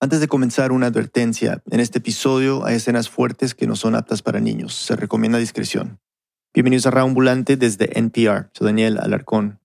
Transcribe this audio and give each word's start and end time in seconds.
Antes 0.00 0.20
de 0.20 0.28
comenzar, 0.28 0.70
una 0.70 0.86
advertencia. 0.86 1.60
En 1.72 1.80
este 1.80 1.98
episodio 1.98 2.64
hay 2.64 2.76
escenas 2.76 3.08
fuertes 3.08 3.56
que 3.56 3.66
no 3.66 3.74
son 3.74 3.96
aptas 3.96 4.22
para 4.22 4.38
niños. 4.38 4.72
Se 4.72 4.94
recomienda 4.94 5.38
discreción. 5.38 5.98
Bienvenidos 6.54 6.86
a 6.86 7.00
Ambulante 7.00 7.56
desde 7.56 7.98
NPR. 7.98 8.48
Soy 8.52 8.66
Daniel 8.66 8.98
Alarcón. 9.00 9.58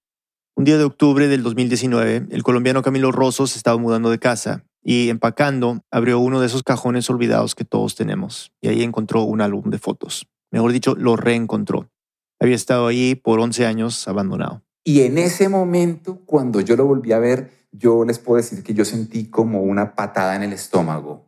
Un 0.56 0.66
día 0.66 0.80
de 0.80 0.86
octubre 0.86 1.28
del 1.28 1.44
2019, 1.44 2.30
el 2.32 2.42
colombiano 2.42 2.82
Camilo 2.82 3.12
Rosso 3.12 3.46
se 3.46 3.58
estaba 3.58 3.78
mudando 3.78 4.10
de 4.10 4.18
casa 4.18 4.66
y 4.82 5.10
empacando 5.10 5.84
abrió 5.92 6.18
uno 6.18 6.40
de 6.40 6.48
esos 6.48 6.64
cajones 6.64 7.08
olvidados 7.12 7.54
que 7.54 7.64
todos 7.64 7.94
tenemos 7.94 8.52
y 8.60 8.70
ahí 8.70 8.82
encontró 8.82 9.22
un 9.22 9.40
álbum 9.40 9.70
de 9.70 9.78
fotos. 9.78 10.26
Mejor 10.52 10.72
dicho, 10.72 10.96
lo 10.96 11.16
reencontró. 11.16 11.92
Había 12.40 12.56
estado 12.56 12.88
ahí 12.88 13.14
por 13.14 13.40
11 13.40 13.68
años 13.68 14.08
abandonado. 14.08 14.64
Y 14.84 15.02
en 15.02 15.20
ese 15.20 15.48
momento, 15.48 16.22
cuando 16.26 16.60
yo 16.60 16.76
lo 16.76 16.88
volví 16.88 17.12
a 17.12 17.20
ver, 17.20 17.63
yo 17.74 18.06
les 18.06 18.20
puedo 18.20 18.38
decir 18.38 18.64
que 18.64 18.74
yo 18.74 18.86
sentí 18.86 19.26
como 19.26 19.62
una 19.62 19.96
patada 19.96 20.36
en 20.36 20.44
el 20.44 20.54
estómago. 20.54 21.26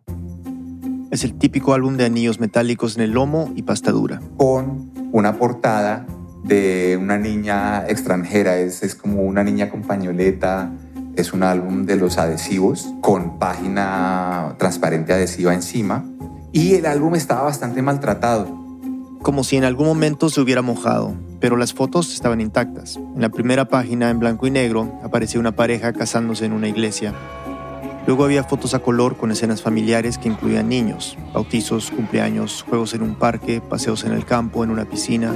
Es 1.11 1.23
el 1.23 1.37
típico 1.37 1.73
álbum 1.73 1.97
de 1.97 2.05
anillos 2.05 2.39
metálicos 2.39 2.95
en 2.95 3.03
el 3.03 3.11
lomo 3.11 3.51
y 3.55 3.63
pasta 3.63 3.91
dura. 3.91 4.21
Con 4.37 4.91
una 5.11 5.37
portada 5.37 6.05
de 6.43 6.97
una 7.01 7.17
niña 7.17 7.85
extranjera, 7.87 8.57
es, 8.57 8.83
es 8.83 8.95
como 8.95 9.23
una 9.23 9.43
niña 9.43 9.69
con 9.69 9.81
pañoleta, 9.81 10.71
es 11.15 11.33
un 11.33 11.43
álbum 11.43 11.85
de 11.85 11.95
los 11.95 12.17
adhesivos 12.17 12.93
con 13.01 13.39
página 13.39 14.55
transparente 14.59 15.13
adhesiva 15.13 15.53
encima 15.53 16.05
y 16.51 16.75
el 16.75 16.85
álbum 16.85 17.15
estaba 17.15 17.43
bastante 17.43 17.81
maltratado. 17.81 18.64
Como 19.25 19.43
si 19.43 19.57
en 19.57 19.63
algún 19.63 19.87
momento 19.87 20.29
se 20.29 20.39
hubiera 20.39 20.61
mojado 20.61 21.17
pero 21.39 21.57
las 21.57 21.73
fotos 21.73 22.13
estaban 22.13 22.41
intactas. 22.41 22.95
En 22.95 23.21
la 23.21 23.29
primera 23.29 23.67
página, 23.67 24.11
en 24.11 24.19
blanco 24.19 24.45
y 24.45 24.51
negro, 24.51 24.99
aparecía 25.03 25.39
una 25.39 25.55
pareja 25.55 25.93
casándose 25.93 26.45
en 26.45 26.53
una 26.53 26.67
iglesia. 26.67 27.13
Luego 28.05 28.23
había 28.23 28.43
fotos 28.43 28.75
a 28.75 28.79
color 28.79 29.17
con 29.17 29.31
escenas 29.31 29.63
familiares 29.63 30.19
que 30.19 30.27
incluían 30.27 30.69
niños, 30.69 31.17
bautizos, 31.33 31.89
cumpleaños, 31.89 32.63
juegos 32.67 32.93
en 32.93 33.01
un 33.01 33.15
parque, 33.15 33.61
paseos 33.61 34.03
en 34.03 34.13
el 34.13 34.25
campo, 34.25 34.63
en 34.63 34.69
una 34.69 34.85
piscina. 34.85 35.35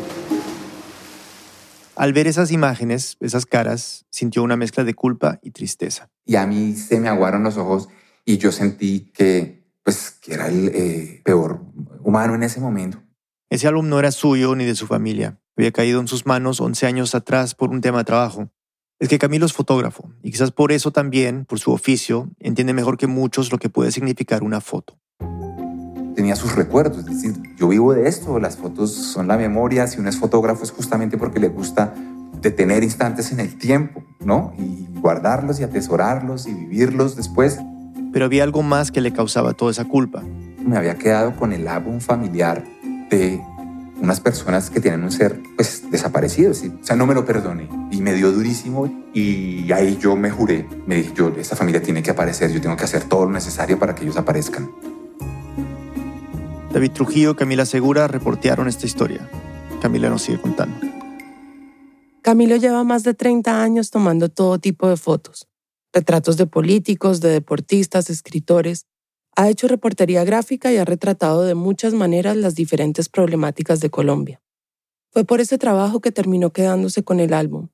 Al 1.95 2.14
ver 2.14 2.28
esas 2.28 2.52
imágenes, 2.52 3.17
esas 3.20 3.48
caras, 3.48 4.06
sintió 4.12 4.44
una 4.44 4.56
mezcla 4.56 4.84
de 4.84 4.94
culpa 4.94 5.40
y 5.42 5.50
tristeza. 5.50 6.10
Y 6.26 6.36
a 6.36 6.45
mí 6.45 6.76
se 6.76 7.00
me 7.00 7.10
aguaron 7.10 7.44
los 7.44 7.58
ojos 7.58 7.90
y 8.23 8.38
yo 8.38 8.52
sentí 8.52 9.12
que, 9.14 9.64
pues, 9.84 10.12
que 10.12 10.36
era 10.36 10.48
el 10.48 10.70
eh, 10.70 11.22
peor 11.26 11.62
humano 12.04 12.36
en 12.36 12.44
ese 12.44 12.60
momento. 12.60 13.00
Ese 13.50 13.67
álbum 13.67 13.89
no 13.89 14.00
era 14.00 14.11
suyo 14.11 14.55
ni 14.55 14.66
de 14.66 14.75
su 14.75 14.88
familia 14.88 15.39
había 15.59 15.73
caído 15.73 16.00
en 16.00 16.08
sus 16.08 16.25
manos 16.25 16.61
11 16.61 16.86
años 16.86 17.16
atrás 17.16 17.53
por 17.53 17.72
un 17.72 17.81
tema 17.81 17.97
de 17.97 18.03
trabajo. 18.05 18.47
Es 18.97 19.09
que 19.09 19.19
Camilo 19.19 19.45
es 19.45 19.52
fotógrafo 19.52 20.09
y 20.23 20.31
quizás 20.31 20.52
por 20.52 20.72
eso 20.72 20.92
también, 20.92 21.44
por 21.44 21.59
su 21.59 21.73
oficio, 21.73 22.30
entiende 22.39 22.73
mejor 22.73 22.97
que 22.97 23.08
muchos 23.08 23.52
lo 23.52 23.58
que 23.58 23.67
puede 23.67 23.92
significar 23.92 24.42
una 24.42 24.61
foto. 24.61 24.97
Tenía 26.16 26.38
sus 26.38 26.55
recuerdos, 26.55 27.00
es 27.00 27.05
decir, 27.08 27.33
yo 27.58 27.67
vivo 27.67 27.94
de 27.94 28.08
esto, 28.08 28.39
las 28.39 28.55
fotos 28.55 28.94
son 28.94 29.27
la 29.27 29.36
memoria, 29.36 29.86
si 29.88 30.00
uno 30.00 30.08
es 30.08 30.17
fotógrafo 30.17 30.64
es 30.64 30.72
justamente 30.72 31.17
porque 31.17 31.42
le 31.42 31.50
gusta 31.50 31.94
detener 32.42 32.83
instantes 32.83 33.33
en 33.33 33.42
el 33.42 33.58
tiempo, 33.58 34.02
¿no? 34.22 34.53
Y 34.58 34.88
guardarlos 35.02 35.59
y 35.59 35.64
atesorarlos 35.64 36.47
y 36.47 36.53
vivirlos 36.53 37.17
después. 37.17 37.59
Pero 38.14 38.23
había 38.23 38.44
algo 38.44 38.64
más 38.64 38.92
que 38.92 39.02
le 39.02 39.11
causaba 39.11 39.52
toda 39.52 39.72
esa 39.72 39.83
culpa. 39.83 40.23
Me 40.66 40.77
había 40.77 40.95
quedado 40.95 41.36
con 41.36 41.52
el 41.52 41.67
álbum 41.67 42.00
familiar 42.00 42.64
de 43.10 43.42
unas 44.02 44.20
personas 44.20 44.70
que 44.70 44.80
tienen 44.80 45.04
un 45.04 45.12
ser 45.12 45.42
pues 45.56 45.90
desaparecido, 45.92 46.52
o 46.52 46.54
sea, 46.54 46.96
no 46.96 47.06
me 47.06 47.14
lo 47.14 47.26
perdoné 47.26 47.68
y 47.92 48.02
me 48.02 48.14
dio 48.14 48.32
durísimo 48.32 48.90
y 49.14 49.72
ahí 49.72 49.98
yo 49.98 50.16
me 50.16 50.32
juré, 50.32 50.68
me 50.86 50.96
dije 50.96 51.12
yo, 51.16 51.34
esta 51.38 51.56
familia 51.56 51.82
tiene 51.82 52.02
que 52.02 52.12
aparecer, 52.12 52.52
yo 52.52 52.62
tengo 52.62 52.78
que 52.78 52.86
hacer 52.86 53.04
todo 53.04 53.26
lo 53.26 53.32
necesario 53.32 53.78
para 53.78 53.96
que 53.96 54.04
ellos 54.04 54.18
aparezcan. 54.18 54.70
David 56.72 56.92
Trujillo, 56.92 57.36
Camila 57.36 57.66
Segura 57.66 58.08
reportearon 58.08 58.68
esta 58.68 58.86
historia. 58.86 59.28
Camila 59.82 60.10
nos 60.10 60.22
sigue 60.22 60.40
contando. 60.40 60.78
Camilo 62.22 62.58
lleva 62.58 62.83
más 62.83 63.04
de 63.04 63.14
30 63.16 63.64
años 63.64 63.89
tomando 63.89 64.30
todo 64.30 64.60
tipo 64.60 64.88
de 64.88 64.98
fotos, 64.98 65.48
retratos 65.92 66.38
de 66.38 66.45
políticos, 66.45 67.22
de 67.22 67.30
deportistas, 67.30 68.10
escritores, 68.10 68.86
ha 69.36 69.50
hecho 69.50 69.67
reportería 69.67 70.23
gráfica 70.23 70.72
y 70.72 70.78
ha 70.78 70.86
retratado 70.86 71.44
de 71.44 71.56
muchas 71.56 71.94
maneras 71.94 72.36
las 72.36 72.56
diferentes 72.56 73.10
problemáticas 73.10 73.80
de 73.80 73.90
Colombia. 73.90 74.42
Fue 75.12 75.26
por 75.26 75.42
ese 75.42 75.58
trabajo 75.58 76.02
que 76.02 76.12
terminó 76.12 76.52
quedándose 76.52 77.04
con 77.04 77.20
el 77.20 77.34
álbum. 77.34 77.70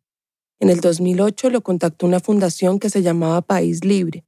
En 0.60 0.70
el 0.70 0.80
2008 0.80 1.50
lo 1.50 1.62
contactó 1.62 2.06
una 2.06 2.20
fundación 2.20 2.80
que 2.80 2.90
se 2.90 3.02
llamaba 3.02 3.42
País 3.42 3.84
Libre. 3.84 4.26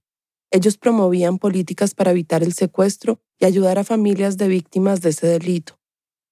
Ellos 0.52 0.78
promovían 0.78 1.38
políticas 1.38 1.94
para 1.94 2.12
evitar 2.12 2.44
el 2.44 2.54
secuestro 2.54 3.22
y 3.40 3.46
ayudar 3.46 3.80
a 3.80 3.84
familias 3.84 4.38
de 4.38 4.48
víctimas 4.48 5.02
de 5.02 5.10
ese 5.10 5.28
delito. 5.28 5.80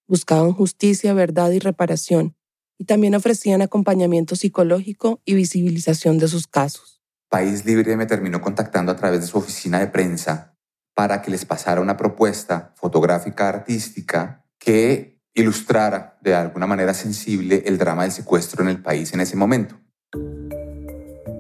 Buscaban 0.08 0.54
justicia, 0.54 1.14
verdad 1.14 1.52
y 1.52 1.60
reparación, 1.60 2.36
y 2.78 2.86
también 2.86 3.16
ofrecían 3.16 3.62
acompañamiento 3.62 4.36
psicológico 4.36 5.22
y 5.24 5.36
visibilización 5.36 6.18
de 6.18 6.28
sus 6.28 6.48
casos. 6.48 7.02
País 7.30 7.66
Libre 7.66 7.96
me 7.96 8.06
terminó 8.06 8.42
contactando 8.42 8.92
a 8.92 8.96
través 8.96 9.22
de 9.22 9.28
su 9.28 9.38
oficina 9.38 9.80
de 9.80 9.88
prensa 9.88 10.55
para 10.96 11.22
que 11.22 11.30
les 11.30 11.46
pasara 11.46 11.82
una 11.82 11.98
propuesta 11.98 12.74
fotográfica 12.76 13.50
artística 13.50 14.44
que 14.58 15.20
ilustrara 15.34 16.18
de 16.22 16.34
alguna 16.34 16.66
manera 16.66 16.94
sensible 16.94 17.64
el 17.66 17.78
drama 17.78 18.04
del 18.04 18.14
secuestro 18.14 18.64
en 18.64 18.70
el 18.70 18.82
país 18.82 19.14
en 19.14 19.20
ese 19.20 19.36
momento. 19.36 19.76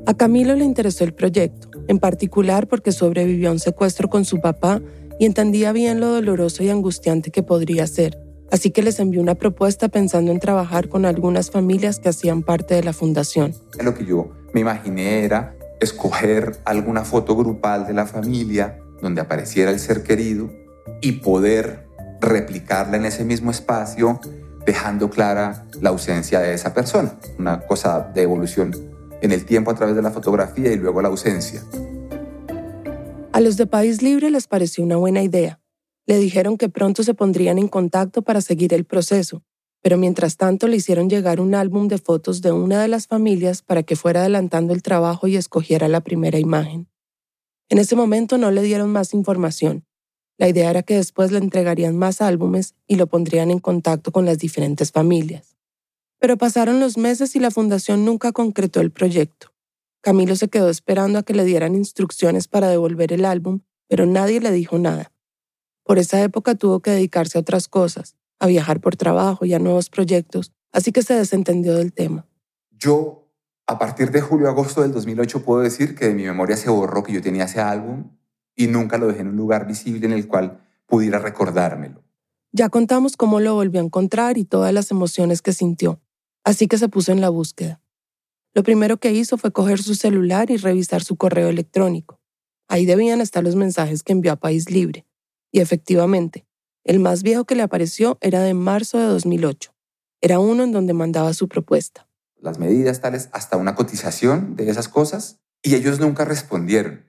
A 0.05 0.13
Camilo 0.13 0.53
le 0.53 0.65
interesó 0.65 1.03
el 1.05 1.13
proyecto, 1.13 1.69
en 1.87 1.97
particular 1.97 2.67
porque 2.67 2.91
sobrevivió 2.91 3.49
a 3.49 3.53
un 3.53 3.59
secuestro 3.59 4.09
con 4.09 4.25
su 4.25 4.39
papá 4.39 4.81
y 5.17 5.25
entendía 5.25 5.71
bien 5.71 5.99
lo 5.99 6.09
doloroso 6.09 6.61
y 6.61 6.69
angustiante 6.69 7.31
que 7.31 7.41
podría 7.41 7.87
ser. 7.87 8.19
Así 8.51 8.69
que 8.69 8.83
les 8.83 8.99
envió 8.99 9.21
una 9.21 9.35
propuesta 9.35 9.87
pensando 9.87 10.31
en 10.31 10.39
trabajar 10.39 10.89
con 10.89 11.05
algunas 11.05 11.49
familias 11.49 11.99
que 11.99 12.09
hacían 12.09 12.43
parte 12.43 12.75
de 12.75 12.83
la 12.83 12.93
fundación. 12.93 13.55
Lo 13.81 13.95
que 13.95 14.05
yo 14.05 14.31
me 14.53 14.59
imaginé 14.59 15.23
era 15.23 15.55
escoger 15.79 16.57
alguna 16.65 17.03
foto 17.03 17.35
grupal 17.35 17.87
de 17.87 17.93
la 17.93 18.05
familia 18.05 18.79
donde 19.01 19.21
apareciera 19.21 19.71
el 19.71 19.79
ser 19.79 20.03
querido 20.03 20.51
y 21.01 21.13
poder 21.13 21.87
replicarla 22.21 22.97
en 22.97 23.05
ese 23.05 23.23
mismo 23.23 23.51
espacio, 23.51 24.19
dejando 24.65 25.09
clara 25.09 25.65
la 25.81 25.89
ausencia 25.89 26.39
de 26.39 26.53
esa 26.53 26.73
persona. 26.73 27.15
Una 27.37 27.61
cosa 27.61 28.11
de 28.13 28.23
evolución 28.23 28.73
en 29.21 29.31
el 29.31 29.45
tiempo 29.45 29.71
a 29.71 29.75
través 29.75 29.95
de 29.95 30.01
la 30.01 30.11
fotografía 30.11 30.71
y 30.71 30.77
luego 30.77 31.01
la 31.01 31.09
ausencia. 31.09 31.61
A 33.31 33.41
los 33.41 33.57
de 33.57 33.67
País 33.67 34.01
Libre 34.01 34.29
les 34.31 34.47
pareció 34.47 34.83
una 34.83 34.95
buena 34.95 35.21
idea. 35.21 35.59
Le 36.05 36.17
dijeron 36.17 36.57
que 36.57 36.69
pronto 36.69 37.03
se 37.03 37.13
pondrían 37.13 37.57
en 37.57 37.67
contacto 37.67 38.21
para 38.21 38.39
seguir 38.39 38.73
el 38.73 38.85
proceso, 38.85 39.43
pero 39.81 39.97
mientras 39.97 40.37
tanto 40.37 40.67
le 40.67 40.77
hicieron 40.77 41.09
llegar 41.09 41.39
un 41.39 41.53
álbum 41.53 41.87
de 41.87 41.97
fotos 41.97 42.41
de 42.41 42.51
una 42.51 42.81
de 42.81 42.87
las 42.87 43.07
familias 43.07 43.61
para 43.61 43.83
que 43.83 43.95
fuera 43.95 44.21
adelantando 44.21 44.73
el 44.73 44.81
trabajo 44.81 45.27
y 45.27 45.35
escogiera 45.35 45.87
la 45.87 46.01
primera 46.01 46.39
imagen. 46.39 46.87
En 47.69 47.79
ese 47.79 47.95
momento 47.95 48.37
no 48.37 48.51
le 48.51 48.61
dieron 48.61 48.91
más 48.91 49.13
información. 49.13 49.85
La 50.37 50.49
idea 50.49 50.69
era 50.69 50.83
que 50.83 50.95
después 50.95 51.31
le 51.31 51.39
entregarían 51.39 51.97
más 51.97 52.21
álbumes 52.21 52.75
y 52.87 52.95
lo 52.95 53.07
pondrían 53.07 53.51
en 53.51 53.59
contacto 53.59 54.11
con 54.11 54.25
las 54.25 54.37
diferentes 54.37 54.91
familias. 54.91 55.55
Pero 56.19 56.37
pasaron 56.37 56.79
los 56.79 56.97
meses 56.97 57.35
y 57.35 57.39
la 57.39 57.51
fundación 57.51 58.05
nunca 58.05 58.31
concretó 58.31 58.81
el 58.81 58.91
proyecto. 58.91 59.53
Camilo 60.01 60.35
se 60.35 60.49
quedó 60.49 60.69
esperando 60.69 61.19
a 61.19 61.23
que 61.23 61.33
le 61.33 61.45
dieran 61.45 61.73
instrucciones 61.73 62.47
para 62.47 62.67
devolver 62.67 63.11
el 63.11 63.25
álbum, 63.25 63.61
pero 63.87 64.05
nadie 64.05 64.39
le 64.39 64.51
dijo 64.51 64.77
nada. 64.77 65.11
Por 65.83 65.97
esa 65.97 66.21
época 66.21 66.55
tuvo 66.55 66.79
que 66.79 66.91
dedicarse 66.91 67.37
a 67.37 67.41
otras 67.41 67.67
cosas, 67.67 68.15
a 68.39 68.47
viajar 68.47 68.81
por 68.81 68.95
trabajo 68.95 69.45
y 69.45 69.53
a 69.53 69.59
nuevos 69.59 69.89
proyectos, 69.89 70.51
así 70.71 70.91
que 70.91 71.01
se 71.01 71.15
desentendió 71.15 71.75
del 71.75 71.93
tema. 71.93 72.27
Yo 72.71 73.24
a 73.67 73.79
partir 73.79 74.11
de 74.11 74.21
julio-agosto 74.21 74.81
del 74.81 74.91
2008 74.91 75.43
puedo 75.43 75.61
decir 75.61 75.95
que 75.95 76.07
de 76.07 76.13
mi 76.13 76.23
memoria 76.23 76.55
se 76.55 76.69
borró 76.69 77.03
que 77.03 77.13
yo 77.13 77.21
tenía 77.21 77.45
ese 77.45 77.61
álbum 77.61 78.11
y 78.55 78.67
nunca 78.67 78.97
lo 78.97 79.07
dejé 79.07 79.21
en 79.21 79.29
un 79.29 79.35
lugar 79.35 79.65
visible 79.65 80.05
en 80.05 80.13
el 80.13 80.27
cual 80.27 80.63
pudiera 80.85 81.19
recordármelo. 81.19 82.03
Ya 82.51 82.69
contamos 82.69 83.17
cómo 83.17 83.39
lo 83.39 83.55
volvió 83.55 83.81
a 83.81 83.83
encontrar 83.83 84.37
y 84.37 84.45
todas 84.45 84.71
las 84.71 84.91
emociones 84.91 85.41
que 85.41 85.51
sintió, 85.51 85.99
así 86.43 86.67
que 86.67 86.77
se 86.77 86.89
puso 86.89 87.11
en 87.11 87.21
la 87.21 87.29
búsqueda. 87.29 87.81
Lo 88.53 88.63
primero 88.63 88.97
que 88.97 89.11
hizo 89.11 89.37
fue 89.37 89.51
coger 89.51 89.81
su 89.81 89.95
celular 89.95 90.51
y 90.51 90.57
revisar 90.57 91.03
su 91.03 91.17
correo 91.17 91.49
electrónico. 91.49 92.21
Ahí 92.67 92.85
debían 92.85 93.19
estar 93.19 93.43
los 93.43 93.55
mensajes 93.55 94.03
que 94.03 94.13
envió 94.13 94.31
a 94.31 94.37
País 94.37 94.69
Libre. 94.69 95.05
Y 95.51 95.59
efectivamente, 95.59 96.45
el 96.83 96.99
más 96.99 97.23
viejo 97.23 97.45
que 97.45 97.55
le 97.55 97.63
apareció 97.63 98.17
era 98.21 98.41
de 98.41 98.53
marzo 98.53 98.97
de 98.97 99.05
2008. 99.05 99.73
Era 100.21 100.39
uno 100.39 100.63
en 100.63 100.71
donde 100.71 100.93
mandaba 100.93 101.33
su 101.33 101.49
propuesta 101.49 102.07
las 102.45 102.59
medidas 102.59 103.01
tales, 103.01 103.29
hasta 103.33 103.57
una 103.57 103.75
cotización 103.75 104.55
de 104.55 104.69
esas 104.69 104.87
cosas, 104.87 105.41
y 105.61 105.75
ellos 105.75 105.99
nunca 105.99 106.23
respondieron. 106.23 107.01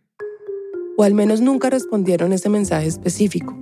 O 0.96 1.02
al 1.02 1.14
menos 1.14 1.40
nunca 1.40 1.70
respondieron 1.70 2.32
ese 2.32 2.48
mensaje 2.48 2.86
específico. 2.86 3.56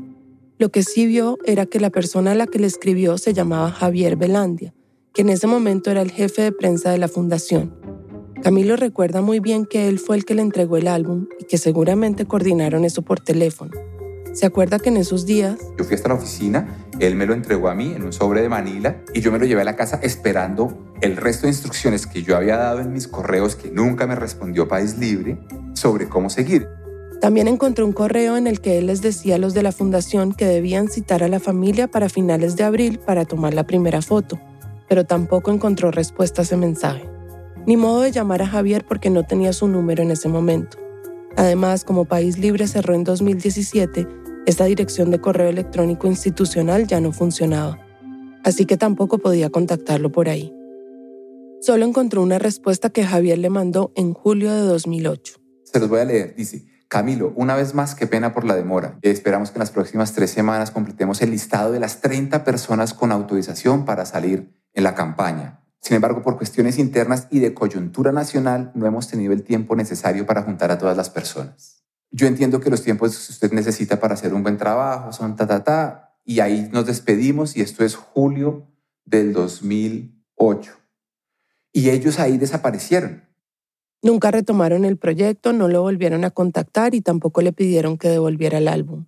Lo 0.56 0.70
que 0.70 0.84
sí 0.84 1.06
vio 1.06 1.36
era 1.44 1.66
que 1.66 1.80
la 1.80 1.90
persona 1.90 2.32
a 2.32 2.34
la 2.36 2.46
que 2.46 2.60
le 2.60 2.68
escribió 2.68 3.18
se 3.18 3.34
llamaba 3.34 3.72
Javier 3.72 4.16
Belandia, 4.16 4.72
que 5.12 5.22
en 5.22 5.30
ese 5.30 5.48
momento 5.48 5.90
era 5.90 6.00
el 6.00 6.12
jefe 6.12 6.42
de 6.42 6.52
prensa 6.52 6.90
de 6.92 6.98
la 6.98 7.08
fundación. 7.08 7.74
Camilo 8.40 8.76
recuerda 8.76 9.20
muy 9.20 9.40
bien 9.40 9.66
que 9.66 9.88
él 9.88 9.98
fue 9.98 10.16
el 10.16 10.24
que 10.24 10.34
le 10.34 10.42
entregó 10.42 10.76
el 10.76 10.86
álbum 10.86 11.26
y 11.40 11.44
que 11.44 11.58
seguramente 11.58 12.24
coordinaron 12.26 12.84
eso 12.84 13.02
por 13.02 13.18
teléfono. 13.18 13.72
¿Se 14.34 14.46
acuerda 14.46 14.80
que 14.80 14.88
en 14.88 14.96
esos 14.96 15.26
días... 15.26 15.58
Yo 15.78 15.84
fui 15.84 15.94
hasta 15.94 16.08
la 16.08 16.16
oficina, 16.16 16.66
él 16.98 17.14
me 17.14 17.24
lo 17.24 17.34
entregó 17.34 17.68
a 17.68 17.74
mí 17.74 17.92
en 17.94 18.02
un 18.02 18.12
sobre 18.12 18.42
de 18.42 18.48
Manila 18.48 18.96
y 19.14 19.20
yo 19.20 19.30
me 19.30 19.38
lo 19.38 19.46
llevé 19.46 19.60
a 19.60 19.64
la 19.64 19.76
casa 19.76 20.00
esperando 20.02 20.76
el 21.00 21.16
resto 21.16 21.42
de 21.46 21.52
instrucciones 21.52 22.08
que 22.08 22.24
yo 22.24 22.36
había 22.36 22.56
dado 22.56 22.80
en 22.80 22.92
mis 22.92 23.06
correos 23.06 23.54
que 23.54 23.70
nunca 23.70 24.08
me 24.08 24.16
respondió 24.16 24.66
País 24.66 24.98
Libre 24.98 25.38
sobre 25.74 26.08
cómo 26.08 26.30
seguir. 26.30 26.66
También 27.20 27.46
encontré 27.46 27.84
un 27.84 27.92
correo 27.92 28.36
en 28.36 28.48
el 28.48 28.60
que 28.60 28.78
él 28.78 28.88
les 28.88 29.02
decía 29.02 29.36
a 29.36 29.38
los 29.38 29.54
de 29.54 29.62
la 29.62 29.70
fundación 29.70 30.32
que 30.32 30.46
debían 30.46 30.88
citar 30.88 31.22
a 31.22 31.28
la 31.28 31.38
familia 31.38 31.86
para 31.86 32.08
finales 32.08 32.56
de 32.56 32.64
abril 32.64 32.98
para 32.98 33.24
tomar 33.24 33.54
la 33.54 33.68
primera 33.68 34.02
foto, 34.02 34.40
pero 34.88 35.06
tampoco 35.06 35.52
encontró 35.52 35.92
respuesta 35.92 36.42
a 36.42 36.44
ese 36.44 36.56
mensaje. 36.56 37.08
Ni 37.66 37.76
modo 37.76 38.00
de 38.00 38.10
llamar 38.10 38.42
a 38.42 38.48
Javier 38.48 38.84
porque 38.84 39.10
no 39.10 39.22
tenía 39.22 39.52
su 39.52 39.68
número 39.68 40.02
en 40.02 40.10
ese 40.10 40.28
momento. 40.28 40.76
Además, 41.36 41.84
como 41.84 42.04
País 42.04 42.36
Libre 42.36 42.66
cerró 42.66 42.94
en 42.94 43.04
2017, 43.04 44.23
esta 44.46 44.64
dirección 44.64 45.10
de 45.10 45.20
correo 45.20 45.48
electrónico 45.48 46.06
institucional 46.06 46.86
ya 46.86 47.00
no 47.00 47.12
funcionaba, 47.12 47.78
así 48.44 48.66
que 48.66 48.76
tampoco 48.76 49.18
podía 49.18 49.50
contactarlo 49.50 50.12
por 50.12 50.28
ahí. 50.28 50.54
Solo 51.60 51.86
encontró 51.86 52.22
una 52.22 52.38
respuesta 52.38 52.90
que 52.90 53.04
Javier 53.04 53.38
le 53.38 53.48
mandó 53.48 53.90
en 53.96 54.12
julio 54.12 54.52
de 54.52 54.60
2008. 54.60 55.36
Se 55.64 55.80
los 55.80 55.88
voy 55.88 56.00
a 56.00 56.04
leer. 56.04 56.34
Dice, 56.36 56.66
Camilo, 56.88 57.32
una 57.36 57.56
vez 57.56 57.72
más, 57.72 57.94
qué 57.94 58.06
pena 58.06 58.34
por 58.34 58.44
la 58.44 58.54
demora. 58.54 58.98
Esperamos 59.00 59.50
que 59.50 59.56
en 59.56 59.60
las 59.60 59.70
próximas 59.70 60.12
tres 60.12 60.30
semanas 60.30 60.70
completemos 60.70 61.22
el 61.22 61.30
listado 61.30 61.72
de 61.72 61.80
las 61.80 62.02
30 62.02 62.44
personas 62.44 62.92
con 62.92 63.12
autorización 63.12 63.86
para 63.86 64.04
salir 64.04 64.54
en 64.74 64.84
la 64.84 64.94
campaña. 64.94 65.64
Sin 65.80 65.96
embargo, 65.96 66.22
por 66.22 66.36
cuestiones 66.36 66.78
internas 66.78 67.28
y 67.30 67.40
de 67.40 67.54
coyuntura 67.54 68.12
nacional, 68.12 68.70
no 68.74 68.86
hemos 68.86 69.08
tenido 69.08 69.32
el 69.32 69.42
tiempo 69.42 69.74
necesario 69.74 70.26
para 70.26 70.42
juntar 70.42 70.70
a 70.70 70.78
todas 70.78 70.96
las 70.96 71.10
personas. 71.10 71.84
Yo 72.16 72.28
entiendo 72.28 72.60
que 72.60 72.70
los 72.70 72.84
tiempos 72.84 73.26
que 73.26 73.32
usted 73.32 73.50
necesita 73.50 73.98
para 73.98 74.14
hacer 74.14 74.34
un 74.34 74.44
buen 74.44 74.56
trabajo 74.56 75.12
son 75.12 75.34
ta, 75.34 75.48
ta, 75.48 75.64
ta, 75.64 76.16
y 76.24 76.38
ahí 76.38 76.68
nos 76.72 76.86
despedimos 76.86 77.56
y 77.56 77.60
esto 77.60 77.84
es 77.84 77.96
julio 77.96 78.68
del 79.04 79.32
2008. 79.32 80.76
Y 81.72 81.90
ellos 81.90 82.20
ahí 82.20 82.38
desaparecieron. 82.38 83.24
Nunca 84.00 84.30
retomaron 84.30 84.84
el 84.84 84.96
proyecto, 84.96 85.52
no 85.52 85.66
lo 85.66 85.82
volvieron 85.82 86.24
a 86.24 86.30
contactar 86.30 86.94
y 86.94 87.00
tampoco 87.00 87.42
le 87.42 87.52
pidieron 87.52 87.98
que 87.98 88.10
devolviera 88.10 88.58
el 88.58 88.68
álbum. 88.68 89.06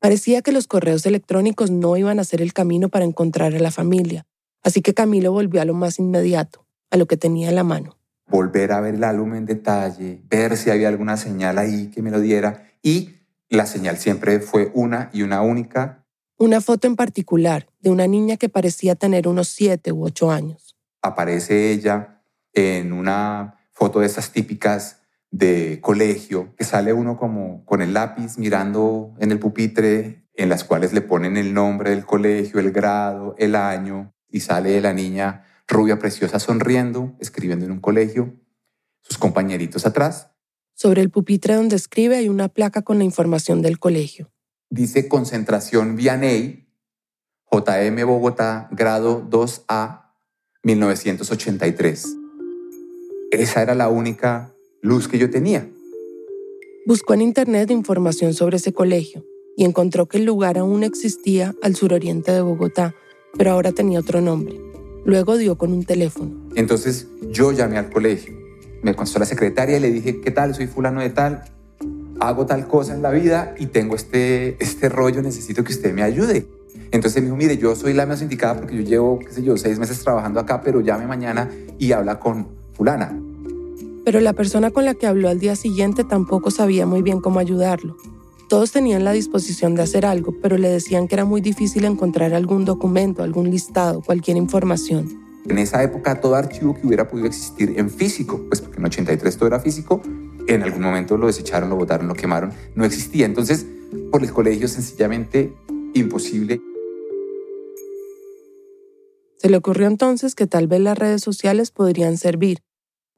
Parecía 0.00 0.42
que 0.42 0.50
los 0.50 0.66
correos 0.66 1.06
electrónicos 1.06 1.70
no 1.70 1.96
iban 1.96 2.18
a 2.18 2.24
ser 2.24 2.42
el 2.42 2.52
camino 2.52 2.88
para 2.88 3.04
encontrar 3.04 3.54
a 3.54 3.60
la 3.60 3.70
familia, 3.70 4.26
así 4.64 4.82
que 4.82 4.94
Camilo 4.94 5.30
volvió 5.30 5.62
a 5.62 5.64
lo 5.64 5.74
más 5.74 6.00
inmediato, 6.00 6.66
a 6.90 6.96
lo 6.96 7.06
que 7.06 7.16
tenía 7.16 7.50
en 7.50 7.54
la 7.54 7.62
mano 7.62 7.96
volver 8.28 8.72
a 8.72 8.80
ver 8.80 8.96
el 8.96 9.04
álbum 9.04 9.34
en 9.34 9.46
detalle, 9.46 10.22
ver 10.28 10.56
si 10.56 10.70
había 10.70 10.88
alguna 10.88 11.16
señal 11.16 11.58
ahí 11.58 11.88
que 11.88 12.02
me 12.02 12.10
lo 12.10 12.20
diera 12.20 12.70
y 12.82 13.16
la 13.48 13.66
señal 13.66 13.96
siempre 13.96 14.40
fue 14.40 14.70
una 14.74 15.10
y 15.12 15.22
una 15.22 15.42
única. 15.42 16.04
Una 16.38 16.60
foto 16.60 16.86
en 16.86 16.96
particular 16.96 17.68
de 17.80 17.90
una 17.90 18.06
niña 18.06 18.36
que 18.36 18.48
parecía 18.48 18.94
tener 18.94 19.28
unos 19.28 19.48
siete 19.48 19.92
u 19.92 20.04
ocho 20.04 20.30
años. 20.30 20.76
Aparece 21.02 21.70
ella 21.70 22.22
en 22.52 22.92
una 22.92 23.58
foto 23.72 24.00
de 24.00 24.06
esas 24.06 24.32
típicas 24.32 25.02
de 25.30 25.80
colegio, 25.80 26.54
que 26.56 26.64
sale 26.64 26.92
uno 26.92 27.16
como 27.16 27.64
con 27.64 27.82
el 27.82 27.94
lápiz 27.94 28.38
mirando 28.38 29.14
en 29.18 29.32
el 29.32 29.38
pupitre, 29.38 30.28
en 30.34 30.48
las 30.48 30.64
cuales 30.64 30.92
le 30.92 31.00
ponen 31.00 31.36
el 31.36 31.54
nombre 31.54 31.90
del 31.90 32.04
colegio, 32.04 32.60
el 32.60 32.72
grado, 32.72 33.34
el 33.38 33.54
año, 33.54 34.14
y 34.28 34.40
sale 34.40 34.80
la 34.80 34.92
niña 34.92 35.45
rubia 35.68 35.98
preciosa 35.98 36.38
sonriendo, 36.38 37.16
escribiendo 37.20 37.64
en 37.64 37.72
un 37.72 37.80
colegio, 37.80 38.34
sus 39.02 39.18
compañeritos 39.18 39.86
atrás. 39.86 40.30
Sobre 40.74 41.02
el 41.02 41.10
pupitre 41.10 41.54
donde 41.54 41.76
escribe 41.76 42.16
hay 42.16 42.28
una 42.28 42.48
placa 42.48 42.82
con 42.82 42.98
la 42.98 43.04
información 43.04 43.62
del 43.62 43.78
colegio. 43.78 44.30
Dice 44.68 45.08
concentración 45.08 45.96
Vianey, 45.96 46.66
JM 47.50 48.06
Bogotá, 48.06 48.68
grado 48.72 49.24
2A, 49.28 50.12
1983. 50.62 52.16
Esa 53.30 53.62
era 53.62 53.74
la 53.74 53.88
única 53.88 54.52
luz 54.82 55.08
que 55.08 55.18
yo 55.18 55.30
tenía. 55.30 55.68
Buscó 56.86 57.14
en 57.14 57.22
internet 57.22 57.70
información 57.70 58.34
sobre 58.34 58.56
ese 58.56 58.72
colegio 58.72 59.24
y 59.56 59.64
encontró 59.64 60.06
que 60.06 60.18
el 60.18 60.24
lugar 60.24 60.58
aún 60.58 60.84
existía 60.84 61.54
al 61.62 61.74
suroriente 61.74 62.32
de 62.32 62.42
Bogotá, 62.42 62.94
pero 63.38 63.52
ahora 63.52 63.72
tenía 63.72 64.00
otro 64.00 64.20
nombre, 64.20 64.60
Luego 65.06 65.38
dio 65.38 65.56
con 65.56 65.72
un 65.72 65.84
teléfono. 65.84 66.32
Entonces 66.56 67.06
yo 67.30 67.52
llamé 67.52 67.78
al 67.78 67.90
colegio. 67.90 68.34
Me 68.82 68.94
contestó 68.96 69.20
la 69.20 69.24
secretaria 69.24 69.76
y 69.76 69.80
le 69.80 69.92
dije, 69.92 70.20
¿qué 70.20 70.32
tal? 70.32 70.52
Soy 70.52 70.66
fulano 70.66 71.00
de 71.00 71.10
tal. 71.10 71.44
Hago 72.18 72.44
tal 72.46 72.66
cosa 72.66 72.92
en 72.92 73.02
la 73.02 73.12
vida 73.12 73.54
y 73.56 73.66
tengo 73.66 73.94
este, 73.94 74.56
este 74.62 74.88
rollo, 74.88 75.22
necesito 75.22 75.62
que 75.62 75.72
usted 75.72 75.94
me 75.94 76.02
ayude. 76.02 76.48
Entonces 76.90 77.22
me 77.22 77.26
dijo, 77.26 77.36
mire, 77.36 77.56
yo 77.56 77.76
soy 77.76 77.92
la 77.92 78.04
más 78.04 78.20
indicada 78.20 78.56
porque 78.56 78.76
yo 78.76 78.82
llevo, 78.82 79.18
qué 79.20 79.30
sé 79.30 79.44
yo, 79.44 79.56
seis 79.56 79.78
meses 79.78 80.02
trabajando 80.02 80.40
acá, 80.40 80.60
pero 80.60 80.80
llame 80.80 81.06
mañana 81.06 81.48
y 81.78 81.92
habla 81.92 82.18
con 82.18 82.48
fulana. 82.72 83.16
Pero 84.04 84.18
la 84.18 84.32
persona 84.32 84.72
con 84.72 84.84
la 84.84 84.94
que 84.94 85.06
habló 85.06 85.28
al 85.28 85.38
día 85.38 85.54
siguiente 85.54 86.02
tampoco 86.02 86.50
sabía 86.50 86.84
muy 86.84 87.02
bien 87.02 87.20
cómo 87.20 87.38
ayudarlo. 87.38 87.96
Todos 88.48 88.70
tenían 88.70 89.04
la 89.04 89.10
disposición 89.10 89.74
de 89.74 89.82
hacer 89.82 90.06
algo, 90.06 90.32
pero 90.40 90.56
le 90.56 90.68
decían 90.68 91.08
que 91.08 91.16
era 91.16 91.24
muy 91.24 91.40
difícil 91.40 91.84
encontrar 91.84 92.32
algún 92.32 92.64
documento, 92.64 93.24
algún 93.24 93.50
listado, 93.50 94.02
cualquier 94.02 94.36
información. 94.36 95.26
En 95.48 95.58
esa 95.58 95.82
época 95.82 96.20
todo 96.20 96.36
archivo 96.36 96.74
que 96.74 96.86
hubiera 96.86 97.08
podido 97.08 97.26
existir 97.26 97.74
en 97.76 97.90
físico, 97.90 98.40
pues 98.48 98.60
porque 98.60 98.78
en 98.78 98.86
83 98.86 99.36
todo 99.36 99.48
era 99.48 99.58
físico, 99.58 100.00
en 100.46 100.62
algún 100.62 100.82
momento 100.82 101.16
lo 101.16 101.26
desecharon, 101.26 101.70
lo 101.70 101.76
botaron, 101.76 102.06
lo 102.06 102.14
quemaron, 102.14 102.52
no 102.76 102.84
existía. 102.84 103.26
Entonces, 103.26 103.66
por 104.12 104.22
el 104.22 104.32
colegio 104.32 104.68
sencillamente 104.68 105.52
imposible. 105.94 106.60
Se 109.38 109.48
le 109.48 109.56
ocurrió 109.56 109.88
entonces 109.88 110.36
que 110.36 110.46
tal 110.46 110.68
vez 110.68 110.80
las 110.80 110.96
redes 110.96 111.20
sociales 111.20 111.72
podrían 111.72 112.16
servir, 112.16 112.62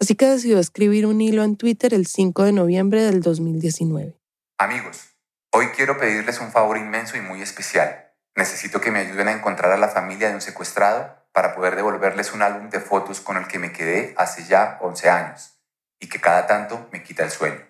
así 0.00 0.14
que 0.14 0.26
decidió 0.26 0.58
escribir 0.58 1.04
un 1.04 1.20
hilo 1.20 1.44
en 1.44 1.56
Twitter 1.56 1.92
el 1.92 2.06
5 2.06 2.44
de 2.44 2.52
noviembre 2.52 3.02
del 3.02 3.20
2019. 3.20 4.18
Amigos, 4.58 5.17
Hoy 5.50 5.68
quiero 5.68 5.98
pedirles 5.98 6.40
un 6.40 6.52
favor 6.52 6.76
inmenso 6.76 7.16
y 7.16 7.20
muy 7.20 7.40
especial. 7.40 8.12
Necesito 8.36 8.80
que 8.80 8.90
me 8.90 9.00
ayuden 9.00 9.28
a 9.28 9.32
encontrar 9.32 9.72
a 9.72 9.78
la 9.78 9.88
familia 9.88 10.28
de 10.28 10.34
un 10.34 10.40
secuestrado 10.42 11.16
para 11.32 11.54
poder 11.54 11.74
devolverles 11.74 12.32
un 12.34 12.42
álbum 12.42 12.68
de 12.68 12.80
fotos 12.80 13.20
con 13.20 13.36
el 13.38 13.48
que 13.48 13.58
me 13.58 13.72
quedé 13.72 14.14
hace 14.18 14.44
ya 14.44 14.78
11 14.82 15.08
años 15.08 15.58
y 15.98 16.08
que 16.08 16.20
cada 16.20 16.46
tanto 16.46 16.88
me 16.92 17.02
quita 17.02 17.24
el 17.24 17.30
sueño. 17.30 17.66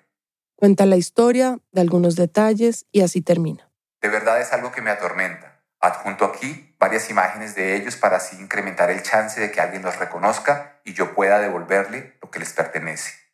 Cuenta 0.57 0.87
la 0.87 0.97
historia, 0.97 1.61
de 1.71 1.81
algunos 1.81 2.17
detalles 2.17 2.87
y 2.91 3.03
así 3.03 3.23
termina. 3.23 3.71
De 4.03 4.09
verdad 4.09 4.41
es 4.41 4.53
algo 4.53 4.73
que 4.73 4.82
me 4.82 4.91
atormenta. 4.91 5.63
Adjunto 5.81 6.25
aquí 6.25 6.75
varias 6.81 7.08
imágenes 7.11 7.55
de 7.55 7.77
ellos 7.77 7.97
para 7.97 8.17
así 8.17 8.37
incrementar 8.37 8.91
el 8.91 9.05
chance 9.05 9.41
de 9.41 9.53
que 9.53 9.61
alguien 9.61 9.82
los 9.82 9.99
reconozca 9.99 10.81
y 10.85 10.94
yo 10.94 11.15
pueda 11.15 11.39
devolverle 11.39 12.19
lo 12.20 12.31
que 12.31 12.41
les 12.41 12.53
pertenece. 12.53 13.28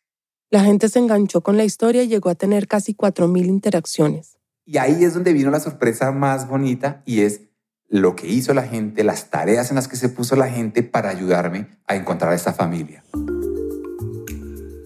La 0.51 0.63
gente 0.63 0.89
se 0.89 0.99
enganchó 0.99 1.41
con 1.41 1.57
la 1.57 1.63
historia 1.63 2.03
y 2.03 2.07
llegó 2.07 2.29
a 2.29 2.35
tener 2.35 2.67
casi 2.67 2.93
4.000 2.93 3.47
interacciones. 3.47 4.37
Y 4.63 4.77
ahí 4.77 5.03
es 5.03 5.15
donde 5.15 5.33
vino 5.33 5.49
la 5.49 5.59
sorpresa 5.59 6.11
más 6.11 6.47
bonita 6.47 7.01
y 7.03 7.21
es 7.21 7.41
lo 7.89 8.15
que 8.15 8.27
hizo 8.27 8.53
la 8.53 8.61
gente, 8.61 9.03
las 9.03 9.31
tareas 9.31 9.71
en 9.71 9.75
las 9.75 9.87
que 9.87 9.95
se 9.95 10.07
puso 10.07 10.35
la 10.35 10.47
gente 10.47 10.83
para 10.83 11.09
ayudarme 11.09 11.67
a 11.87 11.95
encontrar 11.95 12.31
a 12.31 12.35
esta 12.35 12.53
familia. 12.53 13.03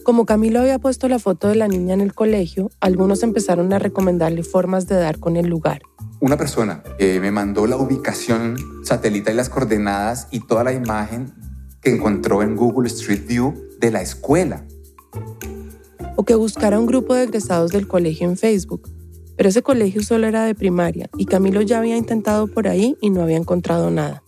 Como 0.03 0.25
Camilo 0.25 0.61
había 0.61 0.79
puesto 0.79 1.09
la 1.09 1.19
foto 1.19 1.49
de 1.49 1.55
la 1.55 1.67
niña 1.67 1.93
en 1.93 2.01
el 2.01 2.13
colegio, 2.13 2.71
algunos 2.79 3.21
empezaron 3.21 3.73
a 3.73 3.79
recomendarle 3.79 4.43
formas 4.43 4.87
de 4.87 4.95
dar 4.95 5.19
con 5.19 5.35
el 5.35 5.47
lugar. 5.47 5.81
Una 6.21 6.37
persona 6.37 6.83
eh, 6.99 7.19
me 7.19 7.31
mandó 7.31 7.67
la 7.67 7.75
ubicación 7.75 8.55
satelital 8.85 9.33
y 9.33 9.37
las 9.37 9.49
coordenadas 9.49 10.29
y 10.31 10.39
toda 10.39 10.63
la 10.63 10.71
imagen 10.71 11.33
que 11.81 11.93
encontró 11.93 12.43
en 12.43 12.55
Google 12.55 12.87
Street 12.87 13.27
View 13.27 13.53
de 13.79 13.91
la 13.91 14.01
escuela 14.01 14.65
o 16.15 16.23
que 16.23 16.35
buscara 16.35 16.79
un 16.79 16.85
grupo 16.85 17.13
de 17.13 17.23
egresados 17.23 17.71
del 17.71 17.87
colegio 17.87 18.27
en 18.27 18.37
Facebook. 18.37 18.89
Pero 19.37 19.49
ese 19.49 19.61
colegio 19.61 20.03
solo 20.03 20.27
era 20.27 20.43
de 20.43 20.53
primaria 20.53 21.09
y 21.17 21.25
Camilo 21.25 21.61
ya 21.61 21.79
había 21.79 21.95
intentado 21.95 22.47
por 22.47 22.67
ahí 22.67 22.97
y 22.99 23.09
no 23.09 23.21
había 23.21 23.37
encontrado 23.37 23.89
nada. 23.89 24.21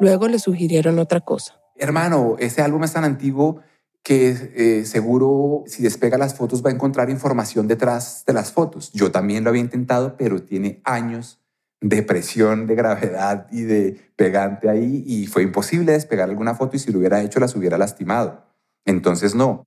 Luego 0.00 0.26
le 0.28 0.38
sugirieron 0.38 0.98
otra 0.98 1.20
cosa. 1.20 1.60
Hermano, 1.76 2.36
ese 2.38 2.62
álbum 2.62 2.82
es 2.84 2.92
tan 2.92 3.04
antiguo 3.04 3.60
que 4.02 4.30
eh, 4.54 4.84
seguro 4.84 5.64
si 5.66 5.82
despega 5.82 6.18
las 6.18 6.34
fotos 6.34 6.64
va 6.64 6.70
a 6.70 6.72
encontrar 6.72 7.10
información 7.10 7.68
detrás 7.68 8.24
de 8.26 8.32
las 8.32 8.52
fotos. 8.52 8.90
Yo 8.92 9.12
también 9.12 9.44
lo 9.44 9.50
había 9.50 9.62
intentado, 9.62 10.16
pero 10.16 10.42
tiene 10.42 10.80
años 10.84 11.38
de 11.82 12.02
presión, 12.02 12.66
de 12.66 12.74
gravedad 12.74 13.48
y 13.50 13.62
de 13.62 14.12
pegante 14.16 14.70
ahí 14.70 15.04
y 15.06 15.26
fue 15.26 15.42
imposible 15.42 15.92
despegar 15.92 16.28
alguna 16.30 16.54
foto 16.54 16.76
y 16.76 16.78
si 16.78 16.92
lo 16.92 17.00
hubiera 17.00 17.20
hecho 17.20 17.40
las 17.40 17.54
hubiera 17.54 17.76
lastimado. 17.76 18.51
Entonces 18.84 19.34
no, 19.34 19.64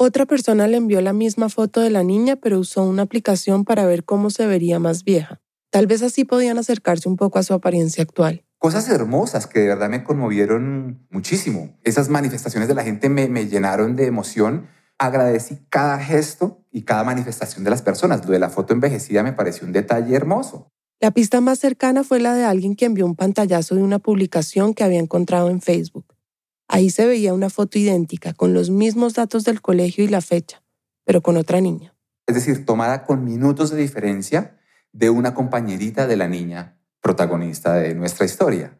otra 0.00 0.26
persona 0.26 0.68
le 0.68 0.76
envió 0.76 1.00
la 1.00 1.12
misma 1.12 1.48
foto 1.48 1.80
de 1.80 1.90
la 1.90 2.04
niña, 2.04 2.36
pero 2.36 2.60
usó 2.60 2.84
una 2.84 3.02
aplicación 3.02 3.64
para 3.64 3.84
ver 3.84 4.04
cómo 4.04 4.30
se 4.30 4.46
vería 4.46 4.78
más 4.78 5.02
vieja. 5.02 5.40
Tal 5.70 5.88
vez 5.88 6.04
así 6.04 6.24
podían 6.24 6.56
acercarse 6.56 7.08
un 7.08 7.16
poco 7.16 7.40
a 7.40 7.42
su 7.42 7.52
apariencia 7.52 8.04
actual. 8.04 8.44
cosas 8.58 8.88
hermosas 8.88 9.48
que 9.48 9.58
de 9.58 9.66
verdad 9.66 9.88
me 9.88 10.04
conmovieron 10.04 11.04
muchísimo. 11.10 11.76
Esas 11.82 12.10
manifestaciones 12.10 12.68
de 12.68 12.76
la 12.76 12.84
gente 12.84 13.08
me, 13.08 13.28
me 13.28 13.48
llenaron 13.48 13.96
de 13.96 14.06
emoción. 14.06 14.68
Agradecí 14.98 15.66
cada 15.68 15.98
gesto 15.98 16.64
y 16.70 16.82
cada 16.82 17.02
manifestación 17.02 17.64
de 17.64 17.70
las 17.70 17.82
personas. 17.82 18.24
Lo 18.24 18.30
de 18.30 18.38
la 18.38 18.50
foto 18.50 18.74
envejecida 18.74 19.24
me 19.24 19.32
pareció 19.32 19.66
un 19.66 19.72
detalle 19.72 20.14
hermoso. 20.14 20.70
La 21.00 21.10
pista 21.10 21.40
más 21.40 21.58
cercana 21.58 22.04
fue 22.04 22.20
la 22.20 22.34
de 22.34 22.44
alguien 22.44 22.76
que 22.76 22.84
envió 22.84 23.04
un 23.04 23.16
pantallazo 23.16 23.74
de 23.74 23.82
una 23.82 23.98
publicación 23.98 24.74
que 24.74 24.84
había 24.84 25.00
encontrado 25.00 25.50
en 25.50 25.60
Facebook. 25.60 26.17
Ahí 26.68 26.90
se 26.90 27.06
veía 27.06 27.32
una 27.32 27.48
foto 27.48 27.78
idéntica, 27.78 28.34
con 28.34 28.52
los 28.52 28.68
mismos 28.68 29.14
datos 29.14 29.44
del 29.44 29.62
colegio 29.62 30.04
y 30.04 30.08
la 30.08 30.20
fecha, 30.20 30.62
pero 31.04 31.22
con 31.22 31.38
otra 31.38 31.60
niña. 31.62 31.94
Es 32.26 32.34
decir, 32.34 32.66
tomada 32.66 33.04
con 33.04 33.24
minutos 33.24 33.70
de 33.70 33.78
diferencia 33.78 34.58
de 34.92 35.08
una 35.08 35.32
compañerita 35.32 36.06
de 36.06 36.16
la 36.16 36.28
niña 36.28 36.78
protagonista 37.00 37.74
de 37.74 37.94
nuestra 37.94 38.26
historia. 38.26 38.78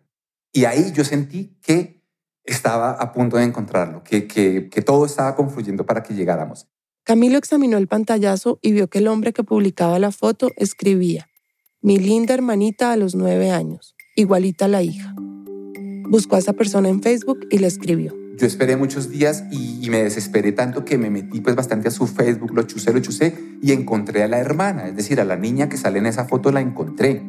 Y 0.52 0.66
ahí 0.66 0.92
yo 0.92 1.02
sentí 1.04 1.59
que 1.62 2.04
estaba 2.45 2.92
a 2.92 3.12
punto 3.12 3.38
de 3.38 3.45
encontrarlo, 3.45 4.02
que, 4.04 4.26
que, 4.26 4.68
que 4.68 4.83
todo 4.83 5.07
estaba 5.07 5.35
confluyendo 5.35 5.87
para 5.87 6.02
que 6.02 6.14
llegáramos. 6.14 6.68
Camilo 7.04 7.38
examinó 7.38 7.78
el 7.78 7.88
pantallazo 7.88 8.59
y 8.61 8.73
vio 8.73 8.88
que 8.88 8.99
el 8.99 9.09
hombre 9.09 9.33
que 9.33 9.45
publicaba 9.45 9.99
la 9.99 10.12
foto 10.12 10.50
escribía, 10.57 11.28
mi 11.80 11.99
linda 11.99 12.35
hermanita 12.35 12.92
a 12.92 12.97
los 12.97 13.14
nueve 13.14 13.50
años, 13.50 13.95
igualita 14.14 14.66
a 14.66 14.68
la 14.68 14.83
hija. 14.83 15.14
Buscó 16.09 16.37
a 16.37 16.38
esa 16.38 16.55
persona 16.55 16.88
en 16.88 17.03
Facebook 17.03 17.41
y 17.50 17.59
le 17.59 17.67
escribió. 17.67 18.17
Yo 18.38 18.47
esperé 18.47 18.77
muchos 18.77 19.11
días 19.11 19.45
y, 19.50 19.91
me 19.91 20.03
desesperé 20.03 20.53
tanto 20.53 20.85
que 20.85 20.97
me 20.97 21.11
metí 21.11 21.41
pues 21.41 21.57
bastante 21.57 21.88
a 21.88 21.91
su 21.91 22.07
Facebook, 22.07 22.55
lo 22.55 22.62
chusé, 22.62 22.93
lo 22.93 23.00
chusé 23.00 23.35
y 23.61 23.73
encontré 23.73 24.23
a 24.23 24.29
la 24.29 24.38
hermana, 24.38 24.87
es 24.87 24.95
decir, 24.95 25.21
a 25.21 25.25
la 25.25 25.37
niña 25.37 25.69
que 25.69 25.77
sale 25.77 25.99
en 25.99 26.07
esa 26.07 26.25
foto 26.25 26.53
la 26.53 26.61
encontré. 26.61 27.23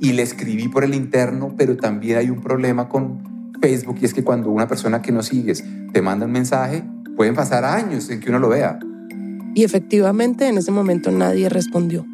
Y 0.00 0.12
le 0.12 0.22
escribí 0.22 0.68
por 0.68 0.84
el 0.84 0.94
interno, 0.94 1.54
pero 1.56 1.76
también 1.76 2.18
hay 2.18 2.30
un 2.30 2.40
problema 2.40 2.88
con 2.88 3.54
Facebook 3.60 3.96
y 4.02 4.04
es 4.04 4.12
que 4.12 4.24
cuando 4.24 4.50
una 4.50 4.66
persona 4.66 5.00
que 5.00 5.12
no 5.12 5.22
sigues 5.22 5.64
te 5.92 6.02
manda 6.02 6.26
un 6.26 6.32
mensaje, 6.32 6.84
pueden 7.16 7.34
pasar 7.34 7.64
años 7.64 8.10
en 8.10 8.20
que 8.20 8.28
uno 8.28 8.38
lo 8.38 8.48
vea. 8.48 8.78
Y 9.54 9.64
efectivamente 9.64 10.48
en 10.48 10.58
ese 10.58 10.72
momento 10.72 11.10
nadie 11.10 11.48
respondió. 11.48 12.04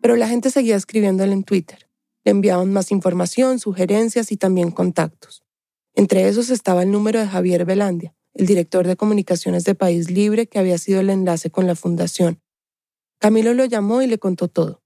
Pero 0.00 0.16
la 0.16 0.26
gente 0.26 0.50
seguía 0.50 0.76
escribiéndole 0.76 1.32
en 1.32 1.44
Twitter. 1.44 1.87
Le 2.28 2.32
enviaban 2.32 2.70
más 2.70 2.92
información, 2.92 3.58
sugerencias 3.58 4.30
y 4.32 4.36
también 4.36 4.70
contactos. 4.70 5.46
Entre 5.94 6.28
esos 6.28 6.50
estaba 6.50 6.82
el 6.82 6.90
número 6.90 7.18
de 7.18 7.26
Javier 7.26 7.64
Velandia, 7.64 8.14
el 8.34 8.44
director 8.44 8.86
de 8.86 8.96
comunicaciones 8.96 9.64
de 9.64 9.74
País 9.74 10.10
Libre 10.10 10.46
que 10.46 10.58
había 10.58 10.76
sido 10.76 11.00
el 11.00 11.08
enlace 11.08 11.48
con 11.50 11.66
la 11.66 11.74
fundación. 11.74 12.42
Camilo 13.18 13.54
lo 13.54 13.64
llamó 13.64 14.02
y 14.02 14.06
le 14.08 14.18
contó 14.18 14.48
todo. 14.48 14.82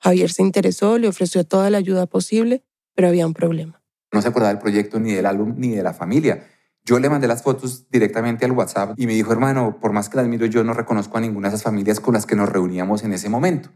Javier 0.00 0.32
se 0.32 0.42
interesó, 0.42 0.98
le 0.98 1.06
ofreció 1.06 1.44
toda 1.44 1.70
la 1.70 1.78
ayuda 1.78 2.06
posible, 2.06 2.64
pero 2.96 3.06
había 3.06 3.24
un 3.24 3.34
problema. 3.34 3.80
No 4.12 4.20
se 4.20 4.26
acordaba 4.26 4.52
del 4.52 4.60
proyecto, 4.60 4.98
ni 4.98 5.12
del 5.12 5.26
álbum, 5.26 5.54
ni 5.58 5.68
de 5.68 5.84
la 5.84 5.94
familia. 5.94 6.48
Yo 6.84 6.98
le 6.98 7.08
mandé 7.08 7.28
las 7.28 7.44
fotos 7.44 7.88
directamente 7.88 8.44
al 8.44 8.50
WhatsApp 8.50 8.98
y 8.98 9.06
me 9.06 9.14
dijo, 9.14 9.30
hermano, 9.30 9.78
por 9.80 9.92
más 9.92 10.08
que 10.08 10.16
las 10.16 10.26
miro, 10.26 10.46
yo 10.46 10.64
no 10.64 10.74
reconozco 10.74 11.18
a 11.18 11.20
ninguna 11.20 11.50
de 11.50 11.54
esas 11.54 11.62
familias 11.62 12.00
con 12.00 12.14
las 12.14 12.26
que 12.26 12.34
nos 12.34 12.48
reuníamos 12.48 13.04
en 13.04 13.12
ese 13.12 13.28
momento 13.28 13.70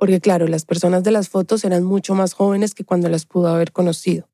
porque 0.00 0.18
claro, 0.18 0.48
las 0.48 0.64
personas 0.64 1.04
de 1.04 1.10
las 1.10 1.28
fotos 1.28 1.62
eran 1.62 1.84
mucho 1.84 2.14
más 2.14 2.32
jóvenes 2.32 2.72
que 2.74 2.84
cuando 2.84 3.10
las 3.10 3.26
pudo 3.26 3.48
haber 3.48 3.70
conocido. 3.70 4.30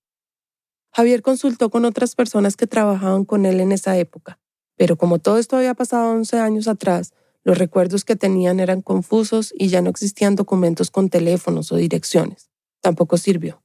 Javier 0.93 1.23
consultó 1.23 1.71
con 1.71 1.85
otras 1.85 2.15
personas 2.15 2.57
que 2.57 2.69
trabajaban 2.69 3.25
con 3.25 3.45
él 3.45 3.59
en 3.59 3.73
esa 3.73 3.99
época, 3.99 4.39
pero 4.77 4.97
como 4.97 5.19
todo 5.19 5.39
esto 5.39 5.57
había 5.57 5.75
pasado 5.75 6.13
11 6.13 6.39
años 6.39 6.69
atrás, 6.69 7.15
los 7.43 7.59
recuerdos 7.59 8.05
que 8.05 8.15
tenían 8.15 8.61
eran 8.61 8.81
confusos 8.81 9.53
y 9.59 9.67
ya 9.67 9.83
no 9.83 9.91
existían 9.91 10.37
documentos 10.37 10.93
con 10.93 11.09
teléfonos 11.11 11.73
o 11.73 11.77
direcciones. 11.77 12.49
Tampoco 12.81 13.17
sirvió. 13.17 13.61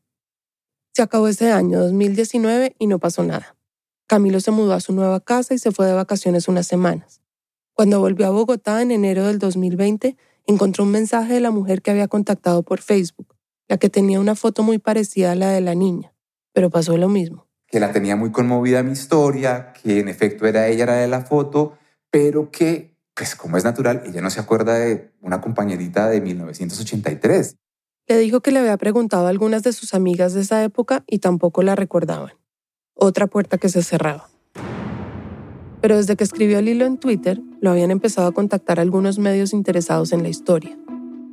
Se 0.94 1.04
acabó 1.04 1.28
ese 1.28 1.52
año 1.52 1.82
2019 1.82 2.78
y 2.80 2.88
no 2.88 2.98
pasó 2.98 3.22
nada. 3.22 3.56
Camilo 4.08 4.40
se 4.40 4.50
mudó 4.50 4.74
a 4.74 4.80
su 4.80 4.92
nueva 4.92 5.20
casa 5.20 5.54
y 5.54 5.60
se 5.60 5.72
fue 5.72 5.86
de 5.86 5.94
vacaciones 5.94 6.48
unas 6.48 6.66
semanas. 6.66 7.22
Cuando 7.74 8.00
volvió 8.00 8.26
a 8.26 8.32
Bogotá 8.32 8.82
en 8.82 8.90
enero 8.90 9.28
del 9.28 9.38
2020, 9.38 10.18
encontró 10.46 10.84
un 10.84 10.92
mensaje 10.92 11.34
de 11.34 11.40
la 11.40 11.52
mujer 11.52 11.82
que 11.82 11.92
había 11.92 12.08
contactado 12.08 12.64
por 12.64 12.82
Facebook, 12.82 13.36
la 13.68 13.78
que 13.78 13.90
tenía 13.90 14.20
una 14.20 14.36
foto 14.36 14.64
muy 14.64 14.80
parecida 14.80 15.32
a 15.32 15.36
la 15.36 15.50
de 15.50 15.62
la 15.62 15.76
niña, 15.76 16.14
pero 16.54 16.70
pasó 16.70 16.98
lo 16.98 17.10
mismo. 17.10 17.48
Que 17.68 17.80
la 17.80 17.92
tenía 17.92 18.16
muy 18.16 18.32
conmovida 18.32 18.84
mi 18.84 18.92
historia, 18.92 19.74
que 19.74 20.00
en 20.00 20.10
efecto 20.10 20.46
era 20.46 20.68
ella 20.68 20.86
la 20.86 20.96
de 20.96 21.08
la 21.08 21.22
foto, 21.22 21.78
pero 22.10 22.52
que, 22.52 22.98
pues 23.14 23.36
como 23.36 23.58
es 23.58 23.64
natural, 23.64 24.04
ella 24.06 24.22
no 24.22 24.30
se 24.30 24.42
acuerda 24.42 24.76
de 24.76 25.12
una 25.22 25.40
compañerita 25.40 26.10
de 26.10 26.20
1983. 26.22 27.56
Le 28.08 28.18
dijo 28.18 28.42
que 28.42 28.52
le 28.52 28.60
había 28.60 28.78
preguntado 28.78 29.28
a 29.28 29.30
algunas 29.30 29.64
de 29.64 29.72
sus 29.72 29.94
amigas 29.94 30.34
de 30.34 30.42
esa 30.42 30.64
época 30.64 31.04
y 31.08 31.20
tampoco 31.20 31.62
la 31.62 31.76
recordaban. 31.76 32.34
Otra 32.94 33.28
puerta 33.28 33.58
que 33.58 33.70
se 33.70 33.84
cerraba 33.84 34.31
pero 35.82 35.98
desde 35.98 36.16
que 36.16 36.24
escribió 36.24 36.60
el 36.60 36.70
hilo 36.70 36.86
en 36.86 36.98
Twitter, 36.98 37.42
lo 37.60 37.72
habían 37.72 37.92
empezado 37.92 38.28
a 38.28 38.32
contactar 38.32 38.80
algunos 38.80 39.20
medios 39.20 39.52
interesados 39.54 40.14
en 40.14 40.24
la 40.24 40.30
historia. 40.30 40.78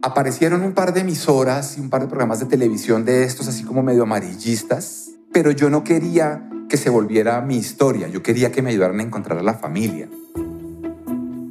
Aparecieron 0.02 0.62
un 0.62 0.72
par 0.72 0.94
de 0.94 1.00
emisoras 1.00 1.76
y 1.76 1.80
un 1.80 1.90
par 1.90 2.02
de 2.02 2.08
programas 2.08 2.40
de 2.40 2.46
televisión 2.46 3.04
de 3.04 3.24
estos, 3.24 3.48
así 3.48 3.64
como 3.64 3.82
medio 3.82 4.04
amarillistas, 4.04 5.10
pero 5.32 5.50
yo 5.50 5.70
no 5.70 5.84
quería 5.84 6.48
que 6.68 6.76
se 6.76 6.90
volviera 6.90 7.40
mi 7.42 7.56
historia, 7.56 8.08
yo 8.08 8.22
quería 8.22 8.50
que 8.50 8.62
me 8.62 8.70
ayudaran 8.70 9.00
a 9.00 9.02
encontrar 9.02 9.38
a 9.38 9.42
la 9.42 9.54
familia. 9.54 10.08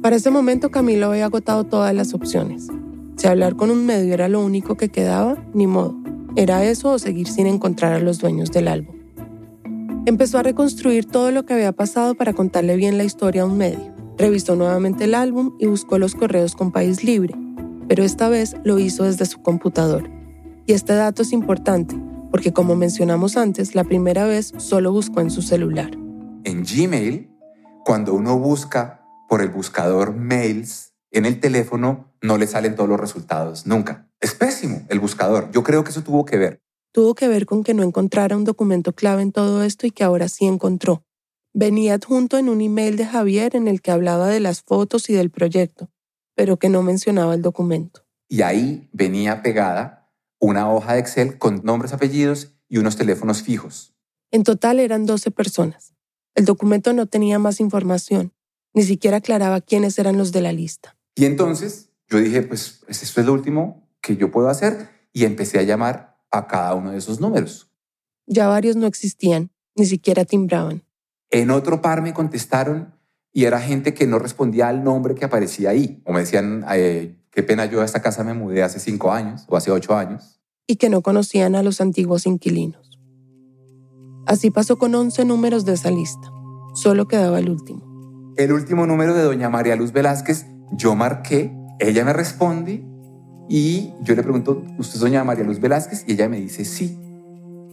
Para 0.02 0.16
ese 0.16 0.30
momento 0.30 0.70
Camilo 0.70 1.10
había 1.10 1.26
agotado 1.26 1.64
todas 1.64 1.94
las 1.94 2.14
opciones. 2.14 2.68
Si 3.16 3.26
hablar 3.26 3.56
con 3.56 3.70
un 3.70 3.84
medio 3.84 4.14
era 4.14 4.28
lo 4.28 4.44
único 4.44 4.76
que 4.76 4.88
quedaba, 4.88 5.36
ni 5.52 5.66
modo. 5.66 5.96
Era 6.36 6.64
eso 6.64 6.92
o 6.92 6.98
seguir 6.98 7.26
sin 7.26 7.46
encontrar 7.46 7.92
a 7.94 7.98
los 7.98 8.18
dueños 8.18 8.52
del 8.52 8.68
álbum. 8.68 8.97
Empezó 10.08 10.38
a 10.38 10.42
reconstruir 10.42 11.04
todo 11.04 11.30
lo 11.32 11.44
que 11.44 11.52
había 11.52 11.72
pasado 11.72 12.14
para 12.14 12.32
contarle 12.32 12.76
bien 12.76 12.96
la 12.96 13.04
historia 13.04 13.42
a 13.42 13.44
un 13.44 13.58
medio. 13.58 13.94
Revisó 14.16 14.56
nuevamente 14.56 15.04
el 15.04 15.14
álbum 15.14 15.54
y 15.58 15.66
buscó 15.66 15.98
los 15.98 16.14
correos 16.14 16.56
con 16.56 16.72
País 16.72 17.04
Libre, 17.04 17.34
pero 17.88 18.02
esta 18.02 18.30
vez 18.30 18.56
lo 18.64 18.78
hizo 18.78 19.04
desde 19.04 19.26
su 19.26 19.42
computador. 19.42 20.08
Y 20.64 20.72
este 20.72 20.94
dato 20.94 21.20
es 21.20 21.34
importante, 21.34 21.94
porque 22.30 22.54
como 22.54 22.74
mencionamos 22.74 23.36
antes, 23.36 23.74
la 23.74 23.84
primera 23.84 24.24
vez 24.24 24.54
solo 24.56 24.92
buscó 24.92 25.20
en 25.20 25.30
su 25.30 25.42
celular. 25.42 25.90
En 26.44 26.64
Gmail, 26.64 27.30
cuando 27.84 28.14
uno 28.14 28.38
busca 28.38 29.04
por 29.28 29.42
el 29.42 29.50
buscador 29.50 30.14
mails 30.14 30.94
en 31.10 31.26
el 31.26 31.38
teléfono, 31.38 32.14
no 32.22 32.38
le 32.38 32.46
salen 32.46 32.76
todos 32.76 32.88
los 32.88 32.98
resultados, 32.98 33.66
nunca. 33.66 34.08
Es 34.20 34.32
pésimo 34.32 34.86
el 34.88 35.00
buscador. 35.00 35.50
Yo 35.50 35.62
creo 35.62 35.84
que 35.84 35.90
eso 35.90 36.02
tuvo 36.02 36.24
que 36.24 36.38
ver 36.38 36.62
tuvo 36.98 37.14
que 37.14 37.28
ver 37.28 37.46
con 37.46 37.62
que 37.62 37.74
no 37.74 37.84
encontrara 37.84 38.36
un 38.36 38.42
documento 38.42 38.92
clave 38.92 39.22
en 39.22 39.30
todo 39.30 39.62
esto 39.62 39.86
y 39.86 39.92
que 39.92 40.02
ahora 40.02 40.28
sí 40.28 40.46
encontró. 40.46 41.04
Venía 41.54 41.94
adjunto 41.94 42.38
en 42.38 42.48
un 42.48 42.60
email 42.60 42.96
de 42.96 43.06
Javier 43.06 43.54
en 43.54 43.68
el 43.68 43.80
que 43.80 43.92
hablaba 43.92 44.26
de 44.26 44.40
las 44.40 44.62
fotos 44.62 45.08
y 45.08 45.12
del 45.12 45.30
proyecto, 45.30 45.92
pero 46.34 46.56
que 46.56 46.68
no 46.68 46.82
mencionaba 46.82 47.34
el 47.34 47.42
documento. 47.42 48.04
Y 48.28 48.42
ahí 48.42 48.88
venía 48.92 49.42
pegada 49.42 50.10
una 50.40 50.68
hoja 50.72 50.94
de 50.94 50.98
Excel 50.98 51.38
con 51.38 51.60
nombres, 51.62 51.92
apellidos 51.92 52.56
y 52.68 52.78
unos 52.78 52.96
teléfonos 52.96 53.44
fijos. 53.44 53.94
En 54.32 54.42
total 54.42 54.80
eran 54.80 55.06
12 55.06 55.30
personas. 55.30 55.94
El 56.34 56.46
documento 56.46 56.92
no 56.94 57.06
tenía 57.06 57.38
más 57.38 57.60
información, 57.60 58.32
ni 58.74 58.82
siquiera 58.82 59.18
aclaraba 59.18 59.60
quiénes 59.60 60.00
eran 60.00 60.18
los 60.18 60.32
de 60.32 60.40
la 60.40 60.50
lista. 60.50 60.96
Y 61.14 61.26
entonces 61.26 61.90
yo 62.08 62.18
dije, 62.18 62.42
pues, 62.42 62.82
pues 62.84 63.04
esto 63.04 63.20
es 63.20 63.26
lo 63.28 63.34
último 63.34 63.88
que 64.00 64.16
yo 64.16 64.32
puedo 64.32 64.48
hacer 64.48 64.88
y 65.12 65.26
empecé 65.26 65.60
a 65.60 65.62
llamar 65.62 66.07
a 66.30 66.46
cada 66.46 66.74
uno 66.74 66.90
de 66.90 66.98
esos 66.98 67.20
números. 67.20 67.70
Ya 68.26 68.48
varios 68.48 68.76
no 68.76 68.86
existían, 68.86 69.50
ni 69.74 69.86
siquiera 69.86 70.24
timbraban. 70.24 70.84
En 71.30 71.50
otro 71.50 71.80
par 71.80 72.02
me 72.02 72.12
contestaron 72.14 72.94
y 73.32 73.44
era 73.44 73.60
gente 73.60 73.94
que 73.94 74.06
no 74.06 74.18
respondía 74.18 74.68
al 74.68 74.82
nombre 74.84 75.14
que 75.14 75.24
aparecía 75.24 75.70
ahí. 75.70 76.02
O 76.04 76.12
me 76.12 76.20
decían, 76.20 76.64
qué 77.30 77.42
pena, 77.42 77.66
yo 77.66 77.80
a 77.80 77.84
esta 77.84 78.02
casa 78.02 78.24
me 78.24 78.34
mudé 78.34 78.62
hace 78.62 78.80
cinco 78.80 79.12
años 79.12 79.44
o 79.48 79.56
hace 79.56 79.70
ocho 79.70 79.96
años. 79.96 80.40
Y 80.66 80.76
que 80.76 80.90
no 80.90 81.02
conocían 81.02 81.54
a 81.54 81.62
los 81.62 81.80
antiguos 81.80 82.26
inquilinos. 82.26 82.98
Así 84.26 84.50
pasó 84.50 84.76
con 84.76 84.94
once 84.94 85.24
números 85.24 85.64
de 85.64 85.72
esa 85.74 85.90
lista. 85.90 86.30
Solo 86.74 87.08
quedaba 87.08 87.38
el 87.38 87.48
último. 87.48 88.34
El 88.36 88.52
último 88.52 88.86
número 88.86 89.14
de 89.14 89.22
doña 89.22 89.48
María 89.48 89.74
Luz 89.74 89.92
Velázquez, 89.92 90.46
yo 90.72 90.94
marqué, 90.94 91.56
ella 91.78 92.04
me 92.04 92.12
responde 92.12 92.84
y 93.48 93.94
yo 94.02 94.14
le 94.14 94.22
pregunto, 94.22 94.62
¿usted 94.78 94.96
es 94.96 95.00
doña 95.00 95.24
María 95.24 95.44
Luz 95.44 95.60
Velázquez? 95.60 96.04
Y 96.06 96.12
ella 96.12 96.28
me 96.28 96.40
dice, 96.40 96.64
sí. 96.64 96.98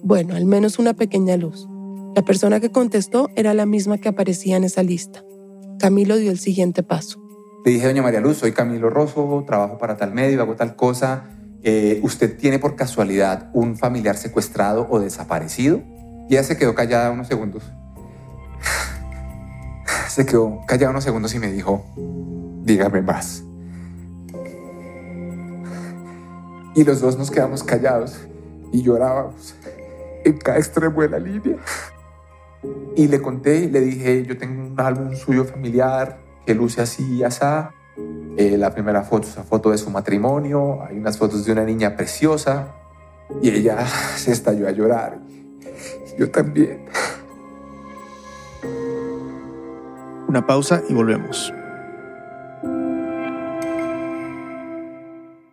Bueno, 0.03 0.35
al 0.35 0.45
menos 0.45 0.79
una 0.79 0.93
pequeña 0.93 1.35
luz. 1.35 1.67
La 2.15 2.21
persona 2.21 2.59
que 2.59 2.71
contestó 2.71 3.29
era 3.35 3.53
la 3.53 3.65
misma 3.65 3.97
que 3.97 4.07
aparecía 4.07 4.55
en 4.55 4.63
esa 4.63 4.83
lista. 4.83 5.23
Camilo 5.79 6.15
dio 6.15 6.31
el 6.31 6.39
siguiente 6.39 6.81
paso. 6.81 7.21
Le 7.65 7.71
dije, 7.71 7.87
doña 7.87 8.01
María 8.01 8.21
Luz, 8.21 8.37
soy 8.37 8.53
Camilo 8.53 8.89
Rosso, 8.89 9.43
trabajo 9.45 9.77
para 9.77 9.97
tal 9.97 10.13
medio, 10.13 10.41
hago 10.41 10.55
tal 10.55 10.75
cosa. 10.75 11.25
Eh, 11.63 11.99
¿Usted 12.03 12.37
tiene 12.37 12.59
por 12.59 12.75
casualidad 12.75 13.49
un 13.53 13.75
familiar 13.75 14.15
secuestrado 14.15 14.87
o 14.89 14.99
desaparecido? 14.99 15.81
Y 16.29 16.35
ella 16.35 16.43
se 16.43 16.57
quedó 16.57 16.75
callada 16.75 17.11
unos 17.11 17.27
segundos. 17.27 17.63
Se 20.07 20.25
quedó 20.25 20.61
callada 20.65 20.91
unos 20.91 21.03
segundos 21.03 21.35
y 21.35 21.39
me 21.39 21.51
dijo, 21.51 21.83
dígame 22.63 23.01
más. 23.01 23.44
Y 26.75 26.83
los 26.83 27.01
dos 27.01 27.17
nos 27.17 27.31
quedamos 27.31 27.63
callados 27.63 28.19
y 28.71 28.83
llorábamos. 28.83 29.55
en 30.23 30.37
cada 30.37 30.57
extremo 30.57 31.01
de 31.01 31.09
la 31.09 31.19
línea. 31.19 31.57
Y 32.95 33.07
le 33.07 33.21
conté, 33.21 33.69
le 33.69 33.79
dije, 33.79 34.25
yo 34.25 34.37
tengo 34.37 34.65
un 34.65 34.79
álbum 34.79 35.15
suyo 35.15 35.45
familiar 35.45 36.19
que 36.45 36.55
luce 36.55 36.81
así 36.81 37.17
y 37.17 37.23
así. 37.23 37.45
Eh, 38.37 38.57
la 38.57 38.71
primera 38.71 39.03
foto 39.03 39.27
es 39.27 39.35
una 39.35 39.45
foto 39.45 39.71
de 39.71 39.77
su 39.77 39.89
matrimonio, 39.89 40.83
hay 40.83 40.97
unas 40.97 41.17
fotos 41.17 41.45
de 41.45 41.51
una 41.53 41.63
niña 41.63 41.95
preciosa 41.95 42.75
y 43.41 43.49
ella 43.49 43.85
se 44.17 44.31
estalló 44.31 44.67
a 44.67 44.71
llorar. 44.71 45.19
Yo 46.17 46.29
también. 46.31 46.85
Una 50.27 50.45
pausa 50.45 50.81
y 50.89 50.93
volvemos. 50.93 51.53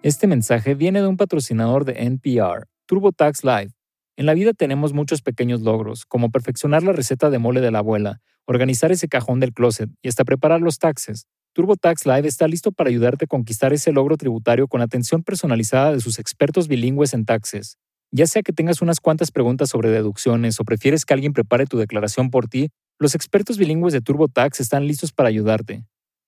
Este 0.02 0.26
mensaje 0.26 0.74
viene 0.74 1.00
de 1.00 1.06
un 1.06 1.16
patrocinador 1.16 1.84
de 1.84 1.92
NPR, 1.92 2.66
TurboTax 2.86 3.44
Live. 3.44 3.70
En 4.16 4.26
la 4.26 4.34
vida 4.34 4.52
tenemos 4.52 4.92
muchos 4.92 5.22
pequeños 5.22 5.60
logros, 5.60 6.06
como 6.06 6.32
perfeccionar 6.32 6.82
la 6.82 6.90
receta 6.90 7.30
de 7.30 7.38
mole 7.38 7.60
de 7.60 7.70
la 7.70 7.78
abuela, 7.78 8.20
organizar 8.44 8.90
ese 8.90 9.06
cajón 9.06 9.38
del 9.38 9.52
closet 9.52 9.90
y 10.02 10.08
hasta 10.08 10.24
preparar 10.24 10.60
los 10.60 10.80
taxes. 10.80 11.28
TurboTax 11.52 12.04
Live 12.04 12.26
está 12.26 12.48
listo 12.48 12.72
para 12.72 12.90
ayudarte 12.90 13.26
a 13.26 13.28
conquistar 13.28 13.72
ese 13.72 13.92
logro 13.92 14.16
tributario 14.16 14.66
con 14.66 14.80
atención 14.80 15.22
personalizada 15.22 15.92
de 15.92 16.00
sus 16.00 16.18
expertos 16.18 16.66
bilingües 16.66 17.14
en 17.14 17.24
taxes. 17.24 17.78
Ya 18.10 18.26
sea 18.26 18.42
que 18.42 18.52
tengas 18.52 18.82
unas 18.82 18.98
cuantas 18.98 19.30
preguntas 19.30 19.70
sobre 19.70 19.90
deducciones 19.90 20.58
o 20.58 20.64
prefieres 20.64 21.04
que 21.04 21.14
alguien 21.14 21.32
prepare 21.32 21.66
tu 21.66 21.78
declaración 21.78 22.30
por 22.30 22.48
ti, 22.48 22.70
los 22.98 23.14
expertos 23.14 23.56
bilingües 23.56 23.92
de 23.92 24.00
TurboTax 24.00 24.58
están 24.58 24.84
listos 24.84 25.12
para 25.12 25.28
ayudarte. 25.28 25.84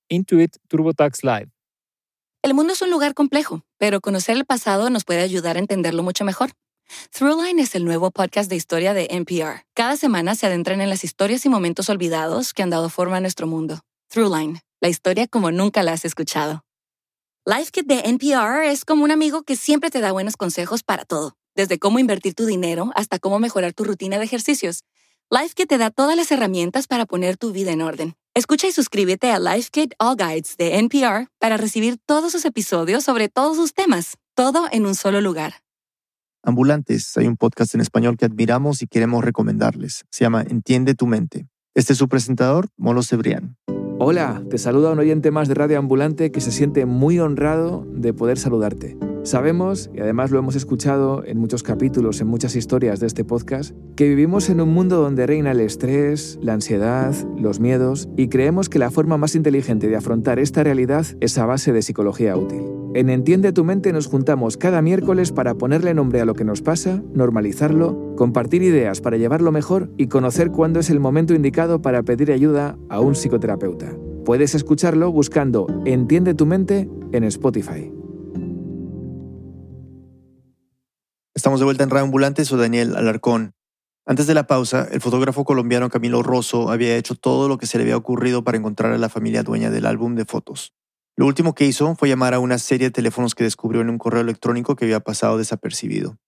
Intuit 0.09 0.59
TurboTax 0.69 1.25
Live. 1.25 1.54
El 2.45 2.53
mundo 2.53 2.75
es 2.75 2.83
un 2.83 2.91
lugar 2.91 3.15
complejo, 3.15 3.63
pero 3.79 4.03
conocer 4.03 4.37
el 4.37 4.45
pasado 4.45 4.91
nos 4.91 5.05
puede 5.05 5.23
ayudar 5.23 5.57
a 5.57 5.61
entenderlo 5.61 6.03
mucho 6.03 6.27
mejor. 6.27 6.51
Throughline 7.11 7.59
es 7.59 7.75
el 7.75 7.87
nuevo 7.87 8.11
podcast 8.11 8.51
de 8.51 8.57
historia 8.57 8.93
de 8.93 9.09
NPR. 9.11 9.65
Cada 9.73 9.97
semana 9.97 10.35
se 10.35 10.47
adentran 10.47 10.83
en 10.83 10.91
las 10.91 11.05
historias 11.05 11.47
y 11.47 11.49
momentos 11.49 11.89
olvidados 11.89 12.53
que 12.53 12.63
han 12.63 12.69
dado 12.69 12.91
forma 12.91 13.17
a 13.17 13.21
nuestro 13.21 13.47
mundo. 13.47 13.81
Throughline 14.09 14.61
la 14.83 14.91
historia 14.91 15.27
como 15.27 15.53
nunca 15.53 15.83
la 15.83 15.93
has 15.93 16.05
escuchado. 16.05 16.67
Life 17.47 17.71
Kit 17.73 17.87
de 17.87 18.01
NPR 18.01 18.67
es 18.67 18.85
como 18.85 19.05
un 19.05 19.11
amigo 19.11 19.43
que 19.45 19.57
siempre 19.57 19.89
te 19.89 20.03
da 20.03 20.13
buenos 20.13 20.37
consejos 20.37 20.83
para 20.83 21.07
todo, 21.07 21.39
desde 21.55 21.79
cómo 21.79 21.99
invertir 21.99 22.35
tu 22.35 22.45
dinero 22.45 22.93
hasta 22.95 23.19
cómo 23.19 23.39
mejorar 23.39 23.73
tu 23.73 23.85
rutina 23.85 24.19
de 24.19 24.25
ejercicios. 24.27 24.85
Life 25.31 25.55
Kit 25.55 25.71
te 25.71 25.79
da 25.79 25.91
todas 25.91 26.15
las 26.15 26.31
herramientas 26.31 26.89
para 26.89 27.07
poner 27.07 27.39
tu 27.39 27.53
vida 27.53 27.73
en 27.73 27.81
orden. 27.81 28.17
Escucha 28.37 28.67
y 28.67 28.73
suscríbete 28.73 29.31
a 29.31 29.39
Life 29.39 29.69
Kit 29.71 29.95
All 30.01 30.17
Guides 30.17 30.57
de 30.57 30.77
NPR 30.81 31.29
para 31.39 31.57
recibir 31.57 31.99
todos 32.05 32.33
sus 32.33 32.45
episodios 32.45 33.05
sobre 33.05 33.29
todos 33.29 33.57
sus 33.57 33.75
temas, 33.75 34.17
todo 34.35 34.67
en 34.73 34.87
un 34.87 34.97
solo 34.97 35.21
lugar. 35.21 35.53
Ambulantes, 36.43 37.17
hay 37.17 37.29
un 37.29 37.37
podcast 37.37 37.77
en 37.77 37.81
español 37.81 38.17
que 38.17 38.25
admiramos 38.25 38.83
y 38.83 38.89
queremos 38.89 39.25
recomendarles. 39.25 40.03
Se 40.11 40.25
llama 40.25 40.43
Entiende 40.43 40.97
tu 40.97 41.07
mente. 41.07 41.47
Este 41.75 41.93
es 41.93 41.99
su 42.01 42.09
presentador, 42.09 42.71
Molo 42.77 43.05
Cebrián. 43.05 43.57
Hola, 44.01 44.43
te 44.51 44.59
saluda 44.59 44.91
un 44.91 44.99
oyente 44.99 45.31
más 45.31 45.47
de 45.47 45.55
Radio 45.55 45.79
Ambulante 45.79 46.33
que 46.33 46.41
se 46.41 46.51
siente 46.51 46.87
muy 46.87 47.21
honrado 47.21 47.87
de 47.87 48.15
poder 48.15 48.37
saludarte. 48.37 48.99
Sabemos, 49.25 49.91
y 49.95 50.01
además 50.01 50.31
lo 50.31 50.39
hemos 50.39 50.55
escuchado 50.55 51.25
en 51.25 51.39
muchos 51.39 51.63
capítulos, 51.63 52.21
en 52.21 52.27
muchas 52.27 52.57
historias 52.57 53.01
de 53.01 53.07
este 53.07 53.25
podcast, 53.25 53.75
que 53.97 54.07
vivimos 54.07 54.51
en 54.51 54.61
un 54.61 54.69
mundo 54.75 55.01
donde 55.01 55.27
reina 55.27 55.53
el 55.53 55.61
estrés, 55.61 56.39
la 56.43 56.53
ansiedad, 56.53 57.15
los 57.39 57.59
miedos, 57.59 58.07
y 58.19 58.29
creemos 58.29 58.69
que 58.69 58.79
la 58.79 58.91
forma 58.91 59.17
más 59.17 59.35
inteligente 59.35 59.89
de 59.89 59.97
afrontar 59.97 60.39
esta 60.39 60.63
realidad 60.63 61.07
es 61.21 61.39
a 61.39 61.47
base 61.47 61.73
de 61.73 61.81
psicología 61.81 62.37
útil. 62.37 62.61
En 62.93 63.09
Entiende 63.09 63.55
tu 63.55 63.65
mente 63.65 63.95
nos 63.95 64.09
juntamos 64.09 64.59
cada 64.59 64.83
miércoles 64.83 65.33
para 65.33 65.55
ponerle 65.55 65.95
nombre 65.95 66.21
a 66.21 66.27
lo 66.27 66.35
que 66.35 66.45
nos 66.45 66.61
pasa, 66.61 67.03
normalizarlo, 67.15 68.15
compartir 68.17 68.63
ideas 68.63 69.01
para 69.01 69.17
llevarlo 69.17 69.53
mejor 69.53 69.91
y 69.97 70.09
conocer 70.09 70.51
cuándo 70.51 70.81
es 70.81 70.91
el 70.91 71.01
momento 71.01 71.35
indicado 71.35 71.81
para 71.81 72.03
pedir 72.03 72.31
ayuda 72.31 72.77
a 72.91 73.01
un 73.01 73.15
psicoterapeuta. 73.15 73.97
Puedes 74.27 74.55
escucharlo 74.55 75.11
buscando 75.11 75.67
Entiende 75.87 76.35
tu 76.35 76.45
mente 76.45 76.91
en 77.13 77.25
Spotify. 77.25 77.91
Estamos 81.37 81.59
de 81.59 81.65
vuelta 81.65 81.83
en 81.83 81.91
Radio 81.91 82.05
Ambulante, 82.05 82.45
soy 82.45 82.61
Daniel 82.61 82.95
Alarcón. 82.95 83.55
Antes 84.07 84.29
de 84.29 84.35
la 84.35 84.47
pausa, 84.47 84.87
el 84.93 85.01
fotógrafo 85.01 85.45
colombiano 85.45 85.91
Camilo 85.91 86.23
Rosso 86.23 86.71
había 86.71 86.97
hecho 86.97 87.17
todo 87.17 87.49
lo 87.49 87.59
que 87.59 87.67
se 87.67 87.77
le 87.77 87.83
había 87.83 87.97
ocurrido 87.97 88.45
para 88.45 88.57
encontrar 88.57 88.93
a 88.93 88.99
la 88.99 89.09
familia 89.09 89.43
dueña 89.43 89.69
del 89.69 89.87
álbum 89.87 90.15
de 90.15 90.27
fotos. 90.27 90.75
Lo 91.17 91.27
último 91.27 91.53
que 91.53 91.65
hizo 91.67 91.97
fue 91.97 92.09
llamar 92.09 92.35
a 92.35 92.39
una 92.39 92.59
serie 92.59 92.87
de 92.87 92.93
teléfonos 92.93 93.35
que 93.35 93.43
descubrió 93.43 93.81
en 93.81 93.91
un 93.91 93.99
correo 93.99 94.21
electrónico 94.21 94.77
que 94.77 94.85
había 94.85 95.01
pasado 95.01 95.37
desapercibido. 95.37 96.19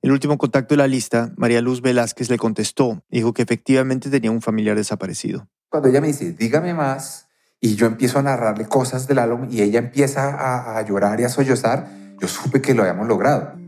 El 0.00 0.12
último 0.12 0.38
contacto 0.38 0.74
de 0.74 0.78
la 0.78 0.86
lista, 0.86 1.32
María 1.36 1.60
Luz 1.60 1.82
Velázquez 1.82 2.30
le 2.30 2.38
contestó 2.38 3.02
dijo 3.10 3.32
que 3.32 3.42
efectivamente 3.42 4.10
tenía 4.10 4.30
un 4.30 4.42
familiar 4.42 4.76
desaparecido. 4.76 5.48
Cuando 5.70 5.88
ella 5.88 6.00
me 6.00 6.06
dice, 6.06 6.34
dígame 6.34 6.72
más, 6.72 7.26
y 7.60 7.74
yo 7.74 7.86
empiezo 7.86 8.20
a 8.20 8.22
narrarle 8.22 8.68
cosas 8.68 9.08
del 9.08 9.18
álbum 9.18 9.48
y 9.50 9.62
ella 9.62 9.80
empieza 9.80 10.28
a, 10.28 10.78
a 10.78 10.82
llorar 10.86 11.18
y 11.18 11.24
a 11.24 11.28
sollozar, 11.28 11.88
yo 12.20 12.28
supe 12.28 12.62
que 12.62 12.74
lo 12.74 12.82
habíamos 12.82 13.08
logrado. 13.08 13.61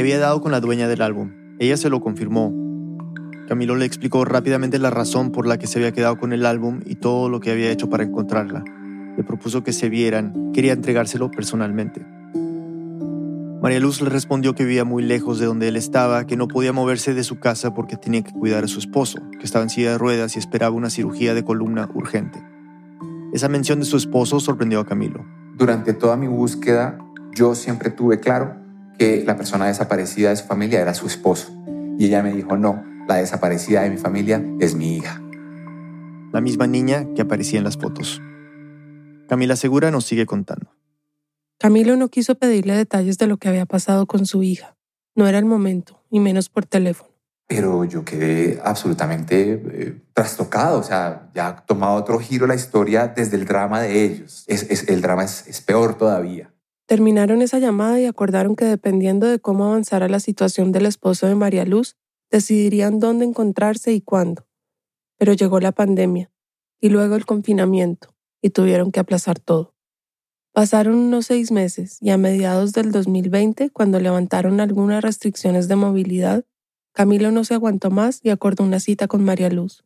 Había 0.00 0.18
dado 0.18 0.40
con 0.40 0.50
la 0.50 0.60
dueña 0.60 0.88
del 0.88 1.02
álbum. 1.02 1.32
Ella 1.58 1.76
se 1.76 1.90
lo 1.90 2.00
confirmó. 2.00 2.54
Camilo 3.48 3.76
le 3.76 3.84
explicó 3.84 4.24
rápidamente 4.24 4.78
la 4.78 4.88
razón 4.88 5.30
por 5.30 5.46
la 5.46 5.58
que 5.58 5.66
se 5.66 5.78
había 5.78 5.92
quedado 5.92 6.16
con 6.16 6.32
el 6.32 6.46
álbum 6.46 6.80
y 6.86 6.94
todo 6.94 7.28
lo 7.28 7.40
que 7.40 7.50
había 7.50 7.70
hecho 7.70 7.90
para 7.90 8.04
encontrarla 8.04 8.64
le 9.16 9.24
propuso 9.24 9.62
que 9.62 9.74
se 9.74 9.90
vieran, 9.90 10.52
quería 10.54 10.72
entregárselo 10.72 11.30
personalmente. 11.30 12.06
María 13.60 13.80
Luz 13.80 14.00
le 14.00 14.08
respondió 14.08 14.54
que 14.54 14.64
vivía 14.64 14.84
muy 14.84 15.02
lejos 15.02 15.38
de 15.38 15.44
donde 15.44 15.68
él 15.68 15.76
estaba, 15.76 16.26
que 16.26 16.38
no 16.38 16.48
podía 16.48 16.72
moverse 16.72 17.12
de 17.12 17.22
su 17.22 17.38
casa 17.38 17.74
porque 17.74 17.98
tenía 17.98 18.22
que 18.22 18.32
cuidar 18.32 18.64
a 18.64 18.68
su 18.68 18.78
esposo, 18.78 19.20
que 19.38 19.44
estaba 19.44 19.62
en 19.64 19.68
silla 19.68 19.90
de 19.90 19.98
ruedas 19.98 20.36
y 20.36 20.38
esperaba 20.38 20.74
una 20.74 20.88
cirugía 20.88 21.34
de 21.34 21.44
columna 21.44 21.90
urgente. 21.92 22.42
Esa 23.34 23.50
mención 23.50 23.80
de 23.80 23.84
su 23.84 23.98
esposo 23.98 24.40
sorprendió 24.40 24.80
a 24.80 24.86
Camilo. 24.86 25.26
Durante 25.58 25.92
toda 25.92 26.16
mi 26.16 26.26
búsqueda, 26.26 26.96
yo 27.34 27.54
siempre 27.54 27.90
tuve 27.90 28.18
claro 28.20 28.59
que 29.00 29.24
la 29.24 29.34
persona 29.34 29.66
desaparecida 29.66 30.28
de 30.28 30.36
su 30.36 30.44
familia 30.44 30.78
era 30.78 30.92
su 30.92 31.06
esposo. 31.06 31.50
Y 31.98 32.04
ella 32.04 32.22
me 32.22 32.34
dijo, 32.34 32.58
no, 32.58 32.84
la 33.08 33.14
desaparecida 33.14 33.80
de 33.80 33.88
mi 33.88 33.96
familia 33.96 34.44
es 34.60 34.74
mi 34.74 34.94
hija. 34.98 35.22
La 36.34 36.42
misma 36.42 36.66
niña 36.66 37.06
que 37.14 37.22
aparecía 37.22 37.56
en 37.56 37.64
las 37.64 37.78
fotos. 37.78 38.20
Camila 39.26 39.56
Segura 39.56 39.90
nos 39.90 40.04
sigue 40.04 40.26
contando. 40.26 40.76
Camilo 41.58 41.96
no 41.96 42.10
quiso 42.10 42.34
pedirle 42.34 42.76
detalles 42.76 43.16
de 43.16 43.26
lo 43.26 43.38
que 43.38 43.48
había 43.48 43.64
pasado 43.64 44.04
con 44.04 44.26
su 44.26 44.42
hija. 44.42 44.76
No 45.14 45.26
era 45.26 45.38
el 45.38 45.46
momento, 45.46 46.04
y 46.10 46.20
menos 46.20 46.50
por 46.50 46.66
teléfono. 46.66 47.08
Pero 47.46 47.86
yo 47.86 48.04
quedé 48.04 48.60
absolutamente 48.62 49.62
eh, 49.64 50.02
trastocado, 50.12 50.78
o 50.78 50.82
sea, 50.82 51.30
ya 51.34 51.48
ha 51.48 51.56
tomado 51.64 51.94
otro 51.94 52.18
giro 52.18 52.46
la 52.46 52.54
historia 52.54 53.08
desde 53.08 53.38
el 53.38 53.46
drama 53.46 53.80
de 53.80 54.04
ellos. 54.04 54.44
Es, 54.46 54.90
el 54.90 55.00
drama 55.00 55.24
es, 55.24 55.46
es 55.48 55.62
peor 55.62 55.96
todavía. 55.96 56.52
Terminaron 56.90 57.40
esa 57.40 57.60
llamada 57.60 58.00
y 58.00 58.06
acordaron 58.06 58.56
que 58.56 58.64
dependiendo 58.64 59.28
de 59.28 59.38
cómo 59.38 59.66
avanzara 59.66 60.08
la 60.08 60.18
situación 60.18 60.72
del 60.72 60.86
esposo 60.86 61.28
de 61.28 61.36
María 61.36 61.64
Luz, 61.64 61.96
decidirían 62.32 62.98
dónde 62.98 63.24
encontrarse 63.24 63.92
y 63.92 64.00
cuándo. 64.00 64.48
Pero 65.16 65.32
llegó 65.32 65.60
la 65.60 65.70
pandemia 65.70 66.32
y 66.80 66.88
luego 66.88 67.14
el 67.14 67.26
confinamiento 67.26 68.12
y 68.42 68.50
tuvieron 68.50 68.90
que 68.90 68.98
aplazar 68.98 69.38
todo. 69.38 69.76
Pasaron 70.52 70.96
unos 70.96 71.26
seis 71.26 71.52
meses 71.52 71.98
y 72.00 72.10
a 72.10 72.18
mediados 72.18 72.72
del 72.72 72.90
2020, 72.90 73.70
cuando 73.70 74.00
levantaron 74.00 74.58
algunas 74.58 75.00
restricciones 75.00 75.68
de 75.68 75.76
movilidad, 75.76 76.44
Camilo 76.92 77.30
no 77.30 77.44
se 77.44 77.54
aguantó 77.54 77.92
más 77.92 78.18
y 78.24 78.30
acordó 78.30 78.64
una 78.64 78.80
cita 78.80 79.06
con 79.06 79.22
María 79.22 79.48
Luz. 79.48 79.84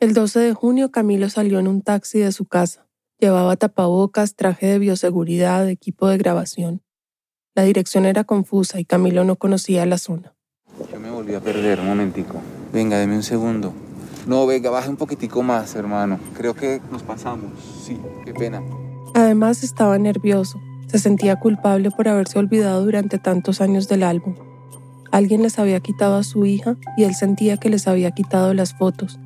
El 0.00 0.14
12 0.14 0.40
de 0.40 0.54
junio 0.54 0.90
Camilo 0.92 1.28
salió 1.28 1.58
en 1.58 1.68
un 1.68 1.82
taxi 1.82 2.20
de 2.20 2.32
su 2.32 2.46
casa. 2.46 2.88
Llevaba 3.22 3.54
tapabocas, 3.54 4.34
traje 4.34 4.66
de 4.66 4.80
bioseguridad, 4.80 5.68
equipo 5.68 6.08
de 6.08 6.18
grabación. 6.18 6.82
La 7.54 7.62
dirección 7.62 8.04
era 8.04 8.24
confusa 8.24 8.80
y 8.80 8.84
Camilo 8.84 9.22
no 9.22 9.36
conocía 9.36 9.86
la 9.86 9.96
zona. 9.96 10.34
Yo 10.92 10.98
me 10.98 11.08
volví 11.08 11.32
a 11.32 11.40
perder, 11.40 11.78
un 11.78 11.86
momentico. 11.86 12.40
Venga, 12.72 12.98
deme 12.98 13.14
un 13.14 13.22
segundo. 13.22 13.72
No, 14.26 14.44
venga, 14.44 14.70
baje 14.70 14.90
un 14.90 14.96
poquitico 14.96 15.40
más, 15.44 15.76
hermano. 15.76 16.18
Creo 16.36 16.54
que 16.56 16.80
nos 16.90 17.04
pasamos. 17.04 17.52
Sí, 17.86 17.96
qué 18.24 18.34
pena. 18.34 18.60
Además 19.14 19.62
estaba 19.62 19.96
nervioso. 19.98 20.60
Se 20.88 20.98
sentía 20.98 21.38
culpable 21.38 21.92
por 21.92 22.08
haberse 22.08 22.40
olvidado 22.40 22.84
durante 22.84 23.18
tantos 23.18 23.60
años 23.60 23.86
del 23.86 24.02
álbum. 24.02 24.34
Alguien 25.12 25.42
les 25.42 25.60
había 25.60 25.78
quitado 25.78 26.16
a 26.16 26.24
su 26.24 26.44
hija 26.44 26.76
y 26.96 27.04
él 27.04 27.14
sentía 27.14 27.56
que 27.56 27.70
les 27.70 27.86
había 27.86 28.10
quitado 28.10 28.52
las 28.52 28.74
fotos, 28.74 29.20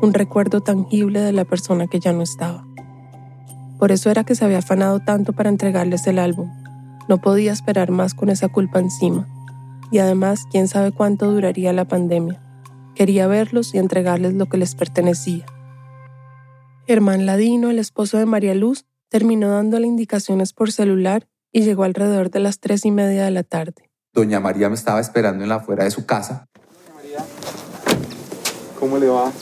un 0.00 0.14
recuerdo 0.14 0.62
tangible 0.62 1.20
de 1.20 1.32
la 1.32 1.44
persona 1.44 1.86
que 1.86 2.00
ya 2.00 2.14
no 2.14 2.22
estaba. 2.22 2.66
Por 3.82 3.90
eso 3.90 4.10
era 4.10 4.22
que 4.22 4.36
se 4.36 4.44
había 4.44 4.58
afanado 4.58 5.00
tanto 5.00 5.32
para 5.32 5.48
entregarles 5.48 6.06
el 6.06 6.20
álbum. 6.20 6.48
No 7.08 7.20
podía 7.20 7.50
esperar 7.50 7.90
más 7.90 8.14
con 8.14 8.28
esa 8.28 8.46
culpa 8.46 8.78
encima. 8.78 9.26
Y 9.90 9.98
además, 9.98 10.44
quién 10.52 10.68
sabe 10.68 10.92
cuánto 10.92 11.28
duraría 11.32 11.72
la 11.72 11.84
pandemia. 11.84 12.40
Quería 12.94 13.26
verlos 13.26 13.74
y 13.74 13.78
entregarles 13.78 14.34
lo 14.34 14.46
que 14.46 14.56
les 14.56 14.76
pertenecía. 14.76 15.46
Germán 16.86 17.26
Ladino, 17.26 17.70
el 17.70 17.80
esposo 17.80 18.18
de 18.18 18.26
María 18.26 18.54
Luz, 18.54 18.84
terminó 19.08 19.50
dándole 19.50 19.88
indicaciones 19.88 20.52
por 20.52 20.70
celular 20.70 21.26
y 21.50 21.62
llegó 21.62 21.82
alrededor 21.82 22.30
de 22.30 22.38
las 22.38 22.60
tres 22.60 22.84
y 22.84 22.92
media 22.92 23.24
de 23.24 23.32
la 23.32 23.42
tarde. 23.42 23.90
Doña 24.12 24.38
María 24.38 24.68
me 24.68 24.76
estaba 24.76 25.00
esperando 25.00 25.42
en 25.42 25.48
la 25.48 25.56
afuera 25.56 25.82
de 25.82 25.90
su 25.90 26.06
casa 26.06 26.46
¿Cómo 28.78 28.96
le 28.98 29.08
va? 29.08 29.32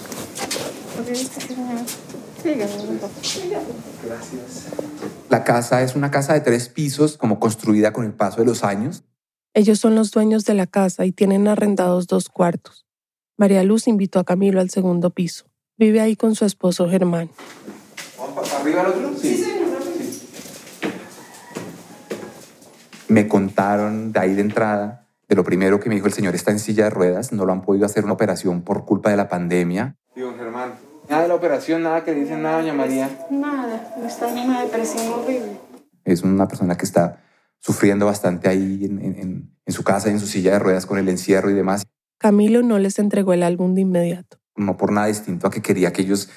Gracias. 4.05 4.67
La 5.29 5.45
casa 5.45 5.83
es 5.83 5.95
una 5.95 6.11
casa 6.11 6.33
de 6.33 6.41
tres 6.41 6.69
pisos, 6.69 7.17
como 7.17 7.39
construida 7.39 7.93
con 7.93 8.05
el 8.05 8.13
paso 8.13 8.41
de 8.41 8.47
los 8.47 8.65
años. 8.65 9.05
Ellos 9.55 9.81
son 9.81 9.95
los 9.95 10.11
dueños 10.11 10.45
de 10.45 10.55
la 10.55 10.67
casa 10.67 11.07
y 11.07 11.13
tienen 11.13 11.49
arrendados 11.49 12.07
dos 12.07 12.29
cuartos. 12.29 12.87
María 13.37 13.63
Luz 13.65 13.89
invitó 13.89 14.19
a 14.19 14.25
Camilo 14.25 14.61
al 14.61 14.71
segundo 14.71 15.11
piso. 15.11 15.47
Vive 15.77 16.01
ahí 16.01 16.15
con 16.15 16.35
su 16.35 16.45
esposo 16.45 16.89
Germán. 16.89 17.31
¿Vamos 18.19 18.49
para 18.49 18.61
arriba 18.61 18.81
al 18.83 18.87
otro? 18.89 19.13
Sí. 19.21 19.45
Me 23.09 23.27
contaron 23.27 24.13
de 24.13 24.21
ahí 24.21 24.35
de 24.35 24.43
entrada, 24.43 25.09
de 25.29 25.35
lo 25.35 25.43
primero 25.43 25.81
que 25.81 25.89
me 25.89 25.97
dijo 25.97 26.07
el 26.07 26.13
señor 26.13 26.35
está 26.37 26.53
en 26.53 26.61
silla 26.61 26.85
de 26.85 26.91
ruedas, 26.91 27.33
no 27.33 27.45
lo 27.45 27.53
han 27.53 27.63
podido 27.63 27.87
hacer 27.87 28.05
una 28.05 28.13
operación 28.13 28.63
por 28.63 28.85
culpa 28.85 29.11
de 29.11 29.17
la 29.17 29.29
pandemia. 29.29 29.97
Digo, 30.15 30.33
Germán, 30.37 30.75
nada 31.21 31.23
de 31.23 31.29
la 31.29 31.35
operación, 31.35 31.83
nada 31.83 32.05
que 32.05 32.15
dicen 32.15 32.43
nada, 32.43 32.59
doña 32.59 32.73
María. 32.73 33.11
Nada, 33.31 33.95
está 34.07 34.31
en 34.31 34.49
una 34.49 34.63
depresión 34.63 35.13
horrible. 35.13 35.61
Es 36.05 36.23
una 36.23 36.49
persona 36.49 36.77
que 36.77 36.87
está 36.87 37.23
sufriendo 37.59 38.07
bastante 38.07 38.49
ahí 38.49 38.85
en, 38.85 38.99
en, 39.05 39.55
en 39.67 39.73
su 39.73 39.85
casa, 39.85 40.09
en 40.09 40.19
su 40.19 40.27
silla 40.27 40.53
de 40.53 40.59
ruedas 40.59 40.87
con 40.87 40.99
el 40.99 41.09
encierro 41.09 41.51
y 41.51 41.55
demás. 41.55 41.83
Camilo 42.19 42.63
no 42.63 42.79
les 42.79 42.99
entregó 42.99 43.35
el 43.35 43.43
álbum 43.43 43.75
de 43.75 43.83
inmediato. 43.83 44.39
No 44.57 44.77
por 44.77 44.93
nada 44.93 45.09
distinto 45.09 45.47
a 45.47 45.51
que 45.51 45.61
quería 45.61 45.93
que 45.93 46.03
ellos 46.03 46.31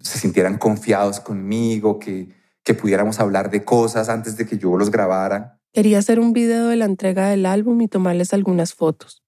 se 0.00 0.18
sintieran 0.18 0.56
confiados 0.56 1.20
conmigo, 1.20 1.98
que, 1.98 2.30
que 2.62 2.72
pudiéramos 2.72 3.20
hablar 3.20 3.50
de 3.50 3.64
cosas 3.64 4.08
antes 4.08 4.36
de 4.38 4.46
que 4.46 4.56
yo 4.56 4.76
los 4.76 4.90
grabara. 4.90 5.60
Quería 5.72 5.98
hacer 5.98 6.18
un 6.18 6.32
video 6.32 6.68
de 6.68 6.76
la 6.76 6.86
entrega 6.86 7.28
del 7.28 7.44
álbum 7.44 7.80
y 7.82 7.88
tomarles 7.88 8.32
algunas 8.32 8.74
fotos. 8.74 9.22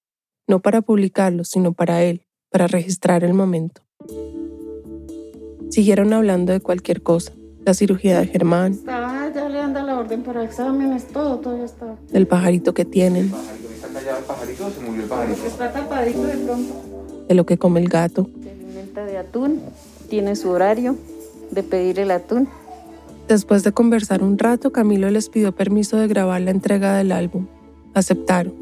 No 0.47 0.61
para 0.61 0.81
publicarlo, 0.81 1.43
sino 1.45 1.73
para 1.73 2.01
él, 2.01 2.25
para 2.49 2.67
registrar 2.67 3.23
el 3.23 3.33
momento. 3.33 3.83
Siguieron 5.73 6.13
hablando 6.13 6.53
de 6.53 6.59
cualquier 6.59 7.01
cosa. 7.01 7.31
La 7.65 7.73
cirugía 7.73 8.19
de 8.19 8.27
Germán, 8.27 8.73
Está, 8.73 9.31
ya 9.33 9.49
le 9.49 9.59
anda 9.59 9.81
la 9.81 9.97
orden 9.97 10.21
para 10.21 10.43
exámenes, 10.43 11.07
todo, 11.07 11.39
todo 11.39 11.57
ya 11.57 11.63
está. 11.65 11.95
del 12.11 12.27
pajarito 12.27 12.75
que 12.75 12.85
tienen, 12.85 13.31
¿Está 13.33 13.87
callado 13.91 14.17
el 14.19 14.23
pajarito 14.25 14.65
o 14.67 14.69
se 14.69 14.79
murió 14.81 15.01
el 15.03 15.09
pajarito? 15.09 15.33
Porque 15.35 15.47
está 15.49 15.71
tapadito 15.73 16.23
de 16.27 16.37
pronto. 16.37 16.73
de 17.27 17.33
lo 17.33 17.45
que 17.47 17.57
come 17.57 17.79
el 17.79 17.89
gato, 17.89 18.29
Se 18.43 18.51
alimenta 18.51 19.05
de 19.05 19.17
atún, 19.17 19.61
tiene 20.09 20.35
su 20.35 20.49
horario 20.49 20.95
de 21.49 21.63
pedir 21.63 21.99
el 21.99 22.11
atún. 22.11 22.47
Después 23.27 23.63
de 23.63 23.71
conversar 23.71 24.21
un 24.21 24.37
rato, 24.37 24.71
Camilo 24.71 25.09
les 25.09 25.29
pidió 25.29 25.53
permiso 25.55 25.97
de 25.97 26.07
grabar 26.07 26.41
la 26.41 26.51
entrega 26.51 26.95
del 26.97 27.11
álbum. 27.11 27.47
Aceptaron. 27.95 28.53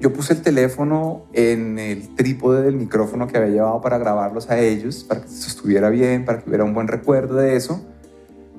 Yo 0.00 0.12
puse 0.12 0.34
el 0.34 0.42
teléfono 0.42 1.24
en 1.32 1.78
el 1.78 2.14
trípode 2.14 2.62
del 2.62 2.76
micrófono 2.76 3.26
que 3.26 3.36
había 3.36 3.50
llevado 3.50 3.80
para 3.80 3.98
grabarlos 3.98 4.48
a 4.48 4.60
ellos, 4.60 5.04
para 5.04 5.22
que 5.22 5.28
se 5.28 5.48
estuviera 5.48 5.90
bien, 5.90 6.24
para 6.24 6.38
que 6.40 6.48
hubiera 6.48 6.64
un 6.64 6.72
buen 6.72 6.86
recuerdo 6.86 7.34
de 7.34 7.56
eso. 7.56 7.84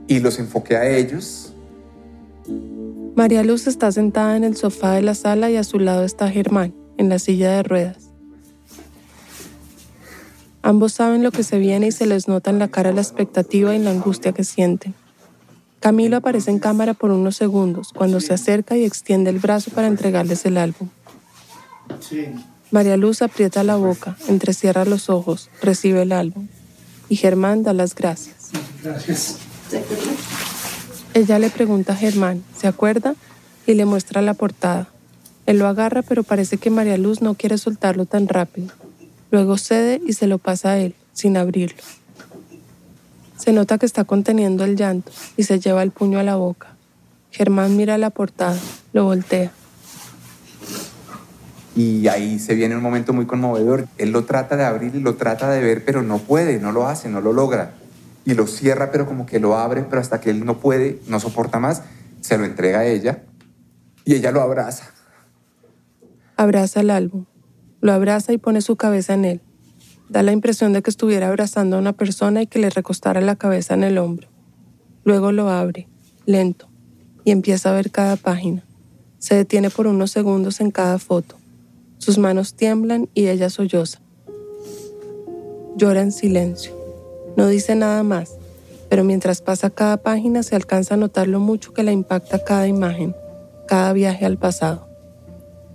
Y 0.07 0.19
los 0.19 0.37
enfoqué 0.39 0.75
a 0.75 0.89
ellos. 0.89 1.53
María 3.15 3.43
Luz 3.43 3.67
está 3.67 3.91
sentada 3.91 4.35
en 4.35 4.43
el 4.43 4.57
sofá 4.57 4.93
de 4.93 5.01
la 5.01 5.15
sala 5.15 5.49
y 5.49 5.55
a 5.55 5.63
su 5.63 5.79
lado 5.79 6.03
está 6.03 6.29
Germán, 6.29 6.73
en 6.97 7.09
la 7.09 7.19
silla 7.19 7.51
de 7.51 7.63
ruedas. 7.63 8.09
Ambos 10.61 10.93
saben 10.93 11.23
lo 11.23 11.31
que 11.31 11.43
se 11.43 11.57
viene 11.57 11.87
y 11.87 11.91
se 11.91 12.05
les 12.05 12.27
nota 12.27 12.49
en 12.49 12.59
la 12.59 12.67
cara 12.67 12.91
la 12.91 13.01
expectativa 13.01 13.73
y 13.73 13.79
la 13.79 13.91
angustia 13.91 14.33
que 14.33 14.43
sienten. 14.43 14.93
Camilo 15.79 16.17
aparece 16.17 16.51
en 16.51 16.59
cámara 16.59 16.93
por 16.93 17.11
unos 17.11 17.37
segundos 17.37 17.93
cuando 17.93 18.19
se 18.19 18.33
acerca 18.33 18.75
y 18.75 18.83
extiende 18.83 19.29
el 19.29 19.39
brazo 19.39 19.71
para 19.71 19.87
entregarles 19.87 20.45
el 20.45 20.57
álbum. 20.57 20.89
Sí, 21.99 22.27
María 22.71 22.97
Luz 22.97 23.23
aprieta 23.23 23.63
la 23.63 23.77
boca, 23.77 24.15
entrecierra 24.27 24.85
los 24.85 25.09
ojos, 25.09 25.49
recibe 25.61 26.03
el 26.03 26.11
álbum. 26.11 26.47
Y 27.09 27.15
Germán 27.15 27.63
da 27.63 27.73
las 27.73 27.95
gracias. 27.95 28.51
gracias. 28.83 29.37
Ella 31.15 31.39
le 31.39 31.49
pregunta 31.49 31.93
a 31.93 31.95
Germán, 31.95 32.43
¿se 32.55 32.67
acuerda? 32.67 33.15
Y 33.65 33.73
le 33.73 33.85
muestra 33.85 34.21
la 34.21 34.35
portada. 34.35 34.87
Él 35.47 35.57
lo 35.57 35.67
agarra, 35.67 36.03
pero 36.03 36.21
parece 36.21 36.57
que 36.57 36.69
María 36.69 36.97
Luz 36.97 37.21
no 37.21 37.33
quiere 37.33 37.57
soltarlo 37.57 38.05
tan 38.05 38.27
rápido. 38.27 38.69
Luego 39.31 39.57
cede 39.57 39.99
y 40.05 40.13
se 40.13 40.27
lo 40.27 40.37
pasa 40.37 40.71
a 40.71 40.77
él, 40.77 40.93
sin 41.13 41.37
abrirlo. 41.37 41.81
Se 43.37 43.51
nota 43.51 43.79
que 43.79 43.87
está 43.87 44.03
conteniendo 44.03 44.63
el 44.63 44.75
llanto 44.75 45.11
y 45.37 45.43
se 45.43 45.59
lleva 45.59 45.81
el 45.81 45.89
puño 45.89 46.19
a 46.19 46.23
la 46.23 46.35
boca. 46.35 46.75
Germán 47.31 47.75
mira 47.77 47.97
la 47.97 48.11
portada, 48.11 48.59
lo 48.93 49.05
voltea. 49.05 49.51
Y 51.75 52.07
ahí 52.07 52.39
se 52.39 52.55
viene 52.55 52.75
un 52.75 52.81
momento 52.81 53.13
muy 53.13 53.25
conmovedor. 53.25 53.87
Él 53.97 54.11
lo 54.11 54.25
trata 54.25 54.55
de 54.55 54.65
abrir 54.65 54.95
y 54.95 54.99
lo 54.99 55.15
trata 55.15 55.49
de 55.49 55.61
ver, 55.61 55.85
pero 55.85 56.01
no 56.01 56.17
puede, 56.17 56.59
no 56.59 56.71
lo 56.71 56.87
hace, 56.87 57.09
no 57.09 57.21
lo 57.21 57.33
logra. 57.33 57.73
Y 58.25 58.33
lo 58.33 58.47
cierra, 58.47 58.91
pero 58.91 59.05
como 59.05 59.25
que 59.25 59.39
lo 59.39 59.57
abre, 59.57 59.83
pero 59.83 60.01
hasta 60.01 60.19
que 60.19 60.29
él 60.29 60.45
no 60.45 60.59
puede, 60.59 60.99
no 61.07 61.19
soporta 61.19 61.59
más, 61.59 61.83
se 62.21 62.37
lo 62.37 62.45
entrega 62.45 62.79
a 62.79 62.85
ella 62.85 63.23
y 64.05 64.15
ella 64.15 64.31
lo 64.31 64.41
abraza. 64.41 64.91
Abraza 66.35 66.79
el 66.81 66.89
álbum. 66.89 67.25
Lo 67.81 67.93
abraza 67.93 68.33
y 68.33 68.37
pone 68.37 68.61
su 68.61 68.75
cabeza 68.75 69.13
en 69.13 69.25
él. 69.25 69.41
Da 70.09 70.23
la 70.23 70.31
impresión 70.31 70.73
de 70.73 70.81
que 70.81 70.89
estuviera 70.89 71.27
abrazando 71.27 71.75
a 71.75 71.79
una 71.79 71.93
persona 71.93 72.41
y 72.41 72.47
que 72.47 72.59
le 72.59 72.69
recostara 72.69 73.21
la 73.21 73.35
cabeza 73.35 73.73
en 73.73 73.83
el 73.83 73.97
hombro. 73.97 74.27
Luego 75.03 75.31
lo 75.31 75.49
abre, 75.49 75.87
lento, 76.25 76.67
y 77.23 77.31
empieza 77.31 77.69
a 77.69 77.73
ver 77.73 77.91
cada 77.91 78.15
página. 78.15 78.63
Se 79.19 79.35
detiene 79.35 79.69
por 79.69 79.87
unos 79.87 80.11
segundos 80.11 80.59
en 80.59 80.71
cada 80.71 80.97
foto. 80.97 81.38
Sus 81.99 82.17
manos 82.17 82.53
tiemblan 82.53 83.09
y 83.13 83.27
ella 83.27 83.49
solloza. 83.49 83.99
Llora 85.75 86.01
en 86.01 86.13
silencio. 86.13 86.71
No 87.35 87.47
dice 87.47 87.75
nada 87.75 88.03
más, 88.03 88.37
pero 88.89 89.03
mientras 89.03 89.41
pasa 89.41 89.69
cada 89.69 89.97
página 89.97 90.41
se 90.41 90.55
alcanza 90.55 90.93
a 90.93 90.97
notar 90.97 91.27
lo 91.27 91.41
mucho 91.41 91.73
que 91.73 91.83
la 91.83 91.91
impacta 91.91 92.41
cada 92.43 92.67
imagen, 92.67 93.15
cada 93.67 93.91
viaje 93.91 94.25
al 94.25 94.37
pasado. 94.37 94.87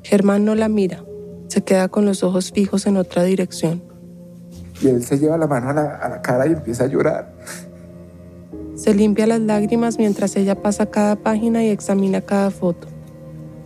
Germán 0.02 0.46
no 0.46 0.54
la 0.54 0.70
mira, 0.70 1.04
se 1.48 1.62
queda 1.62 1.88
con 1.88 2.06
los 2.06 2.22
ojos 2.22 2.52
fijos 2.52 2.86
en 2.86 2.96
otra 2.96 3.22
dirección. 3.22 3.82
Y 4.80 4.88
él 4.88 5.04
se 5.04 5.18
lleva 5.18 5.36
la 5.36 5.46
mano 5.46 5.70
a 5.70 5.74
la, 5.74 5.96
a 5.96 6.08
la 6.08 6.22
cara 6.22 6.46
y 6.46 6.52
empieza 6.52 6.84
a 6.84 6.86
llorar. 6.86 7.32
Se 8.76 8.94
limpia 8.94 9.26
las 9.26 9.40
lágrimas 9.40 9.98
mientras 9.98 10.36
ella 10.36 10.62
pasa 10.62 10.86
cada 10.86 11.16
página 11.16 11.62
y 11.62 11.68
examina 11.68 12.22
cada 12.22 12.50
foto. 12.50 12.88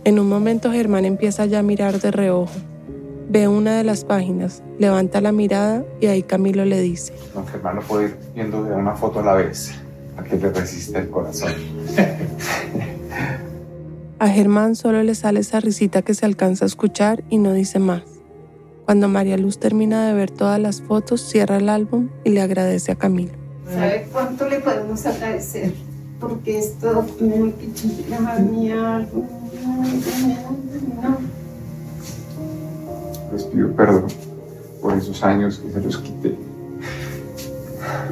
En 0.05 0.17
un 0.17 0.29
momento 0.29 0.71
Germán 0.71 1.03
empieza 1.05 1.45
ya 1.45 1.59
a 1.59 1.63
mirar 1.63 1.99
de 1.99 2.11
reojo. 2.11 2.53
Ve 3.29 3.47
una 3.47 3.77
de 3.77 3.83
las 3.83 4.05
páginas, 4.05 4.63
levanta 4.79 5.21
la 5.21 5.31
mirada 5.31 5.83
y 5.99 6.07
ahí 6.07 6.23
Camilo 6.23 6.65
le 6.65 6.79
dice, 6.79 7.13
Don 7.35 7.45
Germán 7.45 7.75
lo 7.75 7.81
puede 7.81 8.05
ir 8.05 8.17
viendo 8.33 8.63
de 8.63 8.73
una 8.73 8.95
foto 8.95 9.19
a 9.19 9.23
la 9.23 9.33
vez, 9.35 9.71
a 10.17 10.23
que 10.23 10.37
le 10.37 10.49
resiste 10.51 10.97
el 10.97 11.09
corazón. 11.09 11.51
a 14.19 14.27
Germán 14.29 14.75
solo 14.75 15.03
le 15.03 15.13
sale 15.15 15.41
esa 15.41 15.59
risita 15.59 16.01
que 16.01 16.13
se 16.15 16.25
alcanza 16.25 16.65
a 16.65 16.67
escuchar 16.67 17.23
y 17.29 17.37
no 17.37 17.53
dice 17.53 17.77
más. 17.77 18.01
Cuando 18.85 19.09
María 19.09 19.37
Luz 19.37 19.59
termina 19.59 20.07
de 20.07 20.13
ver 20.13 20.31
todas 20.31 20.59
las 20.59 20.81
fotos, 20.81 21.21
cierra 21.21 21.57
el 21.57 21.69
álbum 21.69 22.09
y 22.23 22.29
le 22.29 22.41
agradece 22.41 22.93
a 22.93 22.95
Camilo. 22.95 23.33
¿Sabe 23.71 24.07
cuánto 24.11 24.49
le 24.49 24.59
podemos 24.61 25.05
agradecer? 25.05 25.73
Porque 26.19 26.57
esto 26.57 27.05
mi 27.21 28.71
álbum. 28.71 29.38
No. 31.01 31.17
Les 33.31 33.43
pido 33.43 33.71
perdón 33.73 34.05
por 34.81 34.93
esos 34.97 35.23
años 35.23 35.59
que 35.59 35.71
se 35.71 35.81
los 35.81 35.97
quité. 35.99 36.35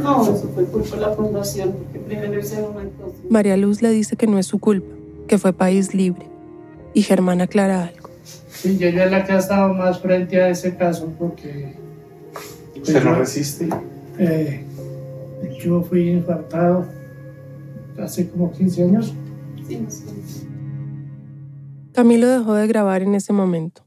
No, 0.01 0.21
eso 0.23 0.49
fue 0.53 0.63
culpa 0.65 0.95
de 0.95 1.01
la 1.01 1.11
fundación, 1.13 1.71
porque 1.73 1.99
primero 1.99 2.39
hicieron 2.39 2.71
una 2.75 2.83
cosa. 2.83 3.15
María 3.29 3.57
Luz 3.57 3.81
le 3.81 3.89
dice 3.89 4.15
que 4.15 4.27
no 4.27 4.37
es 4.37 4.45
su 4.45 4.59
culpa, 4.59 4.93
que 5.27 5.37
fue 5.37 5.53
país 5.53 5.93
libre. 5.93 6.27
Y 6.93 7.01
Germán 7.01 7.41
aclara 7.41 7.83
algo. 7.87 8.09
Sí, 8.49 8.77
yo 8.77 8.89
ya 8.89 9.05
la 9.07 9.23
que 9.25 9.33
ha 9.33 9.37
estado 9.37 9.73
más 9.73 9.99
frente 9.99 10.41
a 10.41 10.49
ese 10.49 10.75
caso 10.75 11.11
porque 11.19 11.73
¿Usted 12.75 13.03
no 13.03 13.15
resiste? 13.15 13.69
eh, 14.17 14.63
yo 15.63 15.81
fui 15.83 16.09
infartado 16.09 16.85
hace 18.01 18.27
como 18.29 18.51
15 18.51 18.83
años. 18.83 19.13
Sí, 19.67 19.77
no 19.77 19.89
sé. 19.91 20.03
Camilo 21.97 22.27
dejó 22.27 22.53
de 22.53 22.67
grabar 22.67 23.01
en 23.01 23.15
ese 23.15 23.33
momento. 23.33 23.83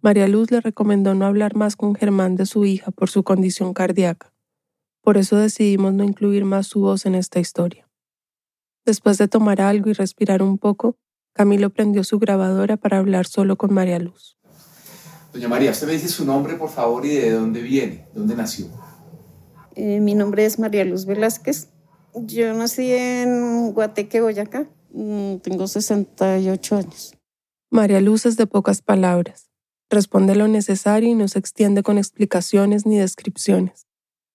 María 0.00 0.26
Luz 0.26 0.50
le 0.50 0.62
recomendó 0.62 1.14
no 1.14 1.26
hablar 1.26 1.54
más 1.54 1.76
con 1.76 1.94
Germán 1.94 2.34
de 2.34 2.46
su 2.46 2.64
hija 2.64 2.92
por 2.92 3.10
su 3.10 3.24
condición 3.24 3.74
cardíaca. 3.74 4.32
Por 5.02 5.18
eso 5.18 5.36
decidimos 5.36 5.92
no 5.92 6.02
incluir 6.02 6.46
más 6.46 6.66
su 6.66 6.80
voz 6.80 7.04
en 7.04 7.14
esta 7.14 7.40
historia. 7.40 7.86
Después 8.86 9.18
de 9.18 9.28
tomar 9.28 9.60
algo 9.60 9.90
y 9.90 9.92
respirar 9.92 10.42
un 10.42 10.56
poco, 10.56 10.96
Camilo 11.34 11.68
prendió 11.68 12.04
su 12.04 12.18
grabadora 12.18 12.78
para 12.78 12.96
hablar 12.96 13.26
solo 13.26 13.56
con 13.56 13.74
María 13.74 13.98
Luz. 13.98 14.38
Doña 15.34 15.48
María, 15.48 15.72
usted 15.72 15.88
me 15.88 15.92
dice 15.92 16.08
su 16.08 16.24
nombre, 16.24 16.54
por 16.54 16.70
favor, 16.70 17.04
y 17.04 17.16
de 17.16 17.32
dónde 17.32 17.60
viene, 17.60 18.06
dónde 18.14 18.34
nació. 18.34 18.68
Eh, 19.74 20.00
mi 20.00 20.14
nombre 20.14 20.46
es 20.46 20.58
María 20.58 20.86
Luz 20.86 21.04
Velázquez. 21.04 21.68
Yo 22.14 22.54
nací 22.54 22.94
en 22.94 23.72
Guateque, 23.74 24.22
Boyacá. 24.22 24.70
Mm, 24.94 25.36
Tengo 25.42 25.68
68 25.68 26.76
años. 26.76 27.12
María 27.72 28.02
Luz 28.02 28.26
es 28.26 28.36
de 28.36 28.46
pocas 28.46 28.82
palabras. 28.82 29.48
Responde 29.88 30.34
lo 30.36 30.46
necesario 30.46 31.08
y 31.08 31.14
no 31.14 31.26
se 31.26 31.38
extiende 31.38 31.82
con 31.82 31.96
explicaciones 31.96 32.84
ni 32.84 32.98
descripciones. 32.98 33.86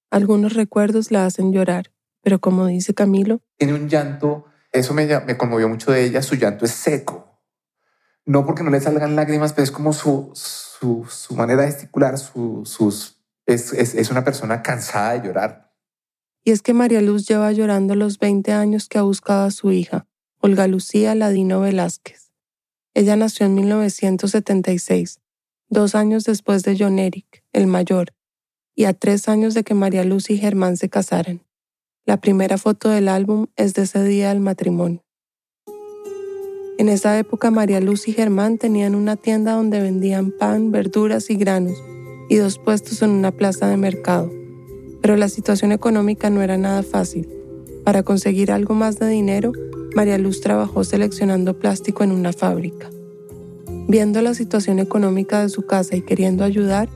Algunos 0.10 0.56
recuerdos 0.56 1.12
la 1.12 1.28
hacen 1.28 1.54
llorar, 1.54 1.94
pero 2.24 2.40
como 2.40 2.66
dice 2.66 2.96
Camilo, 2.96 3.42
tiene 3.56 3.76
un 3.76 3.90
llanto, 3.90 4.46
eso 4.72 4.96
me, 4.96 5.06
me 5.06 5.38
conmovió 5.38 5.70
mucho 5.70 5.92
de 5.92 6.06
ella, 6.06 6.24
su 6.24 6.34
llanto 6.34 6.66
es 6.66 6.72
seco. 6.72 7.40
No 8.26 8.44
porque 8.44 8.64
no 8.64 8.72
le 8.72 8.82
salgan 8.82 9.16
lágrimas, 9.16 9.54
pero 9.54 9.66
es 9.66 9.72
como 9.72 9.94
su, 9.94 10.32
su, 10.34 11.06
su 11.08 11.36
manera 11.36 11.62
de 11.62 11.68
gesticular, 11.68 12.18
su, 12.18 12.64
sus, 12.66 13.22
es, 13.46 13.72
es, 13.72 13.94
es 13.94 14.10
una 14.10 14.24
persona 14.24 14.64
cansada 14.64 15.14
de 15.14 15.28
llorar. 15.28 15.76
Y 16.44 16.50
es 16.50 16.64
que 16.64 16.74
María 16.74 17.02
Luz 17.02 17.28
lleva 17.28 17.52
llorando 17.52 17.94
los 17.94 18.18
20 18.18 18.52
años 18.52 18.90
que 18.90 18.98
ha 18.98 19.04
buscado 19.04 19.46
a 19.46 19.52
su 19.52 19.72
hija, 19.72 20.08
Olga 20.40 20.66
Lucía 20.66 21.14
Ladino 21.14 21.60
Velázquez. 21.60 22.27
Ella 22.98 23.16
nació 23.16 23.46
en 23.46 23.54
1976 23.54 25.20
dos 25.70 25.94
años 25.94 26.24
después 26.24 26.64
de 26.64 26.76
John 26.80 26.98
Eric, 26.98 27.44
el 27.54 27.68
mayor, 27.68 28.16
y 28.74 28.86
a 28.86 28.94
tres 28.94 29.30
años 29.30 29.54
de 29.54 29.64
que 29.64 29.76
María 29.76 30.04
Luz 30.04 30.32
y 30.32 30.38
Germán 30.40 30.78
se 30.78 30.90
casaran. 30.90 31.44
La 32.08 32.20
primera 32.20 32.58
foto 32.58 32.90
del 32.90 33.08
álbum 33.08 33.46
es 33.56 33.76
de 33.76 33.84
ese 33.84 34.04
día 34.04 34.30
del 34.30 34.40
matrimonio. 34.40 35.04
En 36.80 36.90
esa 36.90 37.20
época 37.20 37.52
María 37.52 37.82
Luz 37.82 38.08
y 38.08 38.14
Germán 38.14 38.58
tenían 38.58 38.96
una 38.96 39.16
tienda 39.16 39.54
donde 39.54 39.80
vendían 39.80 40.32
pan, 40.32 40.72
verduras 40.72 41.30
y 41.30 41.36
granos, 41.36 41.78
y 42.30 42.38
dos 42.38 42.58
puestos 42.58 43.04
en 43.04 43.12
una 43.12 43.32
plaza 43.32 43.68
de 43.68 43.78
mercado. 43.78 44.32
Pero 45.04 45.18
la 45.18 45.30
situación 45.30 45.72
económica 45.72 46.32
no 46.32 46.42
era 46.42 46.58
nada 46.58 46.82
fácil. 46.82 47.30
Para 47.86 48.02
conseguir 48.02 48.52
algo 48.52 48.74
más 48.74 48.98
de 48.98 49.08
dinero, 49.08 49.52
María 49.98 50.20
Luz 50.20 50.42
trabajó 50.42 50.84
seleccionando 50.84 51.58
plástico 51.58 52.04
en 52.04 52.12
una 52.12 52.32
fábrica. 52.32 52.88
Viendo 53.88 54.22
la 54.22 54.36
situación 54.36 54.78
económica 54.78 55.42
de 55.42 55.50
su 55.50 55.66
casa 55.66 55.96
y 55.96 56.02
queriendo 56.02 56.44
ayudar, 56.44 56.88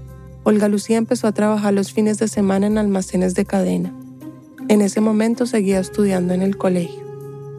Olga 0.43 0.67
Lucía 0.67 0.97
empezó 0.97 1.25
a 1.25 1.31
trabajar 1.31 1.73
los 1.73 1.93
fines 1.93 2.19
de 2.19 2.27
semana 2.27 2.67
en 2.67 2.77
almacenes 2.77 3.33
de 3.33 3.43
cadena. 3.43 3.91
En 4.67 4.81
ese 4.81 5.01
momento 5.01 5.47
seguía 5.47 5.79
estudiando 5.79 6.35
en 6.35 6.43
el 6.43 6.57
colegio. 6.57 7.01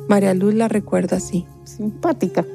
María 0.08 0.32
Luz 0.32 0.54
la 0.54 0.68
recuerda 0.68 1.16
así. 1.16 1.44
Simpática, 1.64 2.46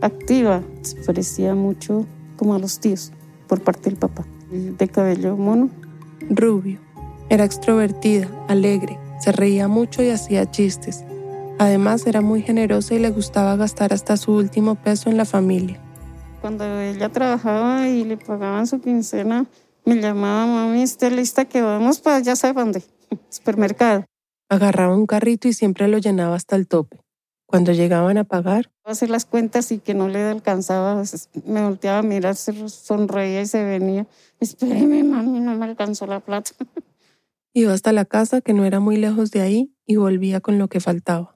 activa, 0.00 0.64
se 0.82 0.96
parecía 0.96 1.54
mucho 1.54 2.06
como 2.36 2.56
a 2.56 2.58
los 2.58 2.80
tíos 2.80 3.12
por 3.46 3.60
parte 3.60 3.88
del 3.88 4.00
papá. 4.00 4.26
De 4.50 4.88
cabello 4.88 5.36
mono. 5.36 5.70
Rubio. 6.28 6.80
Era 7.28 7.44
extrovertida, 7.44 8.28
alegre, 8.48 8.98
se 9.20 9.30
reía 9.30 9.68
mucho 9.68 10.02
y 10.02 10.10
hacía 10.10 10.50
chistes. 10.50 11.04
Además 11.58 12.06
era 12.06 12.20
muy 12.20 12.42
generosa 12.42 12.94
y 12.94 12.98
le 12.98 13.10
gustaba 13.10 13.56
gastar 13.56 13.92
hasta 13.92 14.16
su 14.16 14.32
último 14.32 14.74
peso 14.74 15.08
en 15.08 15.16
la 15.16 15.24
familia. 15.24 15.80
Cuando 16.42 16.64
ella 16.80 17.08
trabajaba 17.08 17.88
y 17.88 18.04
le 18.04 18.18
pagaban 18.18 18.66
su 18.66 18.80
quincena, 18.80 19.46
me 19.84 19.96
llamaba, 19.96 20.46
mami, 20.46 20.82
esté 20.82 21.10
lista 21.10 21.46
que 21.46 21.62
vamos 21.62 22.00
para 22.00 22.20
ya 22.20 22.36
sabe 22.36 22.60
dónde, 22.60 22.82
supermercado. 23.30 24.04
Agarraba 24.48 24.96
un 24.96 25.06
carrito 25.06 25.48
y 25.48 25.54
siempre 25.54 25.88
lo 25.88 25.98
llenaba 25.98 26.36
hasta 26.36 26.56
el 26.56 26.68
tope. 26.68 26.98
Cuando 27.46 27.72
llegaban 27.72 28.18
a 28.18 28.24
pagar, 28.24 28.70
hacer 28.84 29.08
las 29.08 29.24
cuentas 29.24 29.72
y 29.72 29.78
que 29.78 29.94
no 29.94 30.08
le 30.08 30.22
alcanzaba, 30.22 31.02
me 31.44 31.62
volteaba 31.62 31.98
a 31.98 32.02
mirar, 32.02 32.36
se 32.36 32.68
sonreía 32.68 33.40
y 33.40 33.46
se 33.46 33.64
venía. 33.64 34.06
Espéreme, 34.40 35.04
mami, 35.04 35.40
no 35.40 35.54
me 35.56 35.64
alcanzó 35.64 36.06
la 36.06 36.20
plata. 36.20 36.50
Iba 37.54 37.72
hasta 37.72 37.92
la 37.92 38.04
casa, 38.04 38.40
que 38.40 38.52
no 38.52 38.64
era 38.64 38.80
muy 38.80 38.96
lejos 38.96 39.30
de 39.30 39.40
ahí, 39.40 39.74
y 39.86 39.96
volvía 39.96 40.40
con 40.40 40.58
lo 40.58 40.68
que 40.68 40.80
faltaba. 40.80 41.35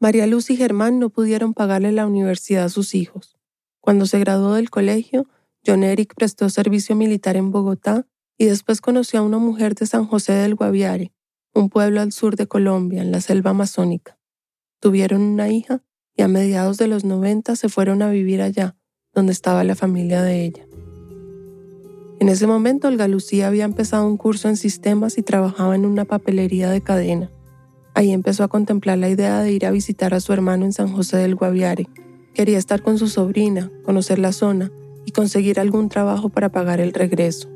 María 0.00 0.26
Luz 0.26 0.50
y 0.50 0.56
Germán 0.56 0.98
no 0.98 1.10
pudieron 1.10 1.54
pagarle 1.54 1.92
la 1.92 2.06
universidad 2.06 2.64
a 2.64 2.68
sus 2.68 2.94
hijos. 2.94 3.36
Cuando 3.80 4.06
se 4.06 4.18
graduó 4.18 4.54
del 4.54 4.70
colegio, 4.70 5.26
John 5.66 5.82
Eric 5.82 6.14
prestó 6.14 6.50
servicio 6.50 6.96
militar 6.96 7.36
en 7.36 7.50
Bogotá 7.50 8.06
y 8.36 8.46
después 8.46 8.80
conoció 8.80 9.20
a 9.20 9.22
una 9.22 9.38
mujer 9.38 9.74
de 9.74 9.86
San 9.86 10.06
José 10.06 10.32
del 10.32 10.54
Guaviare, 10.54 11.12
un 11.54 11.68
pueblo 11.68 12.00
al 12.00 12.12
sur 12.12 12.36
de 12.36 12.46
Colombia, 12.46 13.02
en 13.02 13.12
la 13.12 13.20
selva 13.20 13.50
amazónica. 13.50 14.18
Tuvieron 14.80 15.22
una 15.22 15.48
hija 15.48 15.82
y 16.16 16.22
a 16.22 16.28
mediados 16.28 16.76
de 16.78 16.88
los 16.88 17.04
90 17.04 17.56
se 17.56 17.68
fueron 17.68 18.02
a 18.02 18.10
vivir 18.10 18.42
allá, 18.42 18.76
donde 19.12 19.32
estaba 19.32 19.64
la 19.64 19.74
familia 19.74 20.22
de 20.22 20.44
ella. 20.44 20.66
En 22.20 22.28
ese 22.28 22.46
momento, 22.46 22.88
Olga 22.88 23.08
Lucía 23.08 23.48
había 23.48 23.64
empezado 23.64 24.06
un 24.06 24.16
curso 24.16 24.48
en 24.48 24.56
sistemas 24.56 25.18
y 25.18 25.22
trabajaba 25.22 25.74
en 25.74 25.84
una 25.84 26.04
papelería 26.04 26.70
de 26.70 26.80
cadena. 26.80 27.30
Ahí 27.94 28.12
empezó 28.12 28.44
a 28.44 28.48
contemplar 28.48 28.98
la 28.98 29.08
idea 29.08 29.40
de 29.40 29.52
ir 29.52 29.66
a 29.66 29.70
visitar 29.70 30.14
a 30.14 30.20
su 30.20 30.32
hermano 30.32 30.64
en 30.64 30.72
San 30.72 30.92
José 30.92 31.16
del 31.16 31.36
Guaviare, 31.36 31.88
Quería 32.34 32.58
estar 32.58 32.82
con 32.82 32.98
su 32.98 33.06
sobrina, 33.06 33.70
conocer 33.84 34.18
la 34.18 34.32
zona 34.32 34.72
y 35.06 35.12
conseguir 35.12 35.60
algún 35.60 35.88
trabajo 35.88 36.30
para 36.30 36.48
pagar 36.48 36.80
el 36.80 36.92
regreso. 36.92 37.48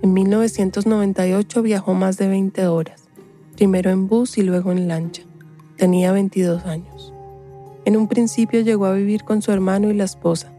En 0.00 0.14
1998 0.14 1.62
viajó 1.62 1.92
más 1.92 2.16
de 2.16 2.26
20 2.26 2.66
horas, 2.66 3.02
primero 3.56 3.90
en 3.90 4.08
bus 4.08 4.38
y 4.38 4.42
luego 4.42 4.72
en 4.72 4.88
lancha. 4.88 5.22
Tenía 5.76 6.12
22 6.12 6.64
años. 6.64 7.12
En 7.84 7.98
un 7.98 8.08
principio 8.08 8.62
llegó 8.62 8.86
a 8.86 8.94
vivir 8.94 9.22
con 9.22 9.42
su 9.42 9.52
hermano 9.52 9.90
y 9.90 9.94
la 9.94 10.04
esposa. 10.04 10.50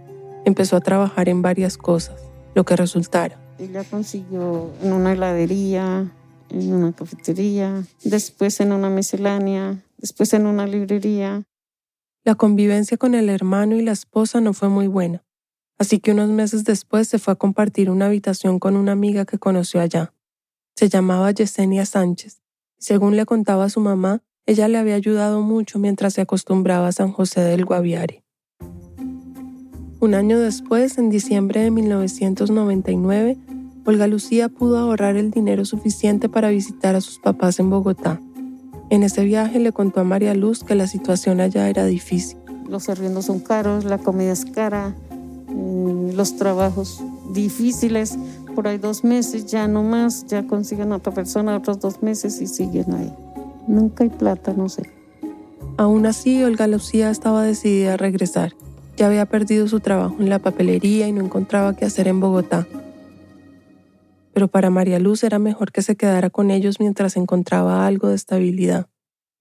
Empezó 0.46 0.76
a 0.76 0.82
trabajar 0.82 1.28
en 1.28 1.42
varias 1.42 1.78
cosas, 1.78 2.22
lo 2.54 2.64
que 2.64 2.76
resultara. 2.76 3.40
Ella 3.58 3.84
consiguió 3.84 4.70
en 4.84 4.94
una 4.94 5.14
heladería, 5.14 6.12
en 6.50 6.74
una 6.74 6.94
cafetería, 6.94 7.84
después 8.04 8.60
en 8.60 8.72
una 8.72 8.90
miscelánea, 8.90 9.84
después 9.98 10.34
en 10.34 10.46
una 10.46 10.66
librería. 10.68 11.44
La 12.24 12.36
convivencia 12.36 12.98
con 12.98 13.16
el 13.16 13.30
hermano 13.30 13.76
y 13.76 13.82
la 13.82 13.92
esposa 13.92 14.42
no 14.42 14.54
fue 14.54 14.70
muy 14.70 14.88
buena, 14.88 15.24
así 15.78 16.00
que 16.00 16.12
unos 16.12 16.30
meses 16.30 16.64
después 16.64 17.08
se 17.08 17.20
fue 17.20 17.34
a 17.34 17.38
compartir 17.38 17.90
una 17.90 18.08
habitación 18.08 18.60
con 18.60 18.76
una 18.76 18.92
amiga 18.92 19.26
que 19.26 19.40
conoció 19.40 19.82
allá. 19.82 20.14
Se 20.76 20.90
llamaba 20.90 21.32
Yesenia 21.32 21.86
Sánchez, 21.86 22.42
según 22.80 23.16
le 23.16 23.26
contaba 23.26 23.70
su 23.70 23.80
mamá, 23.80 24.22
ella 24.46 24.68
le 24.68 24.78
había 24.78 24.96
ayudado 24.96 25.42
mucho 25.42 25.80
mientras 25.80 26.14
se 26.14 26.22
acostumbraba 26.22 26.88
a 26.88 26.92
San 26.92 27.12
José 27.12 27.42
del 27.42 27.66
Guaviare. 27.66 28.24
Un 30.00 30.14
año 30.14 30.40
después, 30.40 31.00
en 31.00 31.10
diciembre 31.10 31.62
de 31.62 31.72
1999, 31.72 33.38
Olga 33.88 34.06
Lucía 34.06 34.50
pudo 34.50 34.78
ahorrar 34.78 35.16
el 35.16 35.32
dinero 35.32 35.66
suficiente 35.66 36.30
para 36.30 36.50
visitar 36.50 36.96
a 36.96 37.02
sus 37.02 37.18
papás 37.18 37.60
en 37.60 37.72
Bogotá 37.72 38.20
en 38.90 39.04
ese 39.04 39.26
viaje 39.26 39.60
le 39.60 39.74
contó 39.74 40.00
a 40.00 40.06
María 40.06 40.34
Luz 40.34 40.64
que 40.64 40.74
la 40.74 40.88
situación 40.88 41.42
allá 41.42 41.68
era 41.70 41.86
difícil. 41.86 42.38
Los 42.70 42.88
arriendos 42.88 43.26
son 43.26 43.40
caros, 43.40 43.84
la 43.84 43.98
comida 43.98 44.32
es 44.32 44.46
cara, 44.46 44.96
eh, 45.50 46.12
los 46.16 46.38
trabajos 46.38 47.04
difíciles. 47.34 48.18
Por 48.56 48.68
ahí 48.68 48.78
dos 48.78 49.04
meses, 49.04 49.46
ya 49.46 49.68
no 49.68 49.84
más, 49.84 50.26
ya 50.28 50.48
consiguen 50.48 50.94
a 50.94 50.98
otra 50.98 51.14
persona 51.14 51.58
otros 51.58 51.82
dos 51.82 52.02
meses 52.02 52.40
y 52.42 52.48
siguen 52.48 52.94
ahí. 52.94 53.14
Nunca 53.68 54.06
hay 54.06 54.10
plata, 54.10 54.54
no 54.54 54.70
sé. 54.70 54.84
Aún 55.76 56.06
así, 56.06 56.42
Olga 56.44 56.66
Lucía 56.68 57.12
estaba 57.12 57.44
decidida 57.44 57.96
a 57.96 57.98
regresar. 57.98 58.54
Ya 58.96 59.08
había 59.08 59.26
perdido 59.26 59.68
su 59.68 59.82
trabajo 59.82 60.16
en 60.20 60.30
la 60.30 60.40
papelería 60.40 61.10
y 61.10 61.12
no 61.12 61.24
encontraba 61.24 61.76
qué 61.76 61.84
hacer 61.84 62.08
en 62.08 62.22
Bogotá 62.22 62.66
pero 64.38 64.50
para 64.50 64.70
María 64.70 65.00
Luz 65.00 65.24
era 65.24 65.40
mejor 65.40 65.72
que 65.72 65.82
se 65.82 65.96
quedara 65.96 66.30
con 66.30 66.52
ellos 66.52 66.80
mientras 66.80 67.18
encontraba 67.18 67.88
algo 67.88 68.10
de 68.10 68.16
estabilidad. 68.16 68.86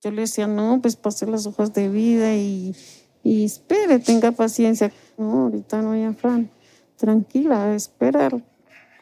Yo 0.03 0.11
le 0.11 0.23
decía, 0.23 0.47
no, 0.47 0.81
pues 0.81 0.97
pase 0.97 1.27
las 1.27 1.47
hojas 1.47 1.75
de 1.75 1.91
vida 1.91 2.35
y, 2.35 2.75
y 3.23 3.45
espere, 3.45 3.99
tenga 3.99 4.33
paciencia. 4.33 4.91
No, 5.19 5.43
ahorita 5.43 5.83
no 5.83 5.91
hay 5.91 6.05
afán. 6.05 6.49
Tranquila, 6.97 7.75
espera, 7.75 8.31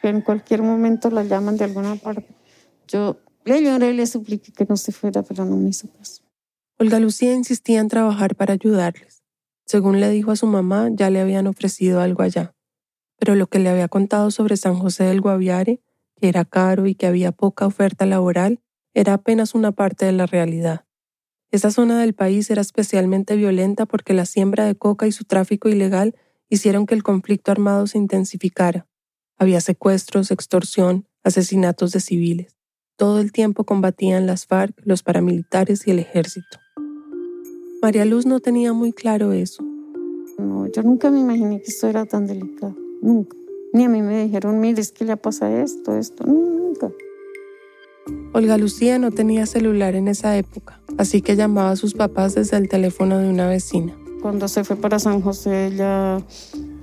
que 0.01 0.09
en 0.09 0.19
cualquier 0.19 0.63
momento 0.63 1.09
la 1.09 1.23
llaman 1.23 1.55
de 1.55 1.63
alguna 1.63 1.95
parte. 1.95 2.27
Yo 2.89 3.15
le 3.45 3.63
lloré 3.63 3.91
y 3.91 3.93
le 3.93 4.05
supliqué 4.05 4.51
que 4.51 4.65
no 4.65 4.75
se 4.75 4.91
fuera, 4.91 5.23
pero 5.23 5.45
no 5.45 5.55
me 5.55 5.69
hizo 5.69 5.87
caso. 5.97 6.23
Olga 6.77 6.99
Lucía 6.99 7.33
insistía 7.33 7.79
en 7.79 7.87
trabajar 7.87 8.35
para 8.35 8.55
ayudarles. 8.55 9.23
Según 9.65 10.01
le 10.01 10.09
dijo 10.09 10.31
a 10.31 10.35
su 10.35 10.45
mamá, 10.45 10.89
ya 10.91 11.09
le 11.09 11.21
habían 11.21 11.47
ofrecido 11.47 12.01
algo 12.01 12.21
allá. 12.21 12.53
Pero 13.17 13.35
lo 13.35 13.47
que 13.47 13.59
le 13.59 13.69
había 13.69 13.87
contado 13.87 14.29
sobre 14.29 14.57
San 14.57 14.75
José 14.75 15.05
del 15.05 15.21
Guaviare 15.21 15.79
que 16.15 16.27
era 16.27 16.45
caro 16.45 16.87
y 16.87 16.95
que 16.95 17.07
había 17.07 17.31
poca 17.31 17.65
oferta 17.65 18.05
laboral, 18.05 18.59
era 18.93 19.13
apenas 19.13 19.55
una 19.55 19.71
parte 19.71 20.05
de 20.05 20.13
la 20.13 20.25
realidad. 20.25 20.85
Esa 21.51 21.71
zona 21.71 21.99
del 21.99 22.13
país 22.13 22.49
era 22.49 22.61
especialmente 22.61 23.35
violenta 23.35 23.85
porque 23.85 24.13
la 24.13 24.25
siembra 24.25 24.65
de 24.65 24.75
coca 24.75 25.07
y 25.07 25.11
su 25.11 25.25
tráfico 25.25 25.69
ilegal 25.69 26.15
hicieron 26.49 26.85
que 26.85 26.95
el 26.95 27.03
conflicto 27.03 27.51
armado 27.51 27.87
se 27.87 27.97
intensificara. 27.97 28.87
Había 29.37 29.61
secuestros, 29.61 30.31
extorsión, 30.31 31.07
asesinatos 31.23 31.91
de 31.91 31.99
civiles. 31.99 32.55
Todo 32.97 33.19
el 33.19 33.31
tiempo 33.31 33.65
combatían 33.65 34.25
las 34.25 34.45
FARC, 34.45 34.73
los 34.83 35.03
paramilitares 35.03 35.85
y 35.87 35.91
el 35.91 35.99
ejército. 35.99 36.59
María 37.81 38.05
Luz 38.05 38.25
no 38.25 38.39
tenía 38.39 38.73
muy 38.73 38.93
claro 38.93 39.33
eso. 39.33 39.63
No, 40.37 40.67
yo 40.67 40.81
nunca 40.83 41.11
me 41.11 41.19
imaginé 41.19 41.61
que 41.61 41.67
esto 41.67 41.87
era 41.87 42.05
tan 42.05 42.25
delicado. 42.25 42.75
Nunca. 43.01 43.37
Ni 43.75 43.83
a 43.83 43.89
mí 43.89 44.01
me 44.01 44.23
dijeron, 44.23 44.61
mire, 44.61 44.79
es 44.79 44.93
que 44.93 45.03
le 45.03 45.17
pasa 45.17 45.61
esto, 45.61 45.97
esto, 45.97 46.23
nunca. 46.25 46.89
Olga 48.31 48.57
Lucía 48.57 48.99
no 48.99 49.11
tenía 49.11 49.45
celular 49.45 49.95
en 49.95 50.07
esa 50.07 50.37
época, 50.37 50.79
así 50.97 51.21
que 51.21 51.35
llamaba 51.35 51.71
a 51.71 51.75
sus 51.75 51.93
papás 51.93 52.35
desde 52.35 52.55
el 52.55 52.69
teléfono 52.69 53.17
de 53.17 53.27
una 53.27 53.49
vecina. 53.49 53.93
Cuando 54.21 54.47
se 54.47 54.63
fue 54.63 54.77
para 54.77 54.97
San 54.97 55.19
José, 55.19 55.67
ella 55.67 56.19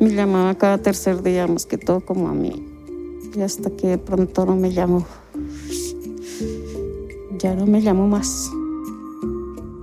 Me 0.00 0.10
llamaba 0.10 0.54
cada 0.58 0.76
tercer 0.76 1.22
día, 1.22 1.46
más 1.46 1.64
que 1.64 1.78
todo 1.78 2.02
como 2.02 2.28
a 2.28 2.34
mí. 2.34 2.62
Y 3.34 3.40
hasta 3.40 3.70
que 3.70 3.86
de 3.86 3.98
pronto 3.98 4.44
no 4.44 4.54
me 4.54 4.70
llamó. 4.70 5.06
Ya 7.38 7.54
no 7.54 7.64
me 7.64 7.80
llamó 7.80 8.06
más. 8.06 8.50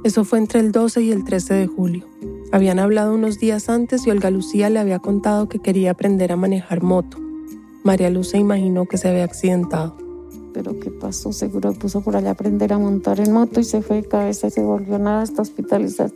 Eso 0.03 0.25
fue 0.25 0.37
entre 0.37 0.59
el 0.59 0.71
12 0.71 1.01
y 1.01 1.11
el 1.11 1.23
13 1.23 1.55
de 1.55 1.65
julio. 1.65 2.05
Habían 2.51 2.79
hablado 2.79 3.13
unos 3.13 3.37
días 3.37 3.69
antes 3.69 4.07
y 4.07 4.09
Olga 4.09 4.31
Lucía 4.31 4.71
le 4.71 4.79
había 4.79 4.97
contado 4.97 5.47
que 5.47 5.59
quería 5.59 5.91
aprender 5.91 6.31
a 6.31 6.35
manejar 6.35 6.81
moto. 6.81 7.17
María 7.83 8.09
Luz 8.09 8.29
se 8.29 8.39
imaginó 8.39 8.87
que 8.87 8.97
se 8.97 9.07
había 9.07 9.23
accidentado. 9.23 9.95
Pero 10.51 10.79
¿qué 10.79 10.89
pasó? 10.89 11.31
Seguro 11.31 11.73
puso 11.73 12.01
por 12.01 12.15
allá 12.15 12.29
a 12.29 12.31
aprender 12.31 12.73
a 12.73 12.79
montar 12.79 13.19
en 13.19 13.33
moto 13.33 13.59
y 13.59 13.63
se 13.63 13.83
fue 13.83 13.97
de 13.97 14.07
cabeza 14.07 14.47
y 14.47 14.51
se 14.51 14.63
volvió 14.63 14.97
nada 14.97 15.21
hasta 15.21 15.43
hospitalizada. 15.43 16.11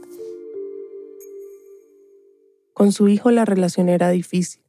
Con 2.73 2.91
su 2.91 3.07
hijo 3.09 3.29
la 3.29 3.45
relación 3.45 3.87
era 3.87 4.09
difícil. 4.09 4.63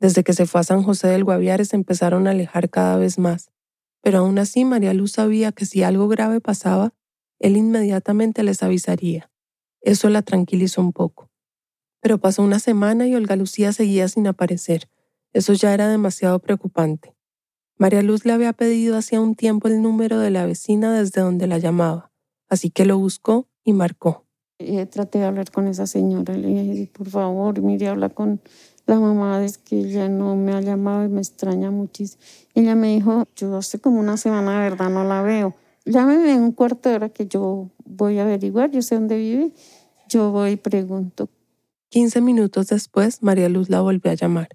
Desde 0.00 0.24
que 0.24 0.32
se 0.32 0.46
fue 0.46 0.62
a 0.62 0.64
San 0.64 0.82
José 0.82 1.08
del 1.08 1.24
Guaviare 1.24 1.66
se 1.66 1.76
empezaron 1.76 2.26
a 2.26 2.30
alejar 2.30 2.70
cada 2.70 2.96
vez 2.96 3.18
más. 3.18 3.50
Pero 4.00 4.20
aún 4.20 4.38
así 4.38 4.64
María 4.64 4.94
Luz 4.94 5.12
sabía 5.12 5.52
que 5.52 5.66
si 5.66 5.82
algo 5.82 6.08
grave 6.08 6.40
pasaba, 6.40 6.94
él 7.38 7.58
inmediatamente 7.58 8.42
les 8.42 8.62
avisaría. 8.62 9.31
Eso 9.82 10.08
la 10.08 10.22
tranquilizó 10.22 10.80
un 10.80 10.92
poco. 10.92 11.30
Pero 12.00 12.18
pasó 12.18 12.42
una 12.42 12.58
semana 12.58 13.06
y 13.06 13.14
Olga 13.14 13.36
Lucía 13.36 13.72
seguía 13.72 14.08
sin 14.08 14.26
aparecer. 14.26 14.88
Eso 15.32 15.52
ya 15.52 15.74
era 15.74 15.88
demasiado 15.88 16.38
preocupante. 16.38 17.14
María 17.78 18.02
Luz 18.02 18.24
le 18.24 18.32
había 18.32 18.52
pedido 18.52 18.96
hacía 18.96 19.20
un 19.20 19.34
tiempo 19.34 19.68
el 19.68 19.82
número 19.82 20.18
de 20.18 20.30
la 20.30 20.46
vecina 20.46 20.92
desde 20.92 21.20
donde 21.20 21.46
la 21.46 21.58
llamaba, 21.58 22.12
así 22.48 22.70
que 22.70 22.84
lo 22.84 22.98
buscó 22.98 23.48
y 23.64 23.72
marcó. 23.72 24.24
Eh, 24.58 24.86
traté 24.86 25.18
de 25.18 25.24
hablar 25.24 25.50
con 25.50 25.66
esa 25.66 25.86
señora, 25.88 26.34
le 26.34 26.46
dije, 26.46 26.90
por 26.92 27.08
favor, 27.08 27.60
mire, 27.60 27.88
habla 27.88 28.10
con 28.10 28.40
la 28.86 29.00
mamá, 29.00 29.44
es 29.44 29.58
que 29.58 29.80
ella 29.80 30.08
no 30.08 30.36
me 30.36 30.52
ha 30.52 30.60
llamado 30.60 31.04
y 31.04 31.08
me 31.08 31.20
extraña 31.20 31.70
muchísimo. 31.70 32.22
Ella 32.54 32.76
me 32.76 32.94
dijo, 32.94 33.24
yo 33.34 33.56
hace 33.56 33.80
como 33.80 33.98
una 33.98 34.16
semana 34.16 34.62
de 34.62 34.70
verdad 34.70 34.90
no 34.90 35.02
la 35.02 35.22
veo. 35.22 35.56
Llámeme 35.84 36.32
en 36.32 36.42
un 36.42 36.52
cuarto 36.52 36.88
de 36.88 36.96
hora 36.96 37.08
que 37.08 37.26
yo 37.26 37.70
voy 37.84 38.18
a 38.18 38.22
averiguar, 38.22 38.70
yo 38.70 38.82
sé 38.82 38.94
dónde 38.94 39.16
vive. 39.16 39.52
Yo 40.08 40.30
voy 40.30 40.52
y 40.52 40.56
pregunto. 40.56 41.28
Quince 41.88 42.20
minutos 42.20 42.68
después, 42.68 43.22
María 43.22 43.48
Luz 43.48 43.68
la 43.68 43.80
volvió 43.80 44.10
a 44.10 44.14
llamar. 44.14 44.48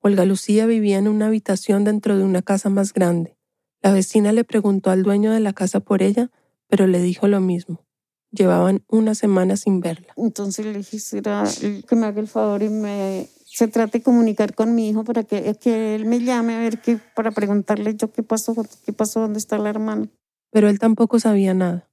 Olga 0.00 0.24
Lucía 0.24 0.66
vivía 0.66 0.98
en 0.98 1.08
una 1.08 1.26
habitación 1.26 1.84
dentro 1.84 2.16
de 2.16 2.24
una 2.24 2.42
casa 2.42 2.68
más 2.68 2.92
grande. 2.92 3.36
La 3.82 3.92
vecina 3.92 4.32
le 4.32 4.44
preguntó 4.44 4.90
al 4.90 5.02
dueño 5.02 5.32
de 5.32 5.40
la 5.40 5.52
casa 5.52 5.80
por 5.80 6.02
ella, 6.02 6.30
pero 6.68 6.86
le 6.86 7.00
dijo 7.00 7.28
lo 7.28 7.40
mismo. 7.40 7.84
Llevaban 8.30 8.84
una 8.88 9.14
semana 9.14 9.56
sin 9.56 9.80
verla. 9.80 10.08
Entonces 10.16 10.66
le 10.66 10.74
dije, 10.74 10.98
será 10.98 11.44
que 11.86 11.96
me 11.96 12.06
haga 12.06 12.20
el 12.20 12.28
favor 12.28 12.62
y 12.62 12.68
me 12.68 13.28
se 13.46 13.68
trate 13.68 13.98
de 13.98 14.04
comunicar 14.04 14.54
con 14.54 14.74
mi 14.74 14.90
hijo 14.90 15.02
para 15.04 15.22
que, 15.22 15.54
que 15.54 15.94
él 15.94 16.04
me 16.04 16.20
llame 16.20 16.56
a 16.56 16.58
ver 16.58 16.82
qué, 16.82 16.98
para 17.14 17.30
preguntarle 17.30 17.96
yo 17.96 18.12
qué 18.12 18.22
pasó, 18.22 18.54
qué 18.84 18.92
pasó, 18.92 19.20
dónde 19.20 19.38
está 19.38 19.56
la 19.56 19.70
hermana. 19.70 20.08
Pero 20.50 20.68
él 20.68 20.78
tampoco 20.78 21.18
sabía 21.18 21.54
nada. 21.54 21.88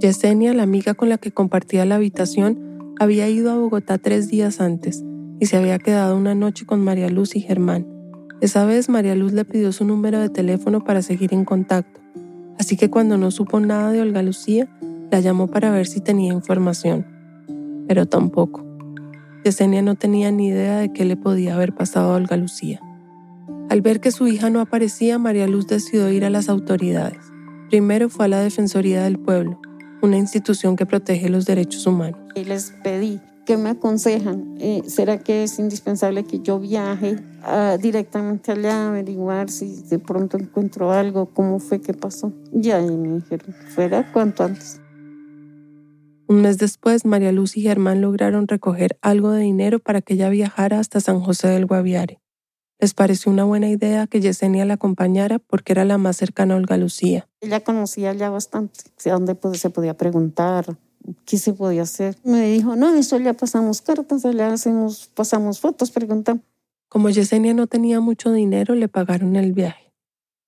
Yesenia, 0.00 0.54
la 0.54 0.64
amiga 0.64 0.94
con 0.94 1.08
la 1.08 1.18
que 1.18 1.30
compartía 1.30 1.84
la 1.84 1.96
habitación, 1.96 2.94
había 2.98 3.28
ido 3.28 3.50
a 3.50 3.56
Bogotá 3.56 3.98
tres 3.98 4.28
días 4.28 4.60
antes 4.60 5.04
y 5.40 5.46
se 5.46 5.56
había 5.56 5.78
quedado 5.78 6.16
una 6.16 6.34
noche 6.34 6.66
con 6.66 6.82
María 6.82 7.08
Luz 7.08 7.36
y 7.36 7.40
Germán. 7.40 7.86
Esa 8.40 8.64
vez 8.64 8.88
María 8.88 9.14
Luz 9.14 9.32
le 9.32 9.44
pidió 9.44 9.72
su 9.72 9.84
número 9.84 10.20
de 10.20 10.28
teléfono 10.28 10.84
para 10.84 11.02
seguir 11.02 11.32
en 11.32 11.44
contacto 11.44 12.04
así 12.58 12.76
que 12.76 12.90
cuando 12.90 13.18
no 13.18 13.30
supo 13.30 13.60
nada 13.60 13.92
de 13.92 14.00
Olga 14.00 14.22
Lucía, 14.22 14.68
la 15.10 15.20
llamó 15.20 15.48
para 15.48 15.70
ver 15.70 15.86
si 15.86 16.00
tenía 16.00 16.32
información. 16.32 17.06
Pero 17.86 18.06
tampoco. 18.06 18.64
Yesenia 19.44 19.82
no 19.82 19.94
tenía 19.94 20.30
ni 20.30 20.48
idea 20.48 20.78
de 20.78 20.92
qué 20.92 21.04
le 21.04 21.16
podía 21.16 21.54
haber 21.54 21.74
pasado 21.74 22.12
a 22.12 22.16
Olga 22.16 22.36
Lucía. 22.36 22.80
Al 23.74 23.82
ver 23.82 23.98
que 23.98 24.12
su 24.12 24.28
hija 24.28 24.50
no 24.50 24.60
aparecía, 24.60 25.18
María 25.18 25.48
Luz 25.48 25.66
decidió 25.66 26.08
ir 26.08 26.24
a 26.24 26.30
las 26.30 26.48
autoridades. 26.48 27.18
Primero 27.70 28.08
fue 28.08 28.26
a 28.26 28.28
la 28.28 28.38
Defensoría 28.38 29.02
del 29.02 29.18
Pueblo, 29.18 29.60
una 30.00 30.16
institución 30.16 30.76
que 30.76 30.86
protege 30.86 31.28
los 31.28 31.44
derechos 31.44 31.84
humanos. 31.84 32.20
Y 32.36 32.44
les 32.44 32.70
pedí 32.84 33.20
¿Qué 33.44 33.56
me 33.56 33.70
aconsejan? 33.70 34.54
Eh, 34.60 34.82
¿Será 34.86 35.18
que 35.18 35.42
es 35.42 35.58
indispensable 35.58 36.22
que 36.22 36.38
yo 36.38 36.60
viaje 36.60 37.16
ah, 37.42 37.76
directamente 37.82 38.52
allá 38.52 38.76
a 38.76 38.88
averiguar 38.90 39.50
si 39.50 39.82
de 39.82 39.98
pronto 39.98 40.38
encuentro 40.38 40.92
algo? 40.92 41.26
¿Cómo 41.34 41.58
fue? 41.58 41.80
¿Qué 41.80 41.94
pasó? 41.94 42.32
Y 42.52 42.70
ahí 42.70 42.96
me 42.96 43.16
dijeron, 43.16 43.56
fuera 43.74 44.12
cuanto 44.12 44.44
antes. 44.44 44.80
Un 46.28 46.42
mes 46.42 46.58
después, 46.58 47.04
María 47.04 47.32
Luz 47.32 47.56
y 47.56 47.62
Germán 47.62 48.00
lograron 48.00 48.46
recoger 48.46 48.98
algo 49.02 49.32
de 49.32 49.42
dinero 49.42 49.80
para 49.80 50.00
que 50.00 50.14
ella 50.14 50.28
viajara 50.28 50.78
hasta 50.78 51.00
San 51.00 51.18
José 51.18 51.48
del 51.48 51.66
Guaviare. 51.66 52.20
Les 52.80 52.92
pareció 52.92 53.30
una 53.30 53.44
buena 53.44 53.68
idea 53.68 54.06
que 54.06 54.20
Yesenia 54.20 54.64
la 54.64 54.74
acompañara 54.74 55.38
porque 55.38 55.72
era 55.72 55.84
la 55.84 55.96
más 55.96 56.16
cercana 56.16 56.54
a 56.54 56.56
Olga 56.56 56.76
Lucía. 56.76 57.28
Ella 57.40 57.60
conocía 57.62 58.12
ya 58.12 58.30
bastante, 58.30 58.80
a 59.06 59.12
dónde 59.12 59.36
se 59.54 59.70
podía 59.70 59.96
preguntar, 59.96 60.76
qué 61.24 61.38
se 61.38 61.52
podía 61.52 61.82
hacer. 61.82 62.16
Me 62.24 62.50
dijo, 62.50 62.76
no, 62.76 62.94
eso 62.94 63.18
ya 63.18 63.34
pasamos 63.34 63.80
cartas, 63.80 64.22
ya 64.22 64.52
hacemos, 64.52 65.10
pasamos 65.14 65.60
fotos, 65.60 65.90
preguntamos. 65.90 66.42
Como 66.88 67.10
Yesenia 67.10 67.54
no 67.54 67.66
tenía 67.66 68.00
mucho 68.00 68.32
dinero, 68.32 68.74
le 68.74 68.88
pagaron 68.88 69.36
el 69.36 69.52
viaje. 69.52 69.92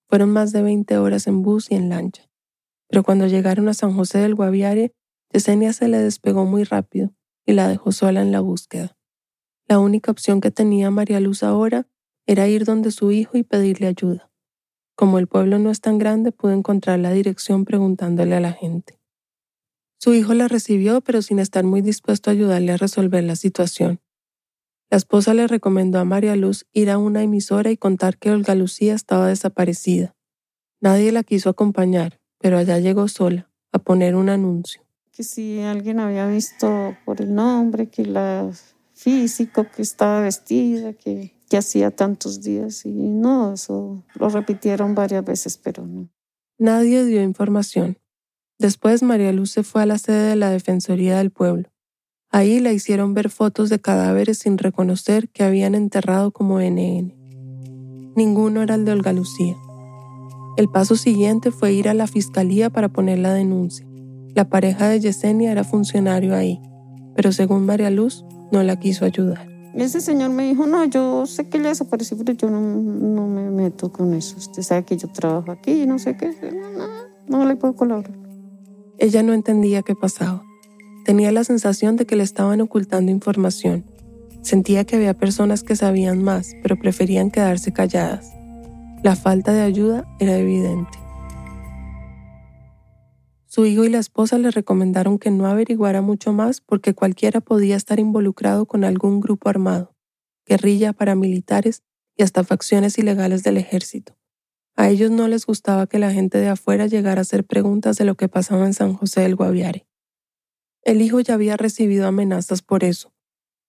Fueron 0.08 0.30
más 0.30 0.52
de 0.52 0.62
20 0.62 0.98
horas 0.98 1.26
en 1.26 1.42
bus 1.42 1.70
y 1.70 1.74
en 1.74 1.88
lancha. 1.88 2.22
Pero 2.88 3.02
cuando 3.02 3.26
llegaron 3.26 3.68
a 3.68 3.74
San 3.74 3.94
José 3.94 4.18
del 4.18 4.34
Guaviare, 4.34 4.92
Yesenia 5.32 5.72
se 5.72 5.88
le 5.88 5.98
despegó 5.98 6.44
muy 6.44 6.62
rápido 6.64 7.12
y 7.44 7.52
la 7.52 7.68
dejó 7.68 7.92
sola 7.92 8.22
en 8.22 8.30
la 8.30 8.40
búsqueda. 8.40 8.96
La 9.66 9.80
única 9.80 10.12
opción 10.12 10.40
que 10.40 10.52
tenía 10.52 10.90
María 10.90 11.18
Luz 11.18 11.42
ahora 11.42 11.88
era 12.26 12.48
ir 12.48 12.64
donde 12.64 12.90
su 12.90 13.12
hijo 13.12 13.38
y 13.38 13.42
pedirle 13.42 13.86
ayuda. 13.86 14.30
Como 14.96 15.18
el 15.18 15.26
pueblo 15.26 15.58
no 15.58 15.70
es 15.70 15.80
tan 15.80 15.98
grande, 15.98 16.32
pudo 16.32 16.52
encontrar 16.52 16.98
la 16.98 17.12
dirección 17.12 17.64
preguntándole 17.64 18.34
a 18.34 18.40
la 18.40 18.52
gente. 18.52 18.98
Su 19.98 20.14
hijo 20.14 20.34
la 20.34 20.48
recibió, 20.48 21.00
pero 21.00 21.22
sin 21.22 21.38
estar 21.38 21.64
muy 21.64 21.82
dispuesto 21.82 22.30
a 22.30 22.32
ayudarle 22.32 22.72
a 22.72 22.76
resolver 22.76 23.22
la 23.24 23.36
situación. 23.36 24.00
La 24.90 24.96
esposa 24.96 25.34
le 25.34 25.46
recomendó 25.46 25.98
a 25.98 26.04
María 26.04 26.36
Luz 26.36 26.66
ir 26.72 26.90
a 26.90 26.98
una 26.98 27.22
emisora 27.22 27.70
y 27.70 27.76
contar 27.76 28.18
que 28.18 28.30
Olga 28.30 28.54
Lucía 28.54 28.94
estaba 28.94 29.28
desaparecida. 29.28 30.14
Nadie 30.80 31.12
la 31.12 31.24
quiso 31.24 31.50
acompañar, 31.50 32.20
pero 32.38 32.58
allá 32.58 32.78
llegó 32.78 33.08
sola, 33.08 33.50
a 33.72 33.78
poner 33.78 34.14
un 34.14 34.28
anuncio. 34.28 34.82
Que 35.10 35.24
si 35.24 35.60
alguien 35.60 35.98
había 35.98 36.26
visto 36.26 36.96
por 37.04 37.20
el 37.20 37.34
nombre, 37.34 37.88
que 37.88 38.04
la 38.04 38.50
físico, 38.92 39.66
que 39.74 39.82
estaba 39.82 40.20
vestida, 40.20 40.92
que, 40.92 41.35
que 41.48 41.56
hacía 41.56 41.90
tantos 41.90 42.42
días. 42.42 42.84
Y 42.84 42.90
no, 42.90 43.54
eso 43.54 44.02
lo 44.14 44.28
repitieron 44.28 44.94
varias 44.94 45.24
veces, 45.24 45.58
pero 45.62 45.86
no. 45.86 46.08
Nadie 46.58 47.04
dio 47.04 47.22
información. 47.22 47.98
Después 48.58 49.02
María 49.02 49.32
Luz 49.32 49.50
se 49.50 49.62
fue 49.62 49.82
a 49.82 49.86
la 49.86 49.98
sede 49.98 50.30
de 50.30 50.36
la 50.36 50.50
Defensoría 50.50 51.18
del 51.18 51.30
Pueblo. 51.30 51.68
Ahí 52.30 52.60
la 52.60 52.72
hicieron 52.72 53.14
ver 53.14 53.30
fotos 53.30 53.68
de 53.68 53.80
cadáveres 53.80 54.38
sin 54.38 54.58
reconocer 54.58 55.28
que 55.28 55.44
habían 55.44 55.74
enterrado 55.74 56.30
como 56.30 56.60
NN. 56.60 57.14
Ninguno 58.16 58.62
era 58.62 58.74
el 58.74 58.84
de 58.84 58.92
Olga 58.92 59.12
Lucía. 59.12 59.56
El 60.56 60.68
paso 60.68 60.96
siguiente 60.96 61.50
fue 61.50 61.74
ir 61.74 61.88
a 61.88 61.94
la 61.94 62.06
fiscalía 62.06 62.70
para 62.70 62.88
poner 62.88 63.18
la 63.18 63.34
denuncia. 63.34 63.86
La 64.34 64.48
pareja 64.48 64.88
de 64.88 65.00
Yesenia 65.00 65.52
era 65.52 65.64
funcionario 65.64 66.34
ahí, 66.34 66.60
pero 67.14 67.32
según 67.32 67.66
María 67.66 67.90
Luz, 67.90 68.24
no 68.52 68.62
la 68.62 68.76
quiso 68.76 69.04
ayudar. 69.04 69.55
Ese 69.76 70.00
señor 70.00 70.30
me 70.30 70.48
dijo, 70.48 70.66
no, 70.66 70.84
yo 70.86 71.26
sé 71.26 71.48
que 71.48 71.58
le 71.58 71.68
desapareció, 71.68 72.16
pero 72.16 72.32
yo 72.32 72.48
no, 72.48 72.60
no 72.60 73.26
me 73.28 73.50
meto 73.50 73.92
con 73.92 74.14
eso. 74.14 74.36
Usted 74.38 74.62
sabe 74.62 74.84
que 74.84 74.96
yo 74.96 75.08
trabajo 75.08 75.52
aquí 75.52 75.82
y 75.82 75.86
no 75.86 75.98
sé 75.98 76.16
qué. 76.16 76.34
No, 76.76 76.88
no 77.28 77.44
le 77.46 77.56
puedo 77.56 77.74
colaborar. 77.74 78.12
Ella 78.98 79.22
no 79.22 79.34
entendía 79.34 79.82
qué 79.82 79.94
pasaba. 79.94 80.42
Tenía 81.04 81.30
la 81.30 81.44
sensación 81.44 81.96
de 81.96 82.06
que 82.06 82.16
le 82.16 82.22
estaban 82.22 82.60
ocultando 82.60 83.12
información. 83.12 83.84
Sentía 84.40 84.84
que 84.84 84.96
había 84.96 85.12
personas 85.12 85.62
que 85.62 85.76
sabían 85.76 86.22
más, 86.22 86.52
pero 86.62 86.76
preferían 86.76 87.30
quedarse 87.30 87.72
calladas. 87.72 88.32
La 89.02 89.14
falta 89.14 89.52
de 89.52 89.60
ayuda 89.60 90.06
era 90.18 90.36
evidente. 90.36 91.05
Su 93.56 93.64
hijo 93.64 93.86
y 93.86 93.88
la 93.88 94.00
esposa 94.00 94.36
le 94.36 94.50
recomendaron 94.50 95.18
que 95.18 95.30
no 95.30 95.46
averiguara 95.46 96.02
mucho 96.02 96.30
más 96.34 96.60
porque 96.60 96.92
cualquiera 96.92 97.40
podía 97.40 97.74
estar 97.74 97.98
involucrado 97.98 98.66
con 98.66 98.84
algún 98.84 99.18
grupo 99.18 99.48
armado, 99.48 99.96
guerrilla, 100.44 100.92
paramilitares 100.92 101.82
y 102.18 102.22
hasta 102.22 102.44
facciones 102.44 102.98
ilegales 102.98 103.44
del 103.44 103.56
ejército. 103.56 104.14
A 104.74 104.90
ellos 104.90 105.10
no 105.10 105.26
les 105.26 105.46
gustaba 105.46 105.86
que 105.86 105.98
la 105.98 106.12
gente 106.12 106.36
de 106.36 106.50
afuera 106.50 106.86
llegara 106.86 107.18
a 107.18 107.22
hacer 107.22 107.44
preguntas 107.44 107.96
de 107.96 108.04
lo 108.04 108.14
que 108.14 108.28
pasaba 108.28 108.66
en 108.66 108.74
San 108.74 108.92
José 108.92 109.22
del 109.22 109.36
Guaviare. 109.36 109.86
El 110.82 111.00
hijo 111.00 111.20
ya 111.20 111.32
había 111.32 111.56
recibido 111.56 112.06
amenazas 112.06 112.60
por 112.60 112.84
eso. 112.84 113.14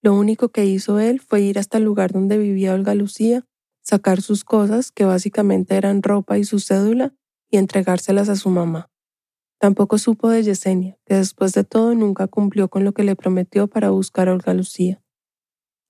Lo 0.02 0.16
único 0.16 0.50
que 0.50 0.66
hizo 0.66 1.00
él 1.00 1.22
fue 1.22 1.40
ir 1.44 1.60
hasta 1.60 1.78
el 1.78 1.86
lugar 1.86 2.12
donde 2.12 2.38
vivía 2.38 2.74
Olga 2.74 2.94
Lucía, 2.94 3.46
sacar 3.84 4.22
sus 4.22 4.44
cosas, 4.44 4.92
que 4.92 5.06
básicamente 5.06 5.78
eran 5.78 6.04
ropa 6.04 6.38
y 6.38 6.44
su 6.44 6.60
cédula, 6.60 7.14
y 7.50 7.56
entregárselas 7.56 8.28
a 8.28 8.36
su 8.36 8.50
mamá. 8.50 8.90
Tampoco 9.60 9.98
supo 9.98 10.30
de 10.30 10.44
Yesenia, 10.44 10.98
que 11.06 11.16
después 11.16 11.54
de 11.54 11.64
todo 11.64 11.96
nunca 11.96 12.28
cumplió 12.28 12.70
con 12.70 12.84
lo 12.84 12.92
que 12.92 13.04
le 13.04 13.16
prometió 13.16 13.68
para 13.68 13.90
buscar 13.90 14.30
a 14.30 14.34
Olga 14.34 14.54
Lucía. 14.54 15.02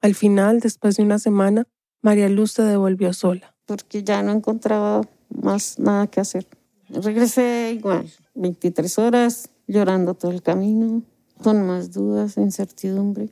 Al 0.01 0.15
final, 0.15 0.61
después 0.61 0.95
de 0.95 1.03
una 1.03 1.19
semana, 1.19 1.67
María 2.01 2.29
Luz 2.29 2.51
se 2.51 2.63
devolvió 2.63 3.11
sola. 3.11 3.55
Porque 3.65 4.03
ya 4.03 4.23
no 4.23 4.31
encontraba 4.31 5.01
más 5.29 5.79
nada 5.79 6.07
que 6.07 6.21
hacer. 6.21 6.47
Regresé 6.89 7.73
igual, 7.75 8.09
23 8.35 8.99
horas, 8.99 9.49
llorando 9.67 10.13
todo 10.13 10.31
el 10.31 10.41
camino, 10.41 11.03
con 11.43 11.65
más 11.67 11.91
dudas, 11.91 12.37
incertidumbre. 12.37 13.29